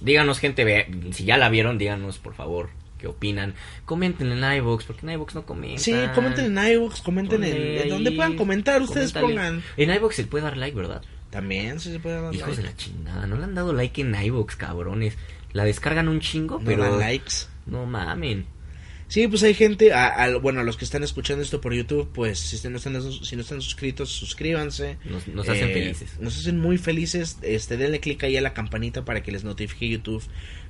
Díganos, 0.00 0.38
gente, 0.38 0.64
ve- 0.64 0.86
si 1.12 1.24
ya 1.24 1.36
la 1.36 1.48
vieron, 1.48 1.78
díganos, 1.78 2.18
por 2.18 2.34
favor, 2.34 2.70
qué 2.98 3.06
opinan. 3.06 3.54
Comenten 3.84 4.30
en 4.32 4.56
iVoox, 4.58 4.84
porque 4.84 5.06
en 5.06 5.12
iVoox 5.12 5.34
no 5.34 5.44
comentan. 5.44 5.78
Sí, 5.80 5.94
comenten 6.14 6.56
en 6.58 6.72
iVoox, 6.72 7.00
comenten 7.02 7.44
en, 7.44 7.56
en 7.82 7.88
donde 7.88 8.12
puedan 8.12 8.36
comentar, 8.36 8.80
ustedes 8.82 9.12
coméntale. 9.12 9.48
pongan. 9.50 9.62
En 9.76 9.94
iVoox 9.94 10.14
se 10.16 10.24
puede 10.24 10.44
dar 10.44 10.56
like, 10.56 10.76
¿verdad? 10.76 11.02
También 11.30 11.78
sí 11.80 11.90
se 11.92 11.98
puede 12.00 12.20
dar 12.20 12.34
Hijos 12.34 12.48
like. 12.48 12.62
de 12.62 12.68
la 12.68 12.76
chingada, 12.76 13.26
no 13.26 13.36
le 13.36 13.44
han 13.44 13.54
dado 13.54 13.72
like 13.72 14.00
en 14.00 14.14
iVoox, 14.14 14.56
cabrones. 14.56 15.16
La 15.52 15.64
descargan 15.64 16.08
un 16.08 16.20
chingo, 16.20 16.58
No 16.58 16.64
pero... 16.64 16.82
dan 16.84 16.98
likes. 17.00 17.46
No 17.66 17.86
mamen. 17.86 18.46
Sí, 19.08 19.26
pues 19.26 19.42
hay 19.42 19.54
gente, 19.54 19.92
a, 19.94 20.06
a- 20.08 20.36
bueno, 20.36 20.60
a 20.60 20.64
los 20.64 20.76
que 20.76 20.84
están 20.84 21.02
escuchando 21.02 21.42
esto 21.42 21.60
por 21.62 21.72
YouTube, 21.72 22.10
pues 22.12 22.38
si 22.38 22.68
no 22.68 22.76
están, 22.76 23.00
si 23.24 23.36
no 23.36 23.42
están 23.42 23.62
suscritos, 23.62 24.10
suscríbanse. 24.10 24.98
Nos, 25.06 25.26
nos 25.28 25.48
hacen 25.48 25.70
Eh, 25.70 25.72
felices. 25.72 26.10
Nos 26.20 26.36
hacen 26.38 26.58
muy 26.60 26.76
felices. 26.78 27.38
Este, 27.42 27.76
denle 27.78 28.00
click 28.00 28.22
ahí 28.24 28.36
a 28.36 28.42
la 28.42 28.52
campanita 28.52 29.04
para 29.06 29.22
que 29.22 29.32
les 29.32 29.44
notifique 29.44 29.88
YouTube 29.88 30.22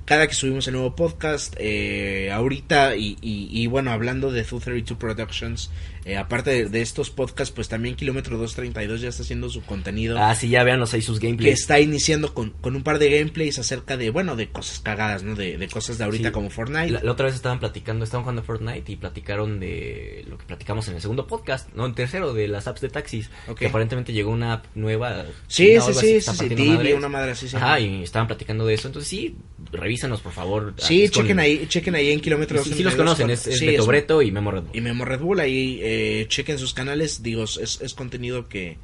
cada 0.05 0.25
que 0.27 0.33
subimos 0.33 0.65
el 0.67 0.73
nuevo 0.73 0.95
podcast. 0.95 1.53
Eh, 1.59 2.31
ahorita, 2.31 2.95
y, 2.95 3.17
y, 3.21 3.49
y 3.51 3.67
bueno, 3.67 3.91
hablando 3.91 4.31
de 4.31 4.41
232 4.43 4.97
Productions, 4.97 5.69
eh, 6.09 6.17
aparte 6.17 6.49
de, 6.51 6.65
de 6.69 6.81
estos 6.81 7.09
podcasts, 7.09 7.53
pues 7.53 7.67
también 7.69 7.95
Kilómetro 7.95 8.37
232 8.37 9.01
ya 9.01 9.09
está 9.09 9.23
haciendo 9.23 9.49
su 9.49 9.61
contenido. 9.63 10.17
Ah, 10.19 10.33
sí, 10.35 10.49
ya 10.49 10.63
véanos 10.63 10.93
ahí 10.93 11.01
sus 11.01 11.19
que 11.19 11.27
gameplays. 11.27 11.59
está 11.61 11.79
iniciando 11.79 12.33
con, 12.33 12.51
con 12.61 12.75
un 12.75 12.83
par 12.83 12.99
de 12.99 13.09
gameplays 13.09 13.59
acerca 13.59 13.97
de, 13.97 14.09
bueno, 14.09 14.35
de 14.35 14.49
cosas 14.49 14.79
cagadas, 14.79 15.23
¿no? 15.23 15.35
De, 15.35 15.57
de 15.57 15.67
cosas 15.67 15.97
de 15.97 16.03
ahorita 16.05 16.29
Sí. 16.29 16.33
como 16.33 16.49
Fortnite. 16.49 16.91
La, 16.91 17.03
la 17.03 17.11
otra 17.11 17.25
vez 17.27 17.35
estaban 17.35 17.59
platicando, 17.59 18.03
estaban 18.03 18.23
jugando 18.23 18.43
Fortnite 18.43 18.91
y 18.91 18.95
platicaron 18.95 19.59
de 19.59 20.25
lo 20.27 20.37
que 20.37 20.45
platicamos 20.45 20.87
en 20.87 20.95
el 20.95 21.01
segundo 21.01 21.27
podcast, 21.27 21.69
no, 21.75 21.85
en 21.85 21.93
tercero, 21.95 22.33
de 22.33 22.47
las 22.47 22.67
apps 22.67 22.81
de 22.81 22.89
taxis. 22.89 23.29
Que 23.57 23.67
aparentemente 23.67 24.13
llegó 24.13 24.31
una 24.31 24.53
app 24.53 24.65
nueva. 24.75 25.25
Sí, 25.47 25.77
sí, 25.81 25.93
sí, 25.93 25.99
que 26.13 26.21
sí, 26.21 26.37
sí, 26.49 26.93
una 26.93 27.09
madre 27.09 27.31
así, 27.31 27.47
sí. 27.47 27.55
Ajá, 27.55 27.79
y 27.79 28.03
estaban 28.03 28.27
platicando 28.27 28.65
de 28.65 28.73
eso. 28.73 28.87
Entonces 28.87 29.09
sí, 29.09 29.35
revísanos 29.71 30.21
por 30.21 30.31
favor. 30.33 30.73
Sí, 30.77 31.09
con- 31.09 31.23
chequen 31.23 31.39
ahí, 31.39 31.65
chequen 31.67 31.95
ahí 31.95 32.11
en 32.11 32.19
kilómetros. 32.21 32.63
Sí, 32.63 32.73
sí 32.73 32.83
los 32.83 32.95
conocen, 32.95 33.29
es, 33.29 33.45
es 33.47 33.59
Beto 33.61 33.85
Breto 33.85 34.21
y 34.21 34.31
Memo 34.31 34.51
Red 34.51 34.61
Bull. 34.63 34.71
y 34.73 34.81
Memo 34.81 35.05
Red 35.05 35.19
Bull 35.19 35.39
ahí 35.39 35.79
eh, 35.81 35.98
chequen 36.27 36.59
sus 36.59 36.73
canales 36.73 37.23
digo 37.23 37.43
es, 37.43 37.79
es 37.81 37.93
contenido 37.93 38.47
que 38.49 38.77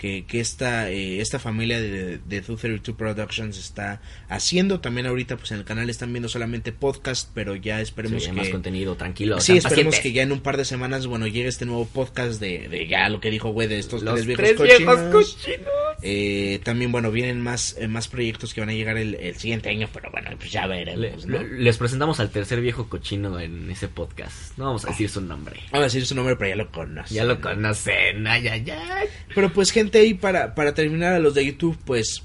que, 0.00 0.24
que 0.26 0.40
esta 0.40 0.90
eh, 0.90 1.20
esta 1.20 1.38
familia 1.38 1.80
de, 1.80 2.18
de 2.18 2.40
232 2.40 2.96
Productions 2.96 3.58
está 3.58 4.00
haciendo 4.28 4.80
también 4.80 5.06
ahorita 5.06 5.36
pues 5.36 5.50
en 5.52 5.58
el 5.58 5.64
canal 5.64 5.90
están 5.90 6.12
viendo 6.12 6.28
solamente 6.28 6.72
podcast 6.72 7.30
pero 7.34 7.54
ya 7.56 7.80
esperemos 7.80 8.22
Sí, 8.22 8.30
que 8.30 8.32
más 8.36 8.48
contenido, 8.48 8.96
tranquilo. 8.96 9.40
sí 9.40 9.56
esperemos 9.58 9.94
pacientes. 9.96 10.00
que 10.00 10.12
ya 10.12 10.22
en 10.22 10.32
un 10.32 10.40
par 10.40 10.56
de 10.56 10.64
semanas 10.64 11.06
bueno 11.06 11.26
llegue 11.26 11.48
este 11.48 11.66
nuevo 11.66 11.84
podcast 11.86 12.40
de, 12.40 12.68
de 12.68 12.86
ya 12.86 13.08
lo 13.10 13.20
que 13.20 13.30
dijo 13.30 13.50
güey 13.50 13.68
de 13.68 13.78
estos 13.78 14.02
Los 14.02 14.14
tres 14.14 14.26
viejos 14.26 14.44
tres 14.44 14.56
cochinos. 14.56 14.78
viejos 14.96 15.34
cochinos. 15.34 15.68
Eh, 16.02 16.60
también 16.64 16.92
bueno 16.92 17.10
vienen 17.10 17.40
más 17.42 17.76
eh, 17.78 17.86
más 17.86 18.08
proyectos 18.08 18.54
que 18.54 18.60
van 18.60 18.70
a 18.70 18.72
llegar 18.72 18.96
el, 18.96 19.16
el 19.16 19.36
siguiente 19.36 19.68
año 19.68 19.86
pero 19.92 20.10
bueno 20.10 20.30
pues 20.38 20.50
ya 20.50 20.66
Le- 20.66 20.84
veremos 20.84 21.26
les 21.26 21.76
presentamos 21.76 22.20
al 22.20 22.30
tercer 22.30 22.60
viejo 22.62 22.88
cochino 22.88 23.38
en 23.38 23.70
ese 23.70 23.88
podcast. 23.88 24.56
No 24.56 24.64
vamos 24.66 24.84
a 24.86 24.88
decir 24.88 25.10
su 25.10 25.20
nombre. 25.20 25.60
Vamos 25.70 25.80
a 25.80 25.84
decir 25.84 26.06
su 26.06 26.14
nombre 26.14 26.36
pero 26.36 26.50
ya 26.50 26.56
lo 26.56 26.70
conocen 26.70 27.14
Ya 27.14 27.24
lo 27.24 27.40
conocen, 27.40 28.26
ay, 28.26 28.48
ay, 28.48 28.64
ay. 28.70 29.08
Pero 29.34 29.52
pues 29.52 29.72
gente 29.72 29.89
ahí 29.98 30.14
para, 30.14 30.54
para 30.54 30.74
terminar 30.74 31.14
a 31.14 31.18
los 31.18 31.34
de 31.34 31.44
YouTube 31.44 31.76
pues 31.84 32.22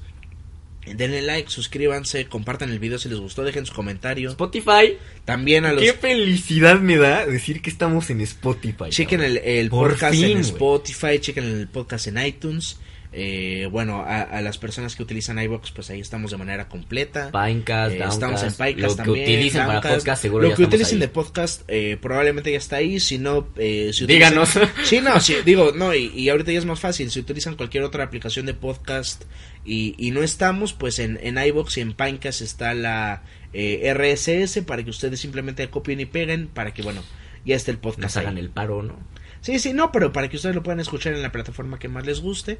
denle 0.94 1.22
like, 1.22 1.50
suscríbanse, 1.50 2.26
compartan 2.26 2.72
el 2.72 2.80
video 2.80 3.00
si 3.00 3.10
les 3.10 3.20
gustó, 3.20 3.44
dejen 3.44 3.66
su 3.66 3.74
comentario. 3.74 4.30
Spotify. 4.30 4.98
También 5.26 5.66
a 5.66 5.74
los 5.74 5.84
Qué 5.84 5.94
felicidad 5.94 6.80
me 6.80 6.98
da 6.98 7.26
decir 7.26 7.62
que 7.62 7.70
estamos 7.70 8.10
en 8.10 8.22
Spotify. 8.22 8.90
chequen 8.90 9.22
el, 9.22 9.38
el 9.38 9.70
podcast 9.70 10.16
fin, 10.16 10.38
en. 10.38 10.38
Spotify, 10.38 11.20
chequen 11.20 11.46
el 11.46 11.68
podcast 11.68 12.08
en 12.08 12.24
iTunes. 12.24 12.78
Eh, 13.18 13.70
bueno, 13.72 14.02
a, 14.02 14.24
a 14.24 14.42
las 14.42 14.58
personas 14.58 14.94
que 14.98 15.02
utilizan 15.02 15.40
iBox, 15.40 15.72
pues 15.72 15.90
ahí 15.90 16.02
estamos 16.02 16.32
de 16.32 16.38
manera 16.38 16.68
completa. 16.68 17.32
Pinecast, 17.32 17.94
Eh, 17.96 18.00
Downcast, 18.00 18.14
estamos 18.14 18.44
en 18.44 18.52
Pinecast 18.54 18.98
lo 18.98 19.04
también. 19.06 19.26
que 19.26 19.32
utilicen 19.34 19.66
para 19.68 19.82
podcast 19.82 20.22
seguro 20.22 20.44
Lo 20.44 20.50
ya 20.50 20.56
que 20.58 20.64
utilicen 20.64 20.96
ahí. 20.98 21.00
de 21.00 21.08
podcast 21.08 21.62
eh, 21.70 21.98
probablemente 22.02 22.52
ya 22.52 22.58
está 22.58 22.76
ahí. 22.76 23.00
Si 23.00 23.18
no, 23.18 23.48
eh, 23.56 23.92
si 23.94 24.04
utilizan- 24.04 24.08
Díganos. 24.08 24.60
Sí, 24.84 25.00
no, 25.00 25.18
sí, 25.22 25.36
digo, 25.46 25.72
no, 25.74 25.96
y, 25.96 26.08
y 26.14 26.28
ahorita 26.28 26.52
ya 26.52 26.60
es 26.60 26.66
más 26.66 26.82
fácil. 26.82 27.10
Si 27.10 27.20
utilizan 27.22 27.56
cualquier 27.56 27.84
otra 27.84 28.04
aplicación 28.04 28.46
de 28.46 28.54
podcast 28.54 29.24
y, 29.64 29.96
y 29.98 30.12
no 30.12 30.22
estamos, 30.22 30.74
pues 30.74 31.00
en, 31.00 31.18
en 31.24 31.38
iBox 31.38 31.78
y 31.78 31.82
en 31.82 31.94
Pinecast 31.94 32.42
está 32.42 32.74
la 32.74 33.24
eh, 33.54 33.94
RSS 33.94 34.62
para 34.66 34.84
que 34.84 34.90
ustedes 34.90 35.22
simplemente 35.22 35.70
copien 35.70 36.02
y 36.02 36.06
peguen 36.06 36.48
para 36.50 36.74
que, 36.74 36.82
bueno, 36.82 37.02
ya 37.46 37.56
esté 37.56 37.72
el 37.72 37.78
podcast. 37.78 38.02
Nos 38.04 38.18
ahí. 38.18 38.24
hagan 38.26 38.38
el 38.40 38.50
paro, 38.50 38.84
¿no? 38.84 39.00
Sí, 39.40 39.60
sí, 39.60 39.72
no, 39.74 39.92
pero 39.92 40.12
para 40.12 40.28
que 40.28 40.36
ustedes 40.36 40.56
lo 40.56 40.64
puedan 40.64 40.80
escuchar 40.80 41.14
en 41.14 41.22
la 41.22 41.32
plataforma 41.32 41.78
que 41.80 41.88
más 41.88 42.06
les 42.06 42.20
guste. 42.20 42.60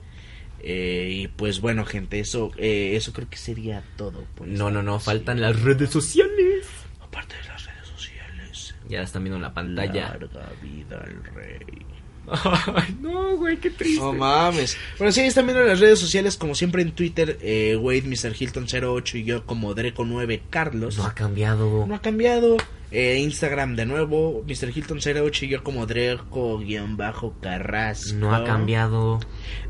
Eh, 0.68 1.10
y 1.12 1.28
pues 1.28 1.62
bueno, 1.62 1.86
gente, 1.86 2.20
eso 2.20 2.52
eh, 2.58 2.96
eso 2.96 3.14
creo 3.14 3.30
que 3.30 3.38
sería 3.38 3.84
todo. 3.98 4.26
por 4.34 4.48
No, 4.48 4.72
no, 4.72 4.82
no, 4.82 5.00
faltan 5.00 5.40
las 5.40 5.62
redes 5.62 5.92
sociales. 5.92 6.66
Aparte 7.00 7.36
de 7.36 7.44
las 7.44 7.66
redes 7.66 7.88
sociales. 7.88 8.76
Ya 8.90 9.04
están 9.04 9.24
viendo 9.24 9.36
en 9.36 9.44
la 9.44 9.54
pantalla. 9.54 10.18
Larga 10.20 10.52
vida 10.64 11.04
al 11.06 11.24
rey. 11.36 11.86
Ay, 12.28 12.98
no, 13.00 13.38
güey, 13.38 13.58
qué 13.58 13.70
triste. 13.70 14.02
No 14.02 14.12
mames. 14.12 14.76
Bueno, 14.98 15.12
sí, 15.12 15.22
están 15.22 15.46
viendo 15.46 15.64
las 15.64 15.80
redes 15.80 16.00
sociales, 16.00 16.36
como 16.36 16.56
siempre 16.56 16.82
en 16.82 16.94
Twitter, 16.94 17.38
eh, 17.44 17.78
Wade, 17.80 18.02
Mr. 18.02 18.36
Hilton 18.40 18.66
08 18.66 19.20
y 19.20 19.24
yo 19.24 19.46
como 19.46 19.76
Dreco9 19.76 20.42
Carlos. 20.50 20.98
No 20.98 21.06
ha 21.06 21.14
cambiado. 21.14 21.86
No 21.86 21.94
ha 21.94 22.02
cambiado. 22.02 22.58
Eh, 22.92 23.18
Instagram 23.20 23.76
de 23.76 23.86
nuevo, 23.86 24.44
Mr. 24.48 24.70
Hilton 24.76 25.00
08 25.00 25.46
y 25.46 25.50
yo 25.50 25.64
como 25.64 25.86
Dreco-Carrasco. 25.86 28.16
No 28.16 28.34
ha 28.34 28.44
cambiado. 28.44 29.20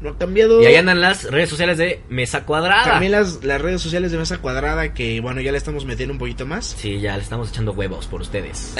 No 0.01 0.09
ha 0.11 0.17
cambiado. 0.17 0.61
Y 0.61 0.65
ahí 0.65 0.75
andan 0.75 1.01
las 1.01 1.29
redes 1.31 1.49
sociales 1.49 1.77
de 1.77 2.01
Mesa 2.09 2.45
Cuadrada. 2.45 2.83
También 2.83 3.11
las, 3.13 3.43
las 3.43 3.61
redes 3.61 3.81
sociales 3.81 4.11
de 4.11 4.17
Mesa 4.17 4.37
Cuadrada, 4.39 4.93
que 4.93 5.19
bueno, 5.21 5.41
ya 5.41 5.51
le 5.51 5.57
estamos 5.57 5.85
metiendo 5.85 6.13
un 6.13 6.19
poquito 6.19 6.45
más. 6.45 6.75
Sí, 6.77 6.99
ya 6.99 7.15
le 7.17 7.23
estamos 7.23 7.49
echando 7.49 7.71
huevos 7.73 8.05
por 8.07 8.21
ustedes. 8.21 8.75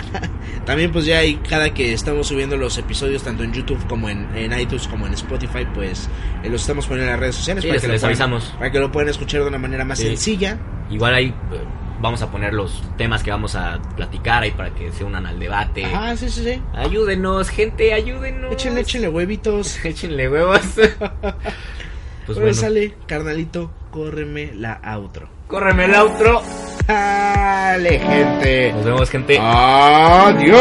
También 0.66 0.92
pues 0.92 1.04
ya 1.06 1.18
hay 1.18 1.36
cada 1.36 1.72
que 1.74 1.92
estamos 1.92 2.28
subiendo 2.28 2.56
los 2.56 2.76
episodios 2.78 3.22
tanto 3.22 3.42
en 3.44 3.52
YouTube 3.52 3.84
como 3.88 4.08
en, 4.08 4.26
en 4.36 4.58
iTunes 4.58 4.86
como 4.88 5.06
en 5.06 5.14
Spotify, 5.14 5.66
pues 5.74 6.08
eh, 6.44 6.48
los 6.48 6.60
estamos 6.60 6.86
poniendo 6.86 7.06
en 7.06 7.12
las 7.12 7.20
redes 7.20 7.36
sociales 7.36 7.62
Sí, 7.62 7.68
para, 7.68 7.74
les- 7.76 7.82
que 7.82 7.88
les 7.88 8.00
puedan- 8.02 8.08
avisamos. 8.10 8.44
para 8.58 8.70
que 8.70 8.78
lo 8.78 8.92
puedan 8.92 9.08
escuchar 9.08 9.42
de 9.42 9.48
una 9.48 9.58
manera 9.58 9.84
más 9.84 9.98
Sí. 9.98 10.06
sencilla. 10.06 10.58
Igual 10.90 11.14
ahí 11.14 11.26
eh, 11.26 11.34
vamos 12.00 12.22
a 12.22 12.30
poner 12.30 12.54
los 12.54 12.82
temas 12.96 13.22
que 13.22 13.30
vamos 13.30 13.54
a 13.54 13.78
platicar 13.96 14.42
ahí 14.42 14.50
para 14.52 14.70
que 14.70 14.90
se 14.92 15.04
unan 15.04 15.26
al 15.26 15.38
debate. 15.38 15.84
Ajá, 15.84 16.16
sí, 16.16 16.28
sí, 16.30 16.42
sí. 16.44 16.62
Ayúdenos, 16.74 17.48
gente, 17.50 17.92
ayúdenos. 17.92 18.52
Échenle, 18.52 18.80
échenle 18.80 19.08
huevitos. 19.08 19.84
Échenle 19.84 20.28
huevos. 20.28 20.60
pues 22.26 22.38
bueno, 22.38 22.54
sale, 22.54 22.94
carnalito, 23.06 23.70
córreme 23.90 24.52
la 24.54 24.80
outro. 24.84 25.28
córreme 25.46 25.84
el 25.84 25.94
outro. 25.94 26.42
Dale, 26.86 27.98
gente. 27.98 28.72
Nos 28.72 28.84
vemos, 28.84 29.10
gente. 29.10 29.38
Adiós. 29.38 30.60